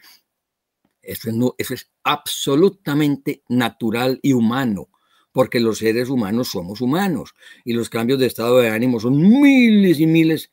es, 1.00 1.26
no, 1.26 1.56
eso 1.58 1.74
es 1.74 1.90
absolutamente 2.04 3.42
natural 3.48 4.20
y 4.22 4.32
humano, 4.32 4.90
porque 5.32 5.60
los 5.60 5.78
seres 5.78 6.10
humanos 6.10 6.48
somos 6.48 6.80
humanos 6.80 7.34
y 7.64 7.72
los 7.72 7.88
cambios 7.88 8.18
de 8.18 8.26
estado 8.26 8.58
de 8.58 8.68
ánimo 8.68 9.00
son 9.00 9.16
miles 9.16 9.98
y 9.98 10.06
miles 10.06 10.50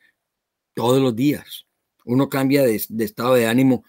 todos 0.74 1.02
los 1.02 1.16
días. 1.16 1.66
Uno 2.06 2.30
cambia 2.30 2.64
de, 2.64 2.76
estado 2.76 3.36
de 3.36 3.46
ánimo. 3.46 3.84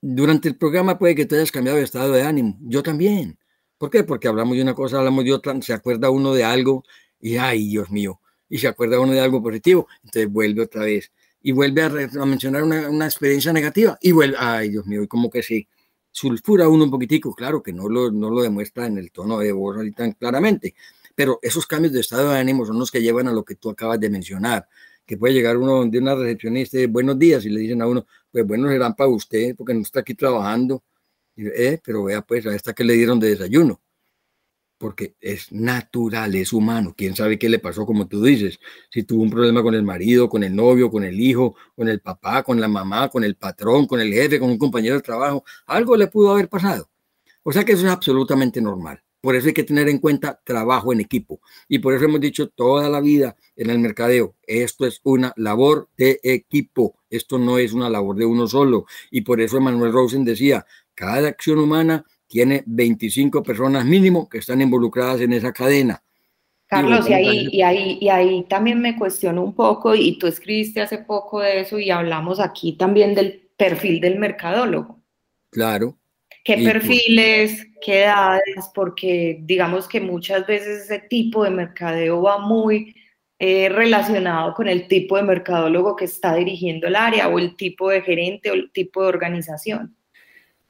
Durante 0.00 0.48
el 0.48 0.56
programa 0.56 0.98
puede 0.98 1.14
que 1.14 1.24
tú 1.24 1.34
hayas 1.34 1.50
cambiado 1.50 1.78
de 1.78 1.84
estado 1.84 2.12
de 2.12 2.22
ánimo. 2.22 2.58
Yo 2.60 2.82
también. 2.82 3.38
¿Por 3.78 3.90
qué? 3.90 4.04
Porque 4.04 4.28
hablamos 4.28 4.56
de 4.56 4.62
una 4.62 4.74
cosa, 4.74 4.98
hablamos 4.98 5.24
de 5.24 5.32
otra, 5.32 5.60
se 5.62 5.72
acuerda 5.72 6.10
uno 6.10 6.34
de 6.34 6.44
algo 6.44 6.84
y, 7.18 7.36
ay, 7.36 7.68
Dios 7.68 7.90
mío, 7.90 8.20
y 8.48 8.58
se 8.58 8.68
acuerda 8.68 9.00
uno 9.00 9.12
de 9.12 9.20
algo 9.20 9.42
positivo, 9.42 9.88
entonces 10.04 10.30
vuelve 10.30 10.62
otra 10.62 10.84
vez 10.84 11.10
y 11.42 11.52
vuelve 11.52 11.82
a, 11.82 11.88
mencionar 12.24 12.62
una, 12.62 12.88
una, 12.88 13.06
experiencia 13.06 13.52
negativa 13.52 13.98
y 14.00 14.12
vuelve, 14.12 14.36
ay, 14.38 14.70
Dios 14.70 14.86
mío, 14.86 15.02
y 15.02 15.08
como 15.08 15.28
que 15.28 15.42
sí 15.42 15.68
sulfura 16.14 16.68
uno 16.68 16.84
un 16.84 16.90
poquitico, 16.92 17.34
claro 17.34 17.60
que 17.60 17.72
no 17.72 17.88
lo, 17.88 18.10
no 18.12 18.30
lo 18.30 18.40
demuestra 18.40 18.86
en 18.86 18.98
el 18.98 19.10
tono 19.10 19.38
de 19.40 19.50
voz 19.50 19.76
tan 19.96 20.12
claramente, 20.12 20.74
pero 21.16 21.40
esos 21.42 21.66
cambios 21.66 21.92
de 21.92 22.00
estado 22.00 22.30
de 22.30 22.38
ánimo 22.38 22.64
son 22.64 22.78
los 22.78 22.90
que 22.92 23.02
llevan 23.02 23.26
a 23.26 23.32
lo 23.32 23.44
que 23.44 23.56
tú 23.56 23.68
acabas 23.70 23.98
de 23.98 24.08
mencionar, 24.10 24.68
que 25.04 25.18
puede 25.18 25.34
llegar 25.34 25.56
uno 25.56 25.84
de 25.84 25.98
una 25.98 26.14
recepcionista 26.14 26.78
de 26.78 26.86
buenos 26.86 27.18
días 27.18 27.44
y 27.44 27.50
le 27.50 27.60
dicen 27.60 27.82
a 27.82 27.88
uno, 27.88 28.06
pues 28.30 28.46
bueno, 28.46 28.68
serán 28.68 28.94
para 28.94 29.10
usted 29.10 29.56
porque 29.56 29.74
no 29.74 29.80
está 29.80 30.00
aquí 30.00 30.14
trabajando, 30.14 30.84
eh, 31.36 31.80
pero 31.84 32.04
vea 32.04 32.22
pues 32.22 32.46
a 32.46 32.54
esta 32.54 32.72
que 32.72 32.84
le 32.84 32.94
dieron 32.94 33.18
de 33.18 33.30
desayuno 33.30 33.80
porque 34.84 35.14
es 35.18 35.50
natural, 35.50 36.34
es 36.34 36.52
humano. 36.52 36.92
¿Quién 36.94 37.16
sabe 37.16 37.38
qué 37.38 37.48
le 37.48 37.58
pasó, 37.58 37.86
como 37.86 38.06
tú 38.06 38.22
dices? 38.22 38.60
Si 38.90 39.02
tuvo 39.02 39.22
un 39.22 39.30
problema 39.30 39.62
con 39.62 39.74
el 39.74 39.82
marido, 39.82 40.28
con 40.28 40.44
el 40.44 40.54
novio, 40.54 40.90
con 40.90 41.04
el 41.04 41.18
hijo, 41.18 41.56
con 41.74 41.88
el 41.88 42.00
papá, 42.00 42.42
con 42.42 42.60
la 42.60 42.68
mamá, 42.68 43.08
con 43.08 43.24
el 43.24 43.34
patrón, 43.34 43.86
con 43.86 43.98
el 43.98 44.12
jefe, 44.12 44.38
con 44.38 44.50
un 44.50 44.58
compañero 44.58 44.96
de 44.96 45.00
trabajo, 45.00 45.42
algo 45.64 45.96
le 45.96 46.08
pudo 46.08 46.32
haber 46.32 46.50
pasado. 46.50 46.90
O 47.42 47.50
sea 47.50 47.64
que 47.64 47.72
eso 47.72 47.86
es 47.86 47.92
absolutamente 47.94 48.60
normal. 48.60 49.02
Por 49.22 49.34
eso 49.34 49.46
hay 49.46 49.54
que 49.54 49.64
tener 49.64 49.88
en 49.88 50.00
cuenta 50.00 50.38
trabajo 50.44 50.92
en 50.92 51.00
equipo. 51.00 51.40
Y 51.66 51.78
por 51.78 51.94
eso 51.94 52.04
hemos 52.04 52.20
dicho 52.20 52.50
toda 52.50 52.90
la 52.90 53.00
vida 53.00 53.36
en 53.56 53.70
el 53.70 53.78
mercadeo, 53.78 54.36
esto 54.46 54.84
es 54.84 55.00
una 55.02 55.32
labor 55.36 55.88
de 55.96 56.20
equipo, 56.22 56.98
esto 57.08 57.38
no 57.38 57.56
es 57.56 57.72
una 57.72 57.88
labor 57.88 58.16
de 58.16 58.26
uno 58.26 58.46
solo. 58.46 58.84
Y 59.10 59.22
por 59.22 59.40
eso 59.40 59.62
Manuel 59.62 59.94
Rosen 59.94 60.26
decía, 60.26 60.66
cada 60.94 61.28
acción 61.28 61.58
humana 61.58 62.04
tiene 62.26 62.62
25 62.66 63.42
personas 63.42 63.84
mínimo 63.84 64.28
que 64.28 64.38
están 64.38 64.60
involucradas 64.60 65.20
en 65.20 65.32
esa 65.32 65.52
cadena. 65.52 66.02
Carlos, 66.66 67.08
y 67.08 67.12
ahí, 67.12 67.48
y, 67.52 67.62
ahí, 67.62 67.98
y 68.00 68.08
ahí 68.08 68.44
también 68.48 68.80
me 68.80 68.96
cuestiono 68.96 69.42
un 69.42 69.54
poco, 69.54 69.94
y 69.94 70.18
tú 70.18 70.26
escribiste 70.26 70.80
hace 70.80 70.98
poco 70.98 71.40
de 71.40 71.60
eso 71.60 71.78
y 71.78 71.90
hablamos 71.90 72.40
aquí 72.40 72.72
también 72.72 73.14
del 73.14 73.48
perfil 73.56 74.00
del 74.00 74.18
mercadólogo. 74.18 75.02
Claro. 75.50 75.96
¿Qué 76.44 76.58
perfiles, 76.58 77.66
qué 77.80 78.02
edades? 78.02 78.68
Porque 78.74 79.38
digamos 79.42 79.88
que 79.88 80.00
muchas 80.00 80.46
veces 80.46 80.84
ese 80.84 80.98
tipo 80.98 81.44
de 81.44 81.50
mercadeo 81.50 82.20
va 82.20 82.38
muy 82.38 82.94
eh, 83.38 83.68
relacionado 83.70 84.52
con 84.52 84.68
el 84.68 84.86
tipo 84.86 85.16
de 85.16 85.22
mercadólogo 85.22 85.96
que 85.96 86.04
está 86.04 86.34
dirigiendo 86.34 86.86
el 86.86 86.96
área 86.96 87.28
o 87.28 87.38
el 87.38 87.56
tipo 87.56 87.88
de 87.88 88.02
gerente 88.02 88.50
o 88.50 88.54
el 88.54 88.70
tipo 88.72 89.02
de 89.02 89.08
organización. 89.08 89.96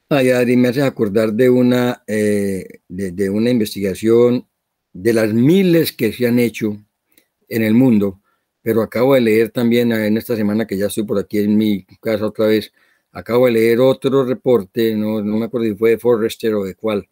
Ay, 0.09 0.29
Adri, 0.29 0.55
me 0.55 0.67
hace 0.67 0.83
acordar 0.83 1.33
de 1.33 1.49
una, 1.49 2.03
eh, 2.05 2.81
de, 2.87 3.29
una 3.31 3.49
investigación 3.49 4.47
de 4.93 5.13
las 5.13 5.33
miles 5.33 5.91
que 5.93 6.13
se 6.13 6.27
han 6.27 6.37
hecho 6.37 6.77
en 7.49 7.63
el 7.63 7.73
mundo, 7.73 8.21
pero 8.61 8.83
acabo 8.83 9.15
de 9.15 9.21
leer 9.21 9.49
también 9.49 9.91
en 9.91 10.15
esta 10.17 10.35
semana 10.35 10.67
que 10.67 10.77
ya 10.77 10.87
estoy 10.87 11.05
por 11.05 11.17
aquí 11.17 11.39
en 11.39 11.57
mi 11.57 11.85
casa 12.01 12.27
otra 12.27 12.45
vez, 12.47 12.71
acabo 13.11 13.47
de 13.47 13.53
leer 13.53 13.79
otro 13.79 14.23
reporte, 14.25 14.95
no, 14.95 15.23
no 15.23 15.37
me 15.37 15.45
acuerdo 15.45 15.67
si 15.69 15.75
fue 15.75 15.91
de 15.91 15.97
Forrester 15.97 16.53
o 16.53 16.63
de 16.63 16.75
cuál, 16.75 17.09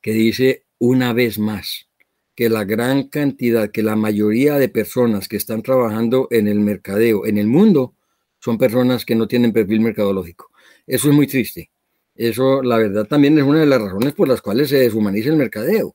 que 0.00 0.12
dice 0.12 0.66
una 0.78 1.12
vez 1.12 1.38
más 1.38 1.88
que 2.34 2.48
la 2.48 2.64
gran 2.64 3.04
cantidad, 3.08 3.70
que 3.70 3.84
la 3.84 3.94
mayoría 3.96 4.56
de 4.56 4.68
personas 4.68 5.28
que 5.28 5.36
están 5.36 5.62
trabajando 5.62 6.26
en 6.32 6.48
el 6.48 6.58
mercadeo 6.58 7.24
en 7.24 7.38
el 7.38 7.46
mundo 7.46 7.94
son 8.40 8.58
personas 8.58 9.04
que 9.04 9.14
no 9.14 9.28
tienen 9.28 9.52
perfil 9.52 9.80
mercadológico. 9.80 10.50
Eso 10.88 11.10
es 11.10 11.14
muy 11.14 11.26
triste. 11.26 11.70
Eso, 12.14 12.62
la 12.62 12.78
verdad, 12.78 13.04
también 13.04 13.38
es 13.38 13.44
una 13.44 13.60
de 13.60 13.66
las 13.66 13.80
razones 13.80 14.14
por 14.14 14.26
las 14.26 14.40
cuales 14.40 14.70
se 14.70 14.78
deshumaniza 14.78 15.28
el 15.28 15.36
mercadeo. 15.36 15.94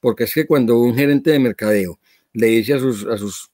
Porque 0.00 0.24
es 0.24 0.34
que 0.34 0.46
cuando 0.46 0.78
un 0.78 0.96
gerente 0.96 1.30
de 1.30 1.38
mercadeo 1.38 2.00
le 2.32 2.46
dice 2.46 2.74
a 2.74 2.78
sus, 2.78 3.06
a 3.06 3.18
sus, 3.18 3.50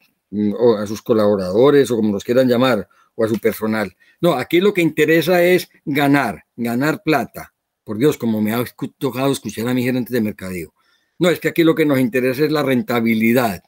a 0.79 0.87
sus 0.87 1.03
colaboradores 1.03 1.91
o 1.91 1.97
como 1.97 2.13
los 2.13 2.25
quieran 2.25 2.49
llamar, 2.49 2.89
o 3.17 3.25
a 3.25 3.29
su 3.29 3.39
personal, 3.39 3.95
no, 4.21 4.35
aquí 4.35 4.61
lo 4.61 4.73
que 4.73 4.81
interesa 4.81 5.43
es 5.43 5.69
ganar, 5.85 6.45
ganar 6.55 7.03
plata. 7.03 7.53
Por 7.83 7.99
Dios, 7.99 8.17
como 8.17 8.41
me 8.41 8.53
ha 8.53 8.65
tocado 8.99 9.33
escuchar 9.33 9.69
a 9.69 9.75
mi 9.75 9.83
gerente 9.83 10.13
de 10.13 10.21
mercadeo. 10.21 10.73
No, 11.19 11.31
es 11.31 11.41
que 11.41 11.49
aquí 11.49 11.65
lo 11.65 11.75
que 11.75 11.87
nos 11.87 11.99
interesa 11.99 12.45
es 12.45 12.53
la 12.53 12.63
rentabilidad. 12.63 13.63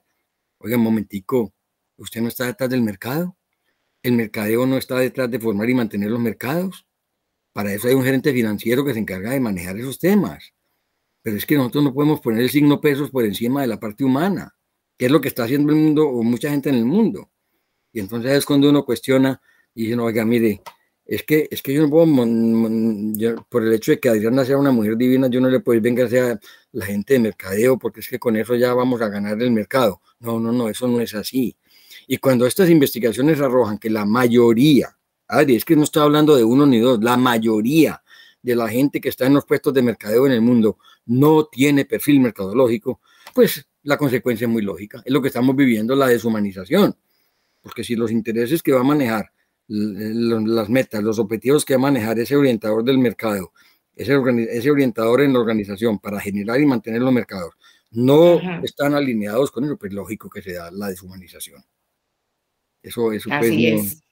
Oiga, 0.59 0.77
un 0.77 0.83
momentico, 0.83 1.53
¿usted 1.97 2.21
no 2.21 2.29
está 2.29 2.47
detrás 2.47 2.71
del 2.71 2.83
mercado? 2.83 3.37
¿El 4.03 4.13
mercadeo 4.13 4.67
no 4.67 4.77
está 4.77 4.99
detrás 4.99 5.31
de 5.31 5.41
formar 5.41 5.69
y 5.69 5.75
mantener 5.75 6.11
los 6.11 6.21
mercados? 6.21 6.88
Para 7.53 7.73
eso 7.73 7.89
hay 7.89 7.95
un 7.95 8.05
gerente 8.05 8.33
financiero 8.33 8.85
que 8.85 8.93
se 8.93 9.01
encarga 9.01 9.31
de 9.31 9.41
manejar 9.41 9.77
esos 9.77 9.99
temas. 9.99 10.53
Pero 11.23 11.37
es 11.37 11.47
que 11.47 11.57
nosotros 11.57 11.85
no 11.85 11.95
podemos 11.95 12.21
poner 12.21 12.43
el 12.43 12.51
signo 12.51 12.81
pesos 12.81 13.11
por 13.11 13.25
encima 13.25 13.63
de 13.63 13.67
la 13.67 13.81
parte 13.81 14.05
humana, 14.05 14.55
que 14.97 15.07
es 15.07 15.13
lo 15.13 15.21
que 15.21 15.29
está 15.29 15.45
haciendo 15.45 15.73
el 15.73 15.79
mundo 15.79 16.09
o 16.09 16.23
mucha 16.23 16.51
gente 16.51 16.69
en 16.69 16.77
el 16.77 16.85
mundo. 16.85 17.31
Y 17.93 18.01
entonces 18.01 18.33
es 18.33 18.45
cuando 18.45 18.69
uno 18.69 18.85
cuestiona 18.85 19.41
y 19.75 19.85
dice, 19.85 19.97
no, 19.97 20.05
oiga, 20.05 20.25
mire, 20.25 20.63
es 21.09 21.23
que, 21.23 21.49
es 21.51 21.63
que 21.63 21.73
yo 21.73 21.83
no 21.83 21.89
puedo, 21.89 22.07
por 23.49 23.63
el 23.63 23.73
hecho 23.73 23.93
de 23.93 23.99
que 23.99 24.11
Adriana 24.11 24.45
sea 24.45 24.59
una 24.59 24.71
mujer 24.71 24.97
divina, 24.97 25.29
yo 25.29 25.41
no 25.41 25.49
le 25.49 25.61
puedo 25.61 25.81
venga 25.81 26.05
a 26.05 26.39
la 26.73 26.85
gente 26.85 27.15
de 27.15 27.21
mercadeo, 27.21 27.79
porque 27.79 28.01
es 28.01 28.09
que 28.09 28.19
con 28.19 28.37
eso 28.37 28.55
ya 28.57 28.75
vamos 28.75 29.01
a 29.01 29.09
ganar 29.09 29.41
el 29.41 29.51
mercado. 29.51 30.03
No, 30.21 30.39
no, 30.39 30.53
no, 30.53 30.69
eso 30.69 30.87
no 30.87 31.01
es 31.01 31.15
así. 31.15 31.57
Y 32.07 32.19
cuando 32.19 32.47
estas 32.47 32.69
investigaciones 32.69 33.41
arrojan 33.41 33.79
que 33.79 33.89
la 33.89 34.05
mayoría, 34.05 34.98
Adri, 35.29 35.57
es 35.57 35.65
que 35.65 35.77
no 35.77 35.85
estoy 35.85 36.03
hablando 36.03 36.35
de 36.37 36.45
uno 36.45 36.67
ni 36.67 36.79
dos, 36.79 37.03
la 37.03 37.17
mayoría 37.17 38.03
de 38.43 38.57
la 38.57 38.69
gente 38.69 39.01
que 39.01 39.09
está 39.09 39.27
en 39.27 39.35
los 39.35 39.45
puestos 39.45 39.75
de 39.75 39.83
mercadeo 39.83 40.27
en 40.27 40.33
el 40.33 40.41
mundo 40.41 40.79
no 41.07 41.47
tiene 41.47 41.85
perfil 41.85 42.21
mercadológico, 42.21 43.01
pues 43.35 43.67
la 43.83 43.97
consecuencia 43.97 44.47
es 44.47 44.51
muy 44.51 44.63
lógica. 44.63 45.03
Es 45.05 45.13
lo 45.13 45.23
que 45.23 45.29
estamos 45.29 45.55
viviendo, 45.55 45.95
la 45.95 46.09
deshumanización. 46.09 46.97
Porque 47.61 47.85
si 47.85 47.97
los 47.97 48.11
intereses 48.11 48.63
que 48.63 48.73
va 48.73 48.81
a 48.81 48.85
manejar 48.85 49.33
las 49.69 50.69
metas, 50.69 51.03
los 51.03 51.19
objetivos 51.19 51.65
que 51.65 51.75
va 51.75 51.79
a 51.79 51.91
manejar 51.91 52.19
ese 52.19 52.37
orientador 52.37 52.85
del 52.85 52.99
mercado, 52.99 53.53
ese, 53.95 54.15
ese 54.51 54.71
orientador 54.71 55.21
en 55.21 55.33
la 55.33 55.41
organización 55.41 55.99
para 55.99 56.21
generar 56.21 56.61
y 56.61 56.67
mantener 56.67 57.03
los 57.03 57.13
mercados, 57.13 57.55
no 57.91 58.41
están 58.63 58.95
alineados 58.95 59.51
con 59.51 59.65
eso, 59.65 59.77
pues 59.77 59.93
lógico 59.93 60.29
que 60.29 60.43
se 60.43 60.53
da 60.55 60.71
la 60.71 60.89
deshumanización. 60.89 61.63
Eso, 62.83 63.13
eso 63.13 63.31
pues, 63.39 63.53
es. 63.53 63.97
No, 63.97 64.08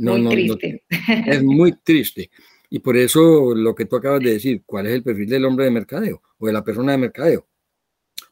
muy 0.00 0.28
triste. 0.28 0.84
es 1.26 1.42
muy 1.42 1.72
triste. 1.72 2.30
Y 2.68 2.78
por 2.78 2.96
eso 2.96 3.54
lo 3.54 3.74
que 3.74 3.84
tú 3.84 3.96
acabas 3.96 4.20
de 4.20 4.32
decir, 4.32 4.62
¿cuál 4.64 4.86
es 4.86 4.94
el 4.94 5.02
perfil 5.02 5.28
del 5.28 5.44
hombre 5.44 5.64
de 5.64 5.72
mercadeo 5.72 6.22
o 6.38 6.46
de 6.46 6.52
la 6.52 6.62
persona 6.62 6.92
de 6.92 6.98
mercadeo? 6.98 7.46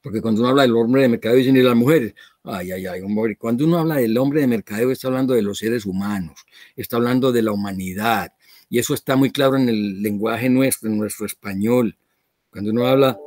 Porque 0.00 0.20
cuando 0.20 0.40
uno 0.40 0.50
habla 0.50 0.62
del 0.62 0.76
hombre 0.76 1.02
de 1.02 1.08
mercadeo 1.08 1.38
dicen 1.38 1.56
y 1.56 1.62
las 1.62 1.74
mujeres, 1.74 2.14
ay, 2.44 2.70
ay, 2.70 2.86
ay, 2.86 3.00
hombre. 3.02 3.36
Cuando 3.36 3.64
uno 3.64 3.78
habla 3.78 3.96
del 3.96 4.16
hombre 4.16 4.40
de 4.40 4.46
mercadeo 4.46 4.92
está 4.92 5.08
hablando 5.08 5.34
de 5.34 5.42
los 5.42 5.58
seres 5.58 5.84
humanos, 5.86 6.38
está 6.76 6.96
hablando 6.96 7.32
de 7.32 7.42
la 7.42 7.50
humanidad. 7.50 8.32
Y 8.70 8.78
eso 8.78 8.94
está 8.94 9.16
muy 9.16 9.30
claro 9.30 9.56
en 9.56 9.68
el 9.68 10.02
lenguaje 10.02 10.48
nuestro, 10.48 10.88
en 10.88 10.98
nuestro 10.98 11.26
español. 11.26 11.96
Cuando 12.50 12.70
uno 12.70 12.86
habla 12.86 13.18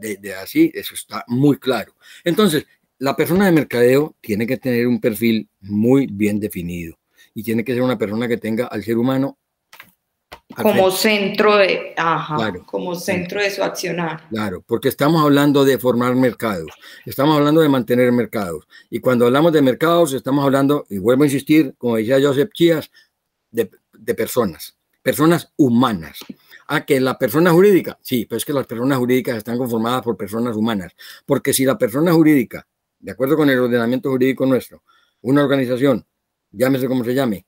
de, 0.00 0.34
así, 0.34 0.70
eso 0.74 0.94
está 0.94 1.24
muy 1.28 1.56
claro. 1.56 1.94
Entonces, 2.24 2.66
la 2.98 3.16
persona 3.16 3.46
de 3.46 3.52
mercadeo 3.52 4.16
tiene 4.20 4.46
que 4.46 4.58
tener 4.58 4.86
un 4.86 5.00
perfil 5.00 5.48
muy 5.60 6.06
bien 6.06 6.38
definido 6.38 6.98
y 7.34 7.42
tiene 7.42 7.64
que 7.64 7.74
ser 7.74 7.82
una 7.82 7.98
persona 7.98 8.28
que 8.28 8.36
tenga 8.36 8.66
al 8.66 8.82
ser 8.82 8.98
humano 8.98 9.38
como 10.54 10.90
centro 10.90 11.56
de, 11.56 11.94
ajá, 11.96 12.52
como 12.66 12.94
centro 12.94 13.40
de 13.40 13.50
su 13.50 13.62
accionar. 13.62 14.28
Claro, 14.28 14.62
porque 14.66 14.88
estamos 14.88 15.22
hablando 15.22 15.64
de 15.64 15.78
formar 15.78 16.14
mercados, 16.14 16.70
estamos 17.06 17.36
hablando 17.36 17.60
de 17.60 17.68
mantener 17.68 18.12
mercados. 18.12 18.66
Y 18.90 19.00
cuando 19.00 19.26
hablamos 19.26 19.52
de 19.52 19.62
mercados, 19.62 20.12
estamos 20.12 20.44
hablando, 20.44 20.84
y 20.90 20.98
vuelvo 20.98 21.22
a 21.22 21.26
insistir, 21.26 21.74
como 21.78 21.96
decía 21.96 22.18
Joseph 22.20 22.50
Chías, 22.52 22.90
de, 23.50 23.70
de 23.92 24.14
personas, 24.14 24.76
personas 25.02 25.52
humanas. 25.56 26.18
Ah, 26.68 26.86
que 26.86 27.00
la 27.00 27.18
persona 27.18 27.50
jurídica, 27.50 27.98
sí, 28.00 28.24
pero 28.24 28.38
es 28.38 28.44
que 28.44 28.52
las 28.52 28.66
personas 28.66 28.96
jurídicas 28.96 29.36
están 29.36 29.58
conformadas 29.58 30.02
por 30.02 30.16
personas 30.16 30.56
humanas. 30.56 30.92
Porque 31.26 31.52
si 31.52 31.64
la 31.64 31.76
persona 31.76 32.12
jurídica, 32.12 32.66
de 32.98 33.12
acuerdo 33.12 33.36
con 33.36 33.50
el 33.50 33.58
ordenamiento 33.58 34.10
jurídico 34.10 34.46
nuestro, 34.46 34.82
una 35.20 35.42
organización, 35.42 36.06
llámese 36.52 36.86
como 36.86 37.04
se 37.04 37.14
llame, 37.14 37.46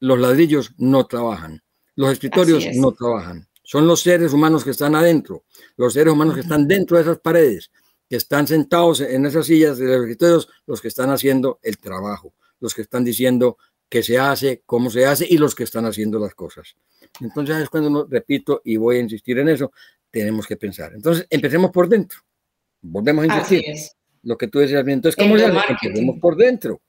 los 0.00 0.18
ladrillos 0.18 0.72
no 0.78 1.06
trabajan 1.06 1.62
los 2.00 2.12
escritorios 2.12 2.64
no 2.76 2.92
trabajan. 2.92 3.46
Son 3.62 3.86
los 3.86 4.00
seres 4.00 4.32
humanos 4.32 4.64
que 4.64 4.70
están 4.70 4.94
adentro, 4.94 5.44
los 5.76 5.92
seres 5.92 6.12
humanos 6.12 6.34
que 6.34 6.40
están 6.40 6.66
dentro 6.66 6.96
de 6.96 7.02
esas 7.02 7.18
paredes, 7.18 7.70
que 8.08 8.16
están 8.16 8.46
sentados 8.46 9.02
en 9.02 9.26
esas 9.26 9.46
sillas 9.46 9.76
de 9.76 9.86
los 9.86 9.96
escritorios, 10.00 10.48
los 10.66 10.80
que 10.80 10.88
están 10.88 11.10
haciendo 11.10 11.60
el 11.62 11.76
trabajo, 11.76 12.32
los 12.58 12.74
que 12.74 12.82
están 12.82 13.04
diciendo 13.04 13.58
qué 13.88 14.02
se 14.02 14.18
hace, 14.18 14.62
cómo 14.64 14.88
se 14.90 15.04
hace 15.04 15.26
y 15.28 15.36
los 15.36 15.54
que 15.54 15.64
están 15.64 15.84
haciendo 15.84 16.18
las 16.18 16.34
cosas. 16.34 16.74
Entonces 17.20 17.58
es 17.58 17.68
cuando, 17.68 18.06
repito, 18.10 18.62
y 18.64 18.76
voy 18.76 18.96
a 18.96 19.00
insistir 19.00 19.38
en 19.38 19.50
eso, 19.50 19.70
tenemos 20.10 20.46
que 20.46 20.56
pensar. 20.56 20.94
Entonces, 20.94 21.26
empecemos 21.28 21.70
por 21.70 21.86
dentro. 21.86 22.20
Volvemos 22.80 23.28
a 23.28 23.36
insistir. 23.36 23.62
Lo 24.22 24.38
que 24.38 24.48
tú 24.48 24.58
decías, 24.58 24.86
entonces, 24.86 25.16
¿cómo 25.16 25.36
le 25.36 25.44
Empecemos 25.44 26.18
por 26.18 26.36
dentro. 26.36 26.80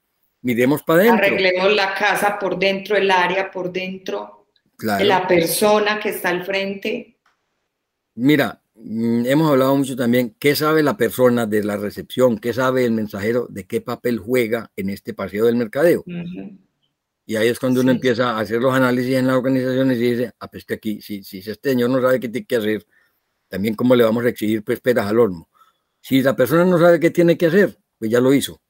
Miremos 0.41 0.83
para 0.83 1.01
adentro. 1.01 1.25
Arreglemos 1.25 1.73
la 1.73 1.93
casa 1.93 2.37
por 2.39 2.57
dentro, 2.57 2.95
el 2.95 3.11
área 3.11 3.51
por 3.51 3.71
dentro 3.71 4.41
la 4.83 5.27
persona 5.27 5.99
que 5.99 6.09
está 6.09 6.29
al 6.29 6.45
frente. 6.45 7.17
Mira, 8.15 8.61
mm, 8.75 9.25
hemos 9.25 9.49
hablado 9.49 9.75
mucho 9.75 9.95
también, 9.95 10.35
¿qué 10.39 10.55
sabe 10.55 10.83
la 10.83 10.97
persona 10.97 11.45
de 11.45 11.63
la 11.63 11.77
recepción? 11.77 12.37
¿Qué 12.37 12.53
sabe 12.53 12.85
el 12.85 12.91
mensajero 12.91 13.47
de 13.49 13.65
qué 13.65 13.81
papel 13.81 14.19
juega 14.19 14.71
en 14.75 14.89
este 14.89 15.13
paseo 15.13 15.45
del 15.45 15.55
mercadeo? 15.55 16.03
Y 17.25 17.35
ahí 17.35 17.47
es 17.47 17.59
cuando 17.59 17.81
uno 17.81 17.91
empieza 17.91 18.31
a 18.31 18.39
hacer 18.39 18.59
los 18.59 18.73
análisis 18.73 19.15
en 19.15 19.27
las 19.27 19.37
organizaciones 19.37 19.97
y 19.97 20.11
dice, 20.11 20.31
ah, 20.39 20.49
pues 20.49 20.65
que 20.65 20.73
aquí, 20.73 21.01
si, 21.01 21.23
si 21.23 21.37
este 21.37 21.69
señor 21.69 21.89
no 21.89 22.01
sabe 22.01 22.19
qué 22.19 22.27
tiene 22.27 22.47
que 22.47 22.55
hacer, 22.55 22.85
también 23.47 23.75
cómo 23.75 23.95
le 23.95 24.03
vamos 24.03 24.25
a 24.25 24.29
exigir 24.29 24.63
pues 24.63 24.79
peras 24.81 25.07
al 25.07 25.19
horno. 25.19 25.49
Si 26.01 26.21
la 26.21 26.35
persona 26.35 26.65
no 26.65 26.79
sabe 26.79 26.99
qué 26.99 27.11
tiene 27.11 27.37
que 27.37 27.45
hacer, 27.45 27.77
pues 27.97 28.09
ya 28.09 28.19
lo 28.19 28.33
hizo. 28.33 28.61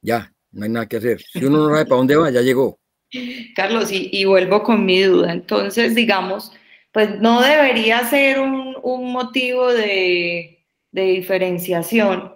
Ya, 0.00 0.32
no 0.52 0.64
hay 0.64 0.70
nada 0.70 0.86
que 0.86 0.96
hacer. 0.96 1.20
Si 1.20 1.44
uno 1.44 1.58
no 1.58 1.70
sabe 1.70 1.84
para 1.86 1.96
dónde 1.96 2.16
va, 2.16 2.30
ya 2.30 2.40
llegó. 2.40 2.78
Carlos, 3.56 3.90
y, 3.90 4.24
vuelvo 4.24 4.62
con 4.62 4.84
mi 4.84 5.02
duda. 5.02 5.32
Entonces, 5.32 5.94
digamos, 5.94 6.52
pues 6.92 7.20
no 7.20 7.40
debería 7.40 8.04
ser 8.06 8.40
un, 8.40 8.76
motivo 9.12 9.72
de, 9.72 10.64
diferenciación 10.92 12.34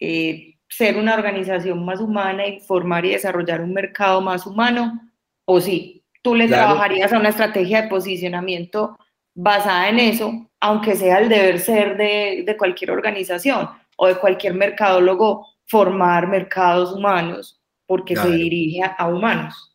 eh, 0.00 0.54
ser 0.68 0.96
una 0.96 1.14
organización 1.14 1.84
más 1.84 2.00
humana 2.00 2.46
y 2.46 2.60
formar 2.60 3.04
y 3.04 3.10
desarrollar 3.10 3.60
un 3.60 3.72
mercado 3.72 4.20
más 4.20 4.46
humano, 4.46 5.00
o 5.44 5.60
sí, 5.60 6.04
tú 6.22 6.34
le 6.34 6.48
trabajarías 6.48 7.12
a 7.12 7.18
una 7.18 7.28
estrategia 7.28 7.82
de 7.82 7.88
posicionamiento 7.88 8.98
basada 9.34 9.88
en 9.88 10.00
eso, 10.00 10.48
aunque 10.60 10.96
sea 10.96 11.18
el 11.18 11.28
deber 11.28 11.60
ser 11.60 11.96
de, 11.96 12.56
cualquier 12.58 12.90
organización 12.90 13.68
o 13.96 14.06
de 14.06 14.16
cualquier 14.16 14.54
mercadólogo, 14.54 15.46
formar 15.66 16.28
mercados 16.28 16.92
humanos 16.92 17.60
porque 17.86 18.16
se 18.16 18.30
dirige 18.30 18.82
a 18.82 19.08
humanos 19.08 19.74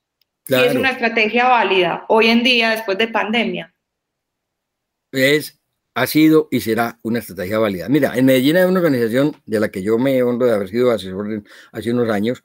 es 0.57 0.75
una 0.75 0.91
estrategia 0.91 1.47
válida 1.47 2.05
hoy 2.07 2.27
en 2.27 2.43
día 2.43 2.71
después 2.71 2.97
de 2.97 3.07
pandemia. 3.07 3.73
Es, 5.11 5.59
ha 5.93 6.07
sido 6.07 6.47
y 6.51 6.61
será 6.61 6.99
una 7.03 7.19
estrategia 7.19 7.59
válida. 7.59 7.89
Mira, 7.89 8.15
en 8.15 8.25
Medellín 8.25 8.57
hay 8.57 8.65
una 8.65 8.79
organización 8.79 9.35
de 9.45 9.59
la 9.59 9.69
que 9.69 9.81
yo 9.81 9.97
me 9.97 10.21
honro 10.23 10.45
de 10.45 10.53
haber 10.53 10.69
sido 10.69 10.91
asesor 10.91 11.43
hace 11.71 11.91
unos 11.91 12.09
años, 12.09 12.43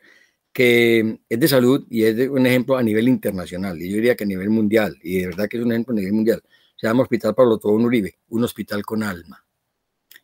que 0.52 1.18
es 1.28 1.40
de 1.40 1.48
salud 1.48 1.86
y 1.90 2.04
es 2.04 2.28
un 2.28 2.46
ejemplo 2.46 2.76
a 2.76 2.82
nivel 2.82 3.08
internacional, 3.08 3.80
y 3.80 3.90
yo 3.90 3.96
diría 3.96 4.16
que 4.16 4.24
a 4.24 4.26
nivel 4.26 4.50
mundial, 4.50 4.96
y 5.02 5.20
de 5.20 5.26
verdad 5.26 5.48
que 5.48 5.56
es 5.58 5.64
un 5.64 5.72
ejemplo 5.72 5.92
a 5.92 5.96
nivel 5.96 6.12
mundial. 6.12 6.42
Se 6.76 6.86
llama 6.86 7.02
Hospital 7.02 7.34
Pablo 7.34 7.58
Tobón 7.58 7.84
Uribe, 7.84 8.18
un 8.28 8.44
hospital 8.44 8.84
con 8.84 9.02
alma. 9.02 9.44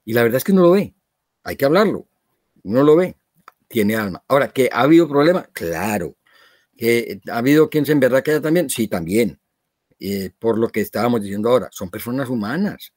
Y 0.05 0.13
la 0.13 0.23
verdad 0.23 0.39
es 0.39 0.45
que 0.45 0.53
uno 0.53 0.63
lo 0.63 0.73
ve, 0.73 0.95
hay 1.43 1.57
que 1.57 1.65
hablarlo, 1.65 2.07
uno 2.65 2.83
lo 2.83 2.97
ve, 2.97 3.17
tiene 3.69 3.97
alma. 3.97 4.23
Ahora, 4.29 4.49
¿que 4.49 4.71
ha 4.73 4.83
habido 4.83 5.09
problemas? 5.09 5.49
Claro, 5.53 6.17
¿Ha 7.31 7.39
habido 7.39 7.69
quien 7.69 7.85
se 7.85 7.93
haya 7.93 8.41
también? 8.41 8.71
Sí, 8.71 8.89
también. 8.89 9.39
Eh, 9.99 10.31
por 10.39 10.59
lo 10.59 10.69
que 10.69 10.81
estábamos 10.81 11.23
diciendo 11.23 11.51
ahora, 11.51 11.69
son 11.73 11.91
personas 11.91 12.29
humanas. 12.29 12.93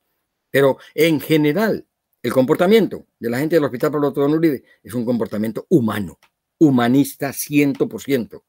Pero 0.49 0.78
en 0.95 1.20
general, 1.20 1.86
el 2.22 2.32
comportamiento 2.32 3.07
de 3.20 3.30
la 3.30 3.39
gente 3.39 3.55
del 3.57 3.66
Hospital 3.66 3.91
Pablo 3.91 4.14
Tobón 4.14 4.36
Uribe 4.36 4.64
es 4.82 4.93
un 4.93 5.03
comportamiento 5.05 5.66
humano, 5.70 6.20
humanista 6.59 7.34
100%. 7.34 8.43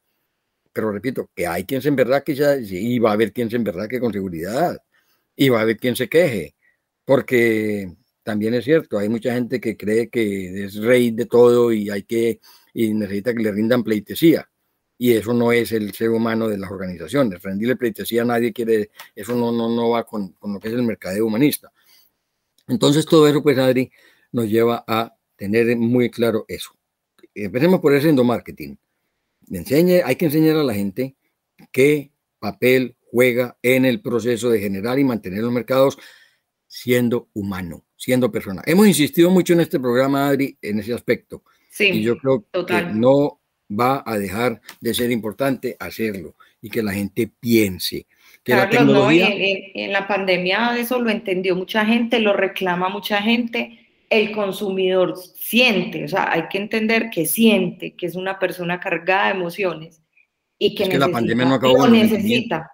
Pero 0.73 0.93
repito, 0.93 1.31
que 1.35 1.47
hay 1.47 1.65
quien 1.65 1.83
se 1.83 1.95
que 2.25 2.35
ya, 2.35 2.57
y 2.57 2.99
va 2.99 3.11
a 3.11 3.12
haber 3.15 3.33
quien 3.33 3.51
se 3.51 3.62
que 3.89 4.01
con 4.01 4.12
seguridad, 4.12 4.81
y 5.37 5.49
va 5.49 5.61
a 5.61 5.62
haber 5.62 5.79
quien 5.79 5.97
se 5.97 6.09
queje. 6.09 6.55
porque 7.05 7.97
también 8.25 8.55
es 8.55 8.64
cierto, 8.64 8.99
hay 8.99 9.09
mucha 9.09 9.35
gente 9.35 9.61
que 9.61 9.77
cree 9.77 10.09
que 10.09 10.64
es 10.64 10.77
rey 10.77 11.11
de 11.11 11.27
todo 11.27 11.72
y 11.72 11.91
hay 11.91 12.03
que 12.03 12.41
y 12.72 12.93
necesita 12.93 13.35
que 13.35 13.43
le 13.43 13.53
rindan 13.53 13.85
pleitesía. 13.85 14.51
Y 14.97 15.12
eso 15.12 15.35
no 15.35 15.53
es 15.53 15.72
el 15.72 15.93
ser 15.93 16.11
humano 16.11 16.49
de 16.49 16.57
las 16.57 16.70
organizaciones. 16.70 17.43
Rendirle 17.43 17.77
pleitesía 17.77 18.22
a 18.22 18.25
nadie 18.25 18.53
quiere, 18.53 18.91
eso 19.14 19.35
no, 19.35 19.53
no, 19.53 19.68
no 19.68 19.91
va 19.91 20.05
con, 20.05 20.35
lo 20.43 20.59
que 20.59 20.68
es 20.68 20.75
el 20.75 20.83
mercadeo 20.83 21.27
humanista. 21.27 21.70
Entonces 22.66 23.05
todo 23.05 23.29
eso, 23.29 23.43
pues 23.43 23.59
Adri, 23.59 23.91
nos 24.33 24.49
lleva 24.49 24.85
a 24.87 25.14
tener 25.37 25.77
muy 25.77 26.11
claro 26.11 26.47
eso. 26.49 26.70
Empecemos 27.35 27.81
por 27.81 27.95
ese 27.95 28.09
endomarketing. 28.09 28.79
Enseñe, 29.51 30.03
hay 30.05 30.16
que 30.16 30.25
enseñar 30.25 30.57
a 30.57 30.64
la 30.64 30.75
gente 30.75 31.14
qué 31.70 32.11
papel 32.39 32.97
juega 33.11 33.59
en 33.62 33.85
el 33.85 34.01
proceso 34.01 34.49
de 34.49 34.61
generar 34.61 34.99
y 34.99 35.05
mantener 35.05 35.43
los 35.43 35.53
mercados 35.53 35.99
siendo 36.75 37.29
humano, 37.35 37.85
siendo 37.95 38.33
persona. 38.33 38.61
Hemos 38.66 38.89
insistido 38.89 39.31
mucho 39.31 39.53
en 39.53 39.61
este 39.61 39.79
programa, 39.79 40.27
Adri, 40.27 40.59
en 40.61 40.81
ese 40.81 40.93
aspecto. 40.93 41.45
Sí, 41.70 41.85
y 41.85 42.03
yo 42.03 42.18
creo 42.18 42.45
que 42.66 42.83
no 42.93 43.41
va 43.70 44.03
a 44.05 44.18
dejar 44.18 44.61
de 44.81 44.93
ser 44.93 45.12
importante 45.12 45.77
hacerlo 45.79 46.35
y 46.61 46.70
que 46.70 46.83
la 46.83 46.93
gente 46.93 47.31
piense. 47.39 48.09
Que 48.43 48.57
la 48.57 48.68
tecnología... 48.68 49.29
en, 49.31 49.93
la 49.93 50.09
pandemia 50.09 50.77
eso 50.77 51.01
lo 51.01 51.11
entendió 51.11 51.55
mucha 51.55 51.87
gente, 51.87 52.18
lo 52.18 52.33
reclama 52.33 52.89
mucha 52.89 53.22
gente. 53.22 53.79
El 54.11 54.33
consumidor 54.33 55.16
siente, 55.16 56.05
o 56.05 56.09
sea, 56.09 56.33
hay 56.33 56.49
que 56.49 56.59
entender 56.59 57.09
que 57.09 57.25
siente, 57.25 57.95
que 57.95 58.07
es 58.07 58.16
una 58.16 58.41
persona 58.41 58.81
cargada 58.81 59.27
de 59.27 59.39
emociones 59.39 60.03
y 60.59 60.75
que, 60.75 60.87
necesita, 60.87 61.07
la 61.07 61.12
pandemia 61.12 61.45
no 61.45 61.55
acabó 61.55 61.87
necesita. 61.87 62.74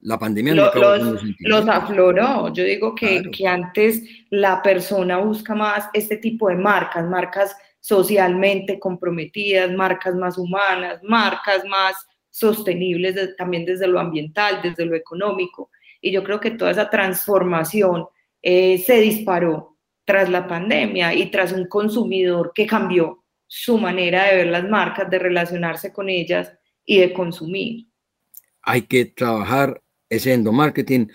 La 0.00 0.18
pandemia 0.18 0.66
acabó 0.66 0.96
los, 0.96 1.22
los 1.40 1.68
afloró. 1.68 2.52
Yo 2.52 2.64
digo 2.64 2.94
que, 2.94 3.22
que 3.32 3.46
antes 3.46 4.02
la 4.30 4.62
persona 4.62 5.18
busca 5.18 5.54
más 5.54 5.88
este 5.92 6.18
tipo 6.18 6.48
de 6.48 6.56
marcas, 6.56 7.04
marcas 7.08 7.56
socialmente 7.80 8.78
comprometidas, 8.78 9.72
marcas 9.72 10.14
más 10.14 10.38
humanas, 10.38 11.00
marcas 11.02 11.64
más 11.64 11.96
sostenibles 12.30 13.36
también 13.36 13.64
desde 13.64 13.88
lo 13.88 13.98
ambiental, 13.98 14.60
desde 14.62 14.84
lo 14.84 14.94
económico. 14.94 15.70
Y 16.00 16.12
yo 16.12 16.22
creo 16.22 16.38
que 16.38 16.52
toda 16.52 16.70
esa 16.70 16.88
transformación 16.88 18.06
eh, 18.42 18.78
se 18.78 19.00
disparó 19.00 19.76
tras 20.04 20.28
la 20.28 20.46
pandemia 20.46 21.12
y 21.12 21.30
tras 21.30 21.52
un 21.52 21.66
consumidor 21.66 22.52
que 22.54 22.66
cambió 22.66 23.24
su 23.46 23.78
manera 23.78 24.26
de 24.26 24.36
ver 24.36 24.46
las 24.46 24.68
marcas, 24.68 25.10
de 25.10 25.18
relacionarse 25.18 25.92
con 25.92 26.08
ellas 26.08 26.52
y 26.84 27.00
de 27.00 27.12
consumir. 27.12 27.86
Hay 28.62 28.82
que 28.82 29.06
trabajar 29.06 29.82
ese 30.08 30.32
endomarketing 30.32 31.10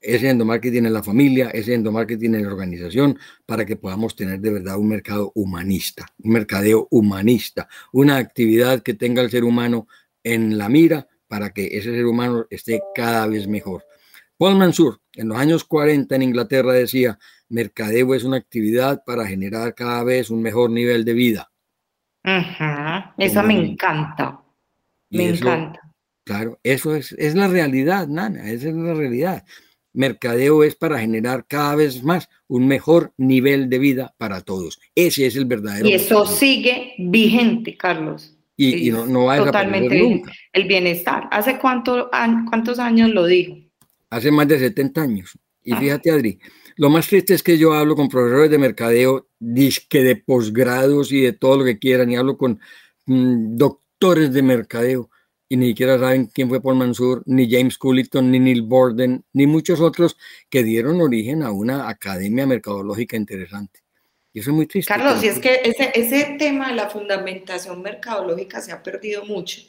ese 0.00 0.30
endomarketing 0.30 0.86
en 0.86 0.92
la 0.94 1.02
familia, 1.02 1.50
ese 1.50 1.74
endomarketing 1.74 2.34
en 2.34 2.42
la 2.42 2.48
organización, 2.48 3.18
para 3.44 3.66
que 3.66 3.76
podamos 3.76 4.16
tener 4.16 4.40
de 4.40 4.50
verdad 4.50 4.78
un 4.78 4.88
mercado 4.88 5.30
humanista, 5.34 6.06
un 6.22 6.32
mercadeo 6.32 6.88
humanista, 6.90 7.68
una 7.92 8.16
actividad 8.16 8.82
que 8.82 8.94
tenga 8.94 9.22
el 9.22 9.30
ser 9.30 9.44
humano 9.44 9.86
en 10.24 10.56
la 10.56 10.68
mira 10.68 11.06
para 11.28 11.50
que 11.50 11.66
ese 11.66 11.92
ser 11.92 12.06
humano 12.06 12.46
esté 12.50 12.80
cada 12.94 13.26
vez 13.26 13.46
mejor. 13.46 13.84
Paul 14.36 14.56
Mansur, 14.56 15.00
en 15.14 15.28
los 15.28 15.38
años 15.38 15.64
40 15.64 16.16
en 16.16 16.22
Inglaterra, 16.22 16.72
decía, 16.72 17.18
mercadeo 17.50 18.14
es 18.14 18.24
una 18.24 18.38
actividad 18.38 19.04
para 19.04 19.26
generar 19.26 19.74
cada 19.74 20.02
vez 20.02 20.30
un 20.30 20.40
mejor 20.40 20.70
nivel 20.70 21.04
de 21.04 21.12
vida. 21.12 21.50
Eso 23.18 23.42
me 23.42 23.54
encanta, 23.54 24.40
me 25.10 25.28
encanta. 25.28 25.89
Claro, 26.30 26.60
eso 26.62 26.94
es, 26.94 27.12
es 27.18 27.34
la 27.34 27.48
realidad, 27.48 28.06
Nana, 28.06 28.50
esa 28.50 28.68
es 28.68 28.74
la 28.74 28.94
realidad 28.94 29.44
mercadeo 29.92 30.62
es 30.62 30.74
para 30.74 30.98
generar 31.00 31.46
cada 31.46 31.76
vez 31.76 32.02
más 32.02 32.28
un 32.48 32.66
mejor 32.66 33.12
nivel 33.16 33.68
de 33.68 33.78
vida 33.78 34.14
para 34.18 34.40
todos. 34.42 34.80
Ese 34.94 35.26
es 35.26 35.36
el 35.36 35.44
verdadero. 35.44 35.88
Y 35.88 35.94
eso 35.94 36.26
sigue 36.26 36.94
vigente, 36.98 37.76
Carlos. 37.76 38.36
Y, 38.56 38.90
no, 38.90 39.24
va 39.24 39.34
a 39.34 39.44
totalmente 39.44 39.98
nunca. 39.98 40.32
El 40.52 40.68
bienestar. 40.68 41.28
¿Hace 41.30 41.58
cuánto, 41.58 42.10
cuántos 42.48 42.78
años 42.78 43.08
lo 43.08 43.24
dijo? 43.24 43.56
Hace 44.10 44.30
más 44.30 44.46
de 44.48 44.58
70 44.58 45.00
años. 45.00 45.38
Y 45.64 45.72
ah. 45.72 45.80
fíjate, 45.80 46.10
Adri, 46.10 46.38
lo 46.76 46.90
más 46.90 47.06
triste 47.08 47.32
es 47.32 47.42
que 47.42 47.56
yo 47.56 47.72
hablo 47.72 47.96
con 47.96 48.08
profesores 48.08 48.50
de 48.50 48.58
mercadeo, 48.58 49.28
disque 49.38 50.02
de 50.02 50.16
posgrados 50.16 51.10
y 51.10 51.22
de 51.22 51.32
todo 51.32 51.58
lo 51.58 51.64
que 51.64 51.78
quieran, 51.78 52.10
y 52.10 52.16
hablo 52.16 52.36
con 52.36 52.60
mm, 53.06 53.56
doctores 53.56 54.30
de 54.32 54.42
mercadeo 54.42 55.10
y 55.52 55.56
ni 55.56 55.66
siquiera 55.66 55.98
saben 55.98 56.26
quién 56.26 56.48
fue 56.48 56.62
Paul 56.62 56.76
Mansur, 56.76 57.24
ni 57.26 57.50
James 57.50 57.76
Culliton, 57.76 58.30
ni 58.30 58.38
Neil 58.38 58.62
Borden, 58.62 59.24
ni 59.32 59.48
muchos 59.48 59.80
otros 59.80 60.16
que 60.48 60.62
dieron 60.62 61.00
origen 61.00 61.42
a 61.42 61.50
una 61.50 61.88
academia 61.88 62.46
mercadológica 62.46 63.16
interesante. 63.16 63.80
Y 64.32 64.38
eso 64.38 64.50
es 64.50 64.56
muy 64.56 64.66
triste. 64.66 64.94
Carlos, 64.94 65.24
y 65.24 65.26
es 65.26 65.40
que 65.40 65.60
ese, 65.64 65.90
ese 65.92 66.36
tema 66.38 66.68
de 66.68 66.76
la 66.76 66.88
fundamentación 66.88 67.82
mercadológica 67.82 68.60
se 68.60 68.70
ha 68.70 68.80
perdido 68.80 69.24
mucho. 69.24 69.60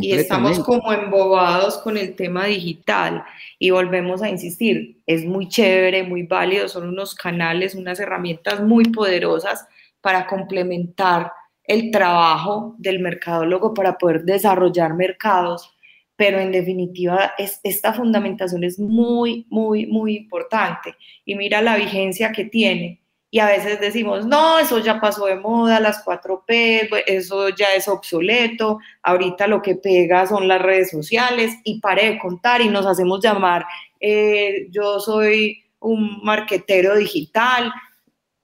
Y 0.00 0.12
estamos 0.12 0.58
como 0.58 0.92
embobados 0.92 1.78
con 1.78 1.96
el 1.96 2.16
tema 2.16 2.46
digital 2.46 3.24
y 3.60 3.70
volvemos 3.70 4.22
a 4.22 4.28
insistir, 4.28 5.02
es 5.06 5.24
muy 5.24 5.48
chévere, 5.48 6.02
muy 6.02 6.24
válido, 6.24 6.68
son 6.68 6.88
unos 6.88 7.14
canales, 7.14 7.76
unas 7.76 8.00
herramientas 8.00 8.60
muy 8.60 8.86
poderosas 8.86 9.66
para 10.00 10.26
complementar 10.26 11.30
el 11.64 11.90
trabajo 11.90 12.74
del 12.78 13.00
mercadólogo 13.00 13.74
para 13.74 13.98
poder 13.98 14.24
desarrollar 14.24 14.94
mercados, 14.94 15.74
pero 16.16 16.38
en 16.38 16.52
definitiva 16.52 17.32
es, 17.38 17.60
esta 17.62 17.92
fundamentación 17.92 18.64
es 18.64 18.78
muy, 18.78 19.46
muy, 19.50 19.86
muy 19.86 20.16
importante 20.16 20.94
y 21.24 21.34
mira 21.34 21.62
la 21.62 21.76
vigencia 21.76 22.32
que 22.32 22.44
tiene. 22.44 23.00
Y 23.30 23.38
a 23.38 23.46
veces 23.46 23.80
decimos, 23.80 24.26
no, 24.26 24.58
eso 24.58 24.78
ya 24.78 25.00
pasó 25.00 25.24
de 25.24 25.36
moda, 25.36 25.80
las 25.80 26.04
4P, 26.04 27.04
eso 27.06 27.48
ya 27.48 27.74
es 27.74 27.88
obsoleto, 27.88 28.78
ahorita 29.02 29.46
lo 29.46 29.62
que 29.62 29.74
pega 29.74 30.26
son 30.26 30.46
las 30.46 30.60
redes 30.60 30.90
sociales 30.90 31.56
y 31.64 31.80
pare 31.80 32.10
de 32.10 32.18
contar 32.18 32.60
y 32.60 32.68
nos 32.68 32.84
hacemos 32.84 33.24
llamar, 33.24 33.64
eh, 34.00 34.66
yo 34.70 35.00
soy 35.00 35.62
un 35.82 36.20
marquetero 36.22 36.96
digital. 36.96 37.72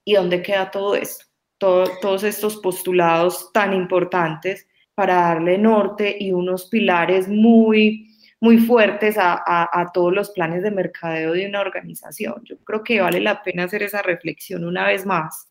¿Y 0.05 0.15
dónde 0.15 0.43
queda 0.43 0.71
todo 0.71 0.95
esto? 0.95 1.28
Todos 1.59 2.23
estos 2.25 2.57
postulados 2.57 3.51
tan 3.53 3.75
importantes 3.75 4.67
para 4.95 5.15
darle 5.15 5.59
norte 5.59 6.17
y 6.19 6.33
unos 6.33 6.67
pilares 6.67 7.29
muy, 7.29 8.09
muy 8.41 8.59
fuertes 8.59 9.17
a, 9.19 9.91
todos 9.95 10.13
los 10.13 10.31
planes 10.31 10.63
de 10.63 10.71
mercadeo 10.71 11.33
de 11.33 11.47
una 11.47 11.61
organización. 11.61 12.43
Yo 12.45 12.57
creo 12.59 12.83
que 12.83 13.01
vale 13.01 13.21
la 13.21 13.43
pena 13.43 13.65
hacer 13.65 13.83
esa 13.83 14.03
reflexión 14.03 14.65
una 14.65 14.87
vez 14.87 15.07
más. 15.07 15.49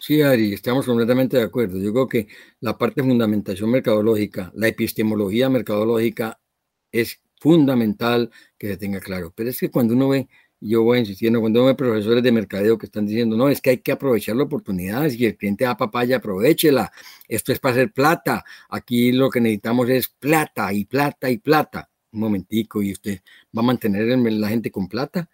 Sí, 0.00 0.22
Ari, 0.22 0.54
estamos 0.54 0.86
completamente 0.86 1.36
de 1.36 1.42
acuerdo. 1.42 1.78
Yo 1.78 1.92
creo 1.92 2.08
que 2.08 2.28
la 2.60 2.78
parte 2.78 3.02
de 3.02 3.08
fundamentación 3.08 3.70
mercadológica, 3.70 4.52
la 4.54 4.68
epistemología 4.68 5.48
mercadológica 5.48 6.40
es 6.92 7.20
fundamental 7.40 8.30
que 8.56 8.68
se 8.68 8.76
tenga 8.76 9.00
claro. 9.00 9.32
Pero 9.34 9.50
es 9.50 9.58
que 9.58 9.70
cuando 9.70 9.94
uno 9.94 10.08
ve 10.08 10.28
yo 10.60 10.82
voy 10.82 11.00
insistiendo, 11.00 11.40
cuando 11.40 11.66
hay 11.68 11.74
profesores 11.74 12.22
de 12.22 12.32
mercadeo 12.32 12.78
que 12.78 12.86
están 12.86 13.06
diciendo, 13.06 13.36
no, 13.36 13.48
es 13.48 13.60
que 13.60 13.70
hay 13.70 13.78
que 13.78 13.92
aprovechar 13.92 14.36
la 14.36 14.44
oportunidad, 14.44 15.08
si 15.08 15.24
el 15.24 15.36
cliente 15.36 15.64
da 15.64 15.76
papaya, 15.76 16.16
aprovechela, 16.16 16.90
esto 17.28 17.52
es 17.52 17.60
para 17.60 17.74
hacer 17.74 17.92
plata, 17.92 18.44
aquí 18.68 19.12
lo 19.12 19.30
que 19.30 19.40
necesitamos 19.40 19.88
es 19.88 20.08
plata 20.08 20.72
y 20.72 20.84
plata 20.84 21.30
y 21.30 21.38
plata. 21.38 21.88
Un 22.10 22.20
momentico, 22.20 22.82
¿y 22.82 22.92
usted 22.92 23.20
va 23.56 23.60
a 23.60 23.66
mantener 23.66 24.18
la 24.18 24.48
gente 24.48 24.70
con 24.70 24.88
plata? 24.88 25.28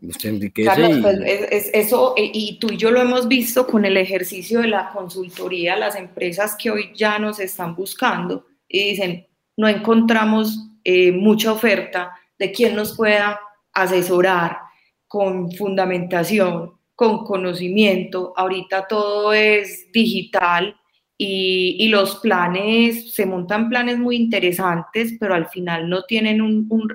Usted 0.00 0.28
enriquece 0.28 0.68
Carlos, 0.68 0.98
pues, 1.02 1.18
es, 1.50 1.70
eso, 1.74 2.14
e, 2.16 2.30
y 2.32 2.58
tú 2.60 2.70
y 2.70 2.76
yo 2.76 2.92
lo 2.92 3.02
hemos 3.02 3.26
visto 3.26 3.66
con 3.66 3.84
el 3.84 3.96
ejercicio 3.96 4.60
de 4.60 4.68
la 4.68 4.90
consultoría, 4.92 5.76
las 5.76 5.96
empresas 5.96 6.54
que 6.56 6.70
hoy 6.70 6.92
ya 6.94 7.18
nos 7.18 7.40
están 7.40 7.74
buscando 7.74 8.46
y 8.68 8.90
dicen, 8.90 9.26
no 9.56 9.66
encontramos 9.66 10.68
eh, 10.84 11.10
mucha 11.10 11.52
oferta 11.52 12.12
de 12.38 12.52
quien 12.52 12.76
nos 12.76 12.96
pueda 12.96 13.40
asesorar 13.82 14.58
con 15.06 15.50
fundamentación, 15.52 16.72
con 16.94 17.24
conocimiento. 17.24 18.32
Ahorita 18.36 18.86
todo 18.86 19.32
es 19.32 19.90
digital 19.92 20.76
y, 21.20 21.88
los 21.88 22.16
planes, 22.16 23.12
se 23.12 23.26
montan 23.26 23.68
planes 23.68 23.98
muy 23.98 24.14
interesantes, 24.14 25.16
pero 25.18 25.34
al 25.34 25.48
final 25.48 25.88
no 25.88 26.04
tienen 26.04 26.40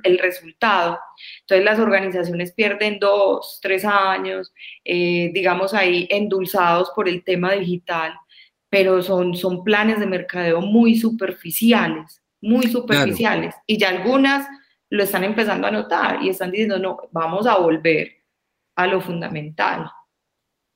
el 0.04 0.18
resultado. 0.18 0.98
Entonces 1.42 1.66
las 1.66 1.80
organizaciones 1.80 2.54
pierden 2.54 3.00
dos, 3.00 3.60
tres 3.62 3.84
años, 3.84 4.54
eh, 4.86 5.30
digamos 5.34 5.74
ahí, 5.74 6.08
endulzados 6.10 6.92
por 6.96 7.10
el 7.10 7.22
tema 7.26 7.52
digital, 7.52 8.14
pero 8.70 9.02
son, 9.02 9.36
son 9.36 9.62
planes 9.64 10.00
de 10.00 10.06
mercadeo 10.06 10.62
muy 10.62 10.96
superficiales, 10.96 12.22
muy 12.40 12.68
superficiales. 12.68 13.54
Y 13.68 13.78
ya 13.78 13.90
algunas 13.90 14.48
lo 14.94 15.04
están 15.04 15.24
empezando 15.24 15.66
a 15.66 15.72
notar 15.72 16.22
y 16.22 16.30
están 16.30 16.52
diciendo, 16.52 16.78
no, 16.78 17.10
vamos 17.12 17.48
a 17.48 17.58
volver 17.58 18.12
a 18.76 18.86
lo 18.86 19.02
fundamental. 19.02 19.90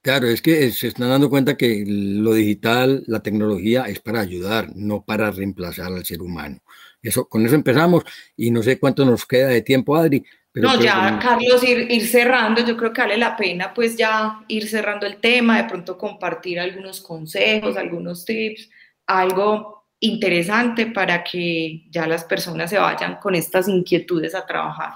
Claro, 0.02 0.26
es 0.26 0.42
que 0.42 0.72
se 0.72 0.88
están 0.88 1.10
dando 1.10 1.30
cuenta 1.30 1.56
que 1.56 1.84
lo 1.86 2.34
digital, 2.34 3.04
la 3.06 3.22
tecnología 3.22 3.84
es 3.84 4.00
para 4.00 4.22
ayudar, 4.22 4.76
no 4.76 5.06
para 5.06 5.30
reemplazar 5.30 5.94
al 5.94 6.04
ser 6.04 6.24
humano. 6.24 6.58
Eso, 7.00 7.30
con 7.30 7.46
eso 7.46 7.54
empezamos 7.54 8.06
y 8.36 8.50
no 8.50 8.64
sé 8.64 8.80
cuánto 8.80 9.06
nos 9.06 9.24
queda 9.28 9.50
de 9.50 9.62
tiempo, 9.62 9.96
Adri, 9.96 10.26
no, 10.56 10.82
ya, 10.82 11.20
Carlos, 11.22 11.64
ir, 11.64 11.92
ir, 11.92 12.08
cerrando, 12.08 12.66
yo 12.66 12.76
creo 12.76 12.92
que 12.92 13.02
vale 13.02 13.18
la 13.18 13.38
pena 13.38 13.76
pues 13.76 13.96
ya 13.96 14.44
ir 14.48 14.68
cerrando 14.68 15.06
el 15.06 15.18
tema, 15.18 15.62
de 15.62 15.70
pronto 15.70 15.96
compartir 15.96 16.60
algunos 16.60 17.02
consejos, 17.02 17.78
algunos 17.78 18.26
tips, 18.26 18.68
algo 19.06 19.77
interesante 20.00 20.88
para 20.88 21.24
que 21.24 21.88
ya 21.90 22.08
las 22.08 22.24
personas 22.24 22.70
se 22.70 22.78
vayan 22.78 23.18
con 23.20 23.36
estas 23.36 23.68
inquietudes 23.68 24.36
a 24.36 24.46
trabajar. 24.46 24.92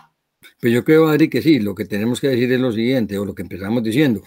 Pues 0.60 0.74
yo 0.74 0.84
creo, 0.84 1.08
Adri, 1.08 1.30
que 1.30 1.42
sí, 1.42 1.60
lo 1.60 1.74
que 1.74 1.86
tenemos 1.86 2.22
que 2.22 2.28
decir 2.28 2.52
es 2.52 2.60
lo 2.60 2.72
siguiente, 2.72 3.18
o 3.18 3.26
lo 3.26 3.34
que 3.34 3.42
empezamos 3.42 3.84
diciendo. 3.84 4.22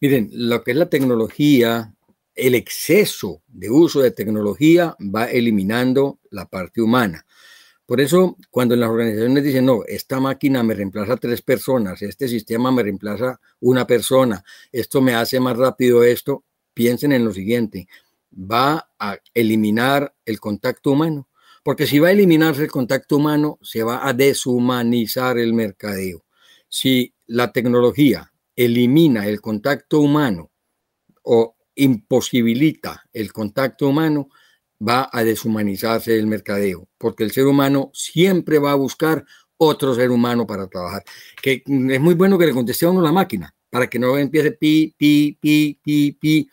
Miren, 0.00 0.30
lo 0.32 0.62
que 0.62 0.70
es 0.70 0.76
la 0.76 0.88
tecnología, 0.88 1.92
el 2.34 2.54
exceso 2.54 3.42
de 3.48 3.70
uso 3.70 4.00
de 4.00 4.12
tecnología 4.12 4.96
va 5.00 5.24
eliminando 5.26 6.20
la 6.30 6.46
parte 6.46 6.80
humana. 6.80 7.26
Por 7.90 8.00
eso, 8.00 8.36
cuando 8.50 8.74
en 8.74 8.80
las 8.80 8.90
organizaciones 8.90 9.42
dicen, 9.42 9.66
no, 9.66 9.82
esta 9.84 10.20
máquina 10.20 10.62
me 10.62 10.74
reemplaza 10.74 11.16
tres 11.16 11.42
personas, 11.42 12.00
este 12.02 12.28
sistema 12.28 12.70
me 12.70 12.84
reemplaza 12.84 13.40
una 13.58 13.84
persona, 13.84 14.44
esto 14.70 15.00
me 15.00 15.14
hace 15.14 15.40
más 15.40 15.56
rápido 15.56 16.04
esto, 16.04 16.44
piensen 16.72 17.10
en 17.10 17.24
lo 17.24 17.32
siguiente, 17.32 17.88
va 18.32 18.90
a 18.98 19.18
eliminar 19.34 20.14
el 20.24 20.40
contacto 20.40 20.92
humano, 20.92 21.28
porque 21.62 21.86
si 21.86 21.98
va 21.98 22.08
a 22.08 22.12
eliminarse 22.12 22.62
el 22.62 22.70
contacto 22.70 23.16
humano, 23.16 23.58
se 23.62 23.82
va 23.82 24.06
a 24.06 24.12
deshumanizar 24.12 25.38
el 25.38 25.52
mercadeo. 25.52 26.24
Si 26.68 27.14
la 27.26 27.52
tecnología 27.52 28.32
elimina 28.56 29.26
el 29.26 29.40
contacto 29.40 30.00
humano 30.00 30.50
o 31.22 31.56
imposibilita 31.74 33.04
el 33.12 33.32
contacto 33.32 33.88
humano, 33.88 34.28
va 34.86 35.08
a 35.12 35.24
deshumanizarse 35.24 36.18
el 36.18 36.26
mercadeo, 36.26 36.88
porque 36.96 37.24
el 37.24 37.32
ser 37.32 37.46
humano 37.46 37.90
siempre 37.92 38.58
va 38.58 38.72
a 38.72 38.76
buscar 38.76 39.24
otro 39.58 39.94
ser 39.94 40.10
humano 40.10 40.46
para 40.46 40.66
trabajar. 40.68 41.04
Que 41.40 41.62
es 41.66 42.00
muy 42.00 42.14
bueno 42.14 42.38
que 42.38 42.46
le 42.46 42.52
conteste 42.52 42.86
a 42.86 42.90
uno 42.90 43.02
la 43.02 43.12
máquina, 43.12 43.54
para 43.68 43.88
que 43.88 43.98
no 43.98 44.16
empiece 44.16 44.52
pi, 44.52 44.94
pi, 44.96 45.36
pi, 45.40 45.78
pi, 45.82 46.12
pi, 46.12 46.48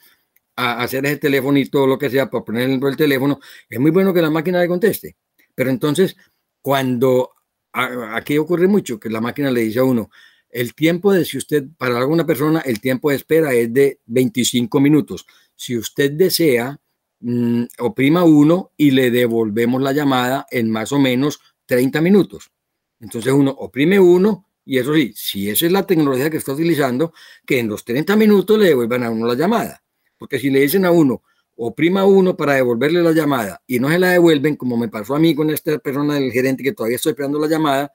a 0.58 0.82
hacer 0.82 1.06
ese 1.06 1.18
teléfono 1.18 1.58
y 1.58 1.70
todo 1.70 1.88
lo 1.88 1.98
que 1.98 2.10
sea 2.10 2.30
para 2.30 2.44
poner 2.44 2.68
dentro 2.68 2.90
del 2.90 2.98
teléfono. 2.98 3.40
Es 3.70 3.80
muy 3.80 3.92
bueno 3.92 4.14
que 4.14 4.22
la 4.22 4.30
máquina 4.30 4.60
le 4.60 4.68
conteste. 4.68 5.16
Pero 5.56 5.70
entonces, 5.70 6.18
cuando 6.62 7.32
aquí 7.72 8.38
ocurre 8.38 8.68
mucho, 8.68 9.00
que 9.00 9.10
la 9.10 9.22
máquina 9.22 9.50
le 9.52 9.62
dice 9.62 9.80
a 9.80 9.84
uno, 9.86 10.10
el 10.50 10.74
tiempo 10.74 11.14
de 11.14 11.24
si 11.24 11.38
usted, 11.38 11.64
para 11.78 11.98
alguna 11.98 12.26
persona, 12.26 12.60
el 12.62 12.82
tiempo 12.82 13.10
de 13.10 13.16
espera 13.16 13.54
es 13.54 13.74
de 13.74 14.02
25 14.08 14.80
minutos. 14.82 15.26
Si 15.56 15.78
usted 15.78 16.12
desea, 16.12 16.80
Mm, 17.20 17.64
oprima 17.80 18.24
uno 18.24 18.74
y 18.78 18.92
le 18.92 19.10
devolvemos 19.10 19.82
la 19.82 19.92
llamada 19.92 20.46
en 20.52 20.70
más 20.70 20.92
o 20.92 21.00
menos 21.00 21.40
30 21.66 22.00
minutos. 22.02 22.52
Entonces 23.00 23.34
uno 23.34 23.52
oprime 23.52 24.00
uno 24.00 24.50
y 24.66 24.78
eso 24.78 24.94
sí, 24.94 25.14
si 25.16 25.50
esa 25.50 25.66
es 25.66 25.72
la 25.72 25.88
tecnología 25.88 26.30
que 26.30 26.38
está 26.38 26.54
utilizando, 26.54 27.14
que 27.46 27.60
en 27.60 27.70
los 27.70 27.86
30 27.86 28.16
minutos 28.16 28.60
le 28.60 28.68
devuelvan 28.68 29.04
a 29.04 29.10
uno 29.10 29.28
la 29.28 29.36
llamada. 29.36 29.84
Porque 30.18 30.40
si 30.40 30.50
le 30.50 30.62
dicen 30.62 30.86
a 30.86 30.92
uno, 30.92 31.24
oprima 31.56 32.06
uno 32.06 32.38
para 32.38 32.54
devolverle 32.54 33.02
la 33.02 33.12
llamada 33.12 33.62
y 33.68 33.80
no 33.80 33.90
se 33.90 34.00
la 34.00 34.12
devuelven, 34.12 34.56
como 34.56 34.78
me 34.78 34.90
pasó 34.90 35.16
a 35.16 35.20
mí 35.20 35.36
con 35.36 35.50
esta 35.50 35.78
persona 35.80 36.16
del 36.16 36.32
gerente 36.32 36.64
que 36.64 36.74
todavía 36.74 36.98
estoy 36.98 37.12
esperando 37.12 37.40
la 37.40 37.48
llamada 37.48 37.94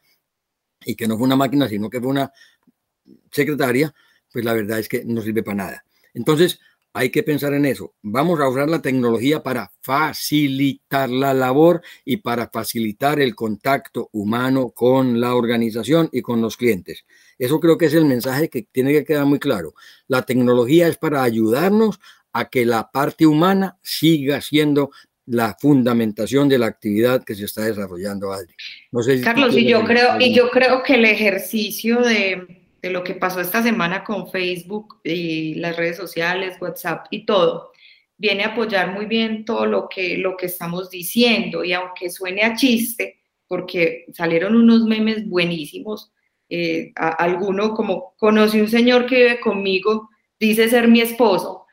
y 0.85 0.95
que 0.95 1.07
no 1.07 1.17
fue 1.17 1.27
una 1.27 1.37
máquina, 1.37 1.69
sino 1.69 1.89
que 1.89 2.01
fue 2.01 2.09
una 2.09 2.33
secretaria, 3.31 3.95
pues 4.33 4.45
la 4.45 4.53
verdad 4.53 4.79
es 4.79 4.89
que 4.89 5.05
no 5.05 5.23
sirve 5.23 5.43
para 5.43 5.57
nada. 5.57 5.85
Entonces, 6.15 6.61
hay 6.95 7.11
que 7.11 7.23
pensar 7.23 7.55
en 7.55 7.65
eso. 7.65 7.95
Vamos 8.03 8.39
a 8.41 8.49
usar 8.49 8.69
la 8.69 8.83
tecnología 8.83 9.43
para 9.43 9.73
facilitar 9.81 11.09
la 11.09 11.33
labor 11.33 11.83
y 12.05 12.19
para 12.19 12.49
facilitar 12.49 13.21
el 13.21 13.35
contacto 13.35 14.11
humano 14.13 14.71
con 14.71 15.21
la 15.21 15.35
organización 15.35 16.11
y 16.13 16.21
con 16.21 16.43
los 16.43 16.57
clientes. 16.57 17.05
Eso 17.39 17.61
creo 17.61 17.79
que 17.79 17.87
es 17.87 17.95
el 17.95 18.05
mensaje 18.05 18.49
que 18.49 18.63
tiene 18.63 18.93
que 18.93 19.05
quedar 19.05 19.27
muy 19.27 19.39
claro. 19.39 19.75
La 20.09 20.23
tecnología 20.23 20.89
es 20.89 20.97
para 20.97 21.23
ayudarnos 21.23 22.01
a 22.33 22.49
que 22.49 22.65
la 22.65 22.91
parte 22.91 23.27
humana 23.27 23.79
siga 23.83 24.41
siendo 24.41 24.91
la 25.27 25.57
fundamentación 25.61 26.49
de 26.49 26.59
la 26.59 26.67
actividad 26.67 27.25
que 27.25 27.35
se 27.35 27.45
está 27.45 27.63
desarrollando, 27.63 28.33
Adri. 28.33 28.55
Carlos, 29.23 29.57
y 29.57 29.67
yo 29.67 29.85
creo, 29.85 30.21
y 30.21 30.35
yo 30.35 30.51
creo 30.51 30.83
que 30.83 30.95
el 30.95 31.05
ejercicio 31.05 32.01
de 32.01 32.63
de 32.83 32.91
lo 32.91 33.05
que 33.05 33.15
pasó 33.15 33.41
esta 33.41 33.63
semana 33.63 34.03
con 34.03 34.29
Facebook 34.29 35.01
y 35.05 35.55
las 35.55 35.77
redes 35.77 35.97
sociales, 35.97 36.57
WhatsApp 36.61 37.07
y 37.11 37.25
todo, 37.25 37.71
viene 38.19 38.43
a 38.43 38.49
apoyar 38.49 38.93
muy 38.93 39.07
bien 39.07 39.45
todo 39.45 39.67
lo 39.67 39.89
que, 39.89 40.19
lo 40.19 40.37
que 40.37 40.47
estamos 40.47 40.91
diciendo 40.91 41.63
y 41.65 41.73
aunque 41.73 42.11
suene 42.11 42.43
a 42.43 42.57
chiste, 42.57 43.21
porque 43.47 44.07
salieron 44.13 44.57
unos 44.57 44.85
memes 44.85 45.29
buenísimos, 45.29 46.13
eh, 46.55 46.93
alguno 46.97 47.73
como 47.73 48.13
conocí 48.19 48.61
un 48.61 48.69
señor 48.69 49.07
que 49.07 49.17
vive 49.17 49.41
conmigo, 49.41 50.11
dice 50.39 50.69
ser 50.69 50.87
mi 50.87 51.01
esposo, 51.01 51.65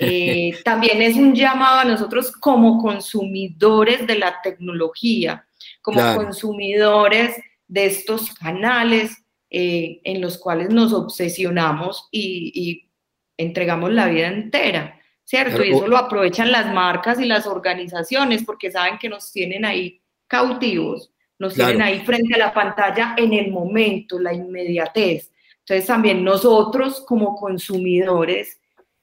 eh, 0.00 0.50
también 0.64 1.00
es 1.02 1.14
un 1.14 1.36
llamado 1.36 1.78
a 1.78 1.84
nosotros 1.84 2.32
como 2.32 2.82
consumidores 2.82 4.08
de 4.08 4.18
la 4.18 4.40
tecnología, 4.42 5.46
como 5.80 6.00
consumidores 6.16 7.36
de 7.68 7.86
estos 7.86 8.34
canales, 8.34 9.16
eh, 9.50 10.00
en 10.02 10.20
los 10.20 10.36
cuales 10.36 10.70
nos 10.70 10.92
obsesionamos 10.92 12.08
y, 12.10 12.90
entregamos 13.36 13.92
la 13.92 14.08
vida 14.08 14.26
entera, 14.26 15.00
¿cierto? 15.22 15.62
Y 15.64 15.70
eso 15.70 15.86
lo 15.86 15.96
aprovechan 15.96 16.50
las 16.50 16.72
marcas 16.72 17.20
y 17.20 17.24
las 17.24 17.46
organizaciones 17.46 18.42
porque 18.44 18.72
saben 18.72 18.98
que 18.98 19.08
nos 19.08 19.32
tienen 19.32 19.64
ahí 19.64 20.00
cautivos, 20.26 21.13
nos 21.38 21.54
tienen 21.54 21.82
ahí 21.82 22.00
frente 22.00 22.34
a 22.34 22.38
la 22.38 22.54
pantalla 22.54 23.14
en 23.16 23.32
el 23.32 23.50
momento, 23.50 24.18
la 24.18 24.32
inmediatez. 24.32 25.30
Entonces 25.60 25.86
también 25.86 26.22
nosotros 26.22 27.04
como 27.06 27.34
consumidores 27.34 28.60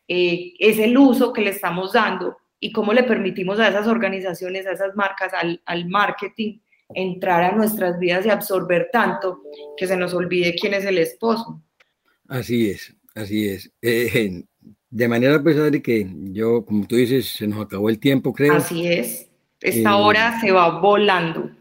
eh, 0.07 0.53
es 0.59 0.77
el 0.79 0.97
uso 0.97 1.33
que 1.33 1.41
le 1.41 1.49
estamos 1.49 1.93
dando 1.93 2.37
y 2.59 2.71
cómo 2.71 2.93
le 2.93 3.03
permitimos 3.03 3.59
a 3.59 3.67
esas 3.67 3.87
organizaciones, 3.87 4.67
a 4.67 4.73
esas 4.73 4.95
marcas, 4.95 5.33
al, 5.33 5.61
al 5.65 5.87
marketing, 5.87 6.59
entrar 6.93 7.43
a 7.43 7.55
nuestras 7.55 7.99
vidas 7.99 8.25
y 8.25 8.29
absorber 8.29 8.89
tanto 8.91 9.41
que 9.77 9.87
se 9.87 9.97
nos 9.97 10.13
olvide 10.13 10.55
quién 10.55 10.73
es 10.73 10.85
el 10.85 10.97
esposo. 10.97 11.61
Así 12.27 12.69
es, 12.69 12.95
así 13.15 13.49
es. 13.49 13.71
Eh, 13.81 14.43
de 14.89 15.07
manera 15.07 15.41
pesada 15.41 15.69
de 15.69 15.81
que 15.81 16.07
yo, 16.31 16.63
como 16.65 16.85
tú 16.85 16.95
dices, 16.95 17.27
se 17.27 17.47
nos 17.47 17.65
acabó 17.65 17.89
el 17.89 17.99
tiempo, 17.99 18.33
creo. 18.33 18.53
Así 18.53 18.87
es. 18.87 19.29
Esta 19.59 19.91
eh, 19.91 19.93
hora 19.93 20.39
se 20.41 20.51
va 20.51 20.79
volando. 20.79 21.51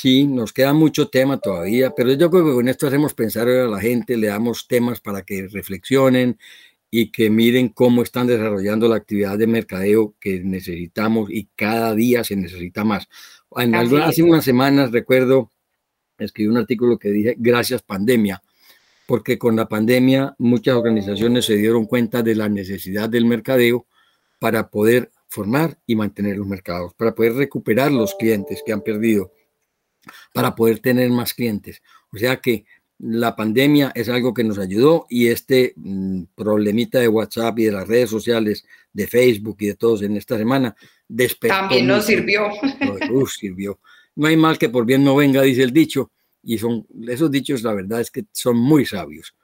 Sí, 0.00 0.28
nos 0.28 0.52
queda 0.52 0.72
mucho 0.74 1.08
tema 1.08 1.38
todavía, 1.38 1.92
pero 1.92 2.12
yo 2.12 2.30
creo 2.30 2.44
que 2.44 2.52
con 2.52 2.68
esto 2.68 2.86
hacemos 2.86 3.14
pensar 3.14 3.48
a 3.48 3.66
la 3.66 3.80
gente, 3.80 4.16
le 4.16 4.28
damos 4.28 4.68
temas 4.68 5.00
para 5.00 5.22
que 5.22 5.48
reflexionen 5.48 6.38
y 6.88 7.10
que 7.10 7.30
miren 7.30 7.70
cómo 7.70 8.02
están 8.02 8.28
desarrollando 8.28 8.86
la 8.86 8.94
actividad 8.94 9.36
de 9.36 9.48
mercadeo 9.48 10.14
que 10.20 10.38
necesitamos 10.38 11.30
y 11.32 11.48
cada 11.56 11.96
día 11.96 12.22
se 12.22 12.36
necesita 12.36 12.84
más. 12.84 13.08
Hace 13.50 14.22
unas 14.22 14.44
semanas 14.44 14.92
recuerdo, 14.92 15.50
escribí 16.16 16.48
un 16.48 16.58
artículo 16.58 16.96
que 16.96 17.10
dije, 17.10 17.34
gracias 17.36 17.82
pandemia, 17.82 18.40
porque 19.04 19.36
con 19.36 19.56
la 19.56 19.68
pandemia 19.68 20.32
muchas 20.38 20.76
organizaciones 20.76 21.44
se 21.44 21.56
dieron 21.56 21.86
cuenta 21.86 22.22
de 22.22 22.36
la 22.36 22.48
necesidad 22.48 23.08
del 23.08 23.24
mercadeo 23.24 23.88
para 24.38 24.70
poder 24.70 25.10
formar 25.26 25.76
y 25.88 25.96
mantener 25.96 26.36
los 26.36 26.46
mercados, 26.46 26.94
para 26.94 27.16
poder 27.16 27.34
recuperar 27.34 27.90
los 27.90 28.14
clientes 28.14 28.62
que 28.64 28.72
han 28.72 28.82
perdido, 28.82 29.32
para 30.32 30.54
poder 30.54 30.78
tener 30.80 31.10
más 31.10 31.34
clientes. 31.34 31.82
O 32.12 32.18
sea 32.18 32.36
que 32.36 32.64
la 32.98 33.36
pandemia 33.36 33.92
es 33.94 34.08
algo 34.08 34.34
que 34.34 34.42
nos 34.44 34.58
ayudó 34.58 35.06
y 35.08 35.28
este 35.28 35.72
mm, 35.76 36.22
problemita 36.34 36.98
de 36.98 37.08
WhatsApp 37.08 37.58
y 37.60 37.64
de 37.64 37.72
las 37.72 37.86
redes 37.86 38.10
sociales, 38.10 38.64
de 38.92 39.06
Facebook 39.06 39.56
y 39.60 39.66
de 39.68 39.74
todos 39.74 40.02
en 40.02 40.16
esta 40.16 40.36
semana, 40.36 40.74
despertó. 41.06 41.56
También 41.56 41.86
nos 41.86 42.06
sirvió. 42.06 42.48
sirvió. 43.26 43.78
No 44.16 44.26
hay 44.26 44.36
mal 44.36 44.58
que 44.58 44.68
por 44.68 44.84
bien 44.84 45.04
no 45.04 45.14
venga, 45.14 45.42
dice 45.42 45.62
el 45.62 45.72
dicho, 45.72 46.10
y 46.42 46.58
son 46.58 46.86
esos 47.06 47.30
dichos, 47.30 47.62
la 47.62 47.72
verdad 47.72 48.00
es 48.00 48.10
que 48.10 48.24
son 48.32 48.56
muy 48.56 48.84
sabios. 48.84 49.34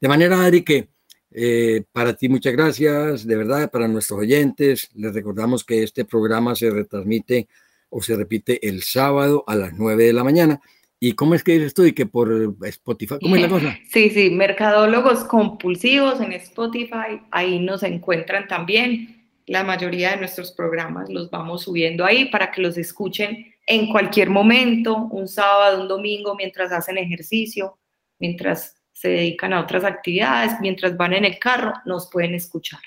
De 0.00 0.08
manera, 0.08 0.44
Adri, 0.44 0.62
que 0.62 0.88
eh, 1.32 1.82
para 1.92 2.14
ti 2.14 2.28
muchas 2.28 2.52
gracias, 2.52 3.26
de 3.26 3.36
verdad, 3.36 3.70
para 3.70 3.88
nuestros 3.88 4.20
oyentes, 4.20 4.88
les 4.94 5.12
recordamos 5.12 5.64
que 5.64 5.82
este 5.82 6.04
programa 6.04 6.54
se 6.54 6.70
retransmite 6.70 7.48
o 7.90 8.02
se 8.02 8.16
repite 8.16 8.66
el 8.68 8.82
sábado 8.82 9.44
a 9.46 9.54
las 9.54 9.74
9 9.74 10.04
de 10.04 10.12
la 10.12 10.24
mañana 10.24 10.60
¿Y 11.02 11.14
cómo 11.14 11.34
es 11.34 11.42
que 11.42 11.52
dices 11.52 11.72
tú? 11.72 11.84
¿Y 11.86 11.94
que 11.94 12.04
por 12.04 12.30
Spotify? 12.64 13.14
¿Cómo 13.22 13.34
es 13.34 13.42
la 13.42 13.48
cosa? 13.48 13.78
Sí, 13.90 14.10
sí, 14.10 14.30
Mercadólogos 14.30 15.24
Compulsivos 15.24 16.20
en 16.20 16.32
Spotify, 16.32 17.22
ahí 17.30 17.58
nos 17.58 17.82
encuentran 17.82 18.46
también. 18.46 19.26
La 19.46 19.64
mayoría 19.64 20.10
de 20.10 20.18
nuestros 20.18 20.52
programas 20.52 21.08
los 21.08 21.30
vamos 21.30 21.62
subiendo 21.62 22.04
ahí 22.04 22.26
para 22.26 22.50
que 22.50 22.60
los 22.60 22.76
escuchen 22.76 23.46
en 23.66 23.90
cualquier 23.90 24.28
momento, 24.28 25.08
un 25.10 25.26
sábado, 25.26 25.80
un 25.80 25.88
domingo, 25.88 26.36
mientras 26.36 26.70
hacen 26.70 26.98
ejercicio, 26.98 27.78
mientras 28.18 28.76
se 28.92 29.08
dedican 29.08 29.54
a 29.54 29.60
otras 29.60 29.84
actividades, 29.84 30.52
mientras 30.60 30.96
van 30.98 31.14
en 31.14 31.24
el 31.24 31.38
carro, 31.38 31.72
nos 31.86 32.10
pueden 32.10 32.34
escuchar. 32.34 32.80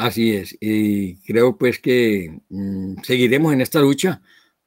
Así 0.00 0.32
es, 0.32 0.56
y 0.62 1.16
creo 1.26 1.58
pues 1.58 1.78
que 1.78 2.40
mm, 2.48 3.02
seguiremos 3.02 3.52
en 3.52 3.60
esta 3.60 3.80
lucha 3.80 4.22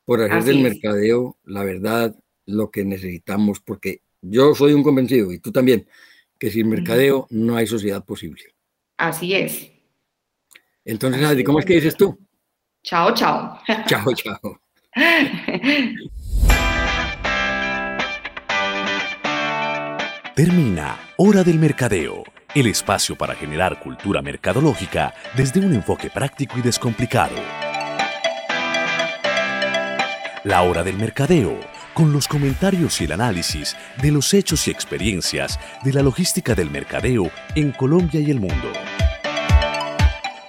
por 0.06 0.22
hacer 0.22 0.44
del 0.44 0.60
mercadeo, 0.62 1.40
la 1.44 1.64
verdad, 1.64 2.16
lo 2.46 2.70
que 2.70 2.86
necesitamos, 2.86 3.60
porque 3.60 4.04
yo 4.22 4.54
soy 4.54 4.74
un 4.74 4.84
convencido, 4.84 5.32
y 5.34 5.40
tú 5.40 5.52
también, 5.52 5.88
que 6.38 6.52
sin 6.52 6.70
mercadeo 6.70 7.26
no 7.32 7.56
hay 7.56 7.66
sociedad 7.66 8.06
posible. 8.06 8.44
Así 8.96 9.34
es. 9.34 9.72
Entonces, 10.86 11.24
Adri, 11.24 11.44
¿cómo 11.44 11.58
es 11.58 11.66
que 11.66 11.74
dices 11.78 11.98
tú? 11.98 12.16
Chao, 12.84 13.12
chao. 13.16 13.58
Chao, 13.88 14.14
chao. 14.14 14.62
Termina 20.36 21.00
Hora 21.18 21.44
del 21.44 21.58
Mercadeo, 21.58 22.24
el 22.56 22.68
espacio 22.68 23.16
para 23.16 23.36
generar 23.36 23.80
cultura 23.80 24.22
mercadológica 24.22 25.14
desde 25.36 25.60
un 25.60 25.74
enfoque 25.74 26.10
práctico 26.10 26.58
y 26.58 26.62
descomplicado. 26.62 27.36
La 30.44 30.62
Hora 30.62 30.84
del 30.84 30.98
Mercadeo, 30.98 31.60
con 31.94 32.12
los 32.12 32.28
comentarios 32.28 33.00
y 33.02 33.06
el 33.06 33.14
análisis 33.14 33.76
de 34.02 34.12
los 34.12 34.34
hechos 34.34 34.68
y 34.68 34.72
experiencias 34.72 35.60
de 35.84 35.94
la 35.94 36.04
logística 36.04 36.54
del 36.54 36.70
mercadeo 36.70 37.32
en 37.56 37.72
Colombia 37.72 38.20
y 38.20 38.30
el 38.30 38.40
mundo. 38.40 38.72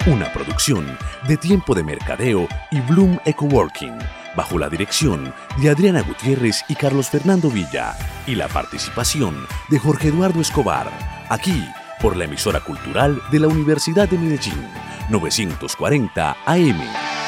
Una 0.07 0.31
producción 0.33 0.99
de 1.27 1.37
Tiempo 1.39 1.75
de 1.75 1.85
Mercadeo 1.85 2.49
y 2.71 2.81
Bloom 2.81 3.19
Ecoworking, 3.25 3.97
bajo 4.37 4.59
la 4.59 4.69
dirección 4.69 5.33
de 5.59 5.71
Adriana 5.71 6.03
Gutiérrez 6.03 6.65
y 6.69 6.75
Carlos 6.75 7.09
Fernando 7.09 7.49
Villa, 7.49 7.97
y 8.27 8.35
la 8.35 8.49
participación 8.49 9.47
de 9.71 9.79
Jorge 9.79 10.09
Eduardo 10.09 10.41
Escobar, 10.41 10.91
aquí 11.31 11.65
por 12.01 12.17
la 12.17 12.25
emisora 12.25 12.61
cultural 12.61 13.21
de 13.31 13.41
la 13.41 13.49
Universidad 13.49 14.09
de 14.09 14.19
Medellín, 14.19 14.69
940 15.11 16.37
AM. 16.47 17.24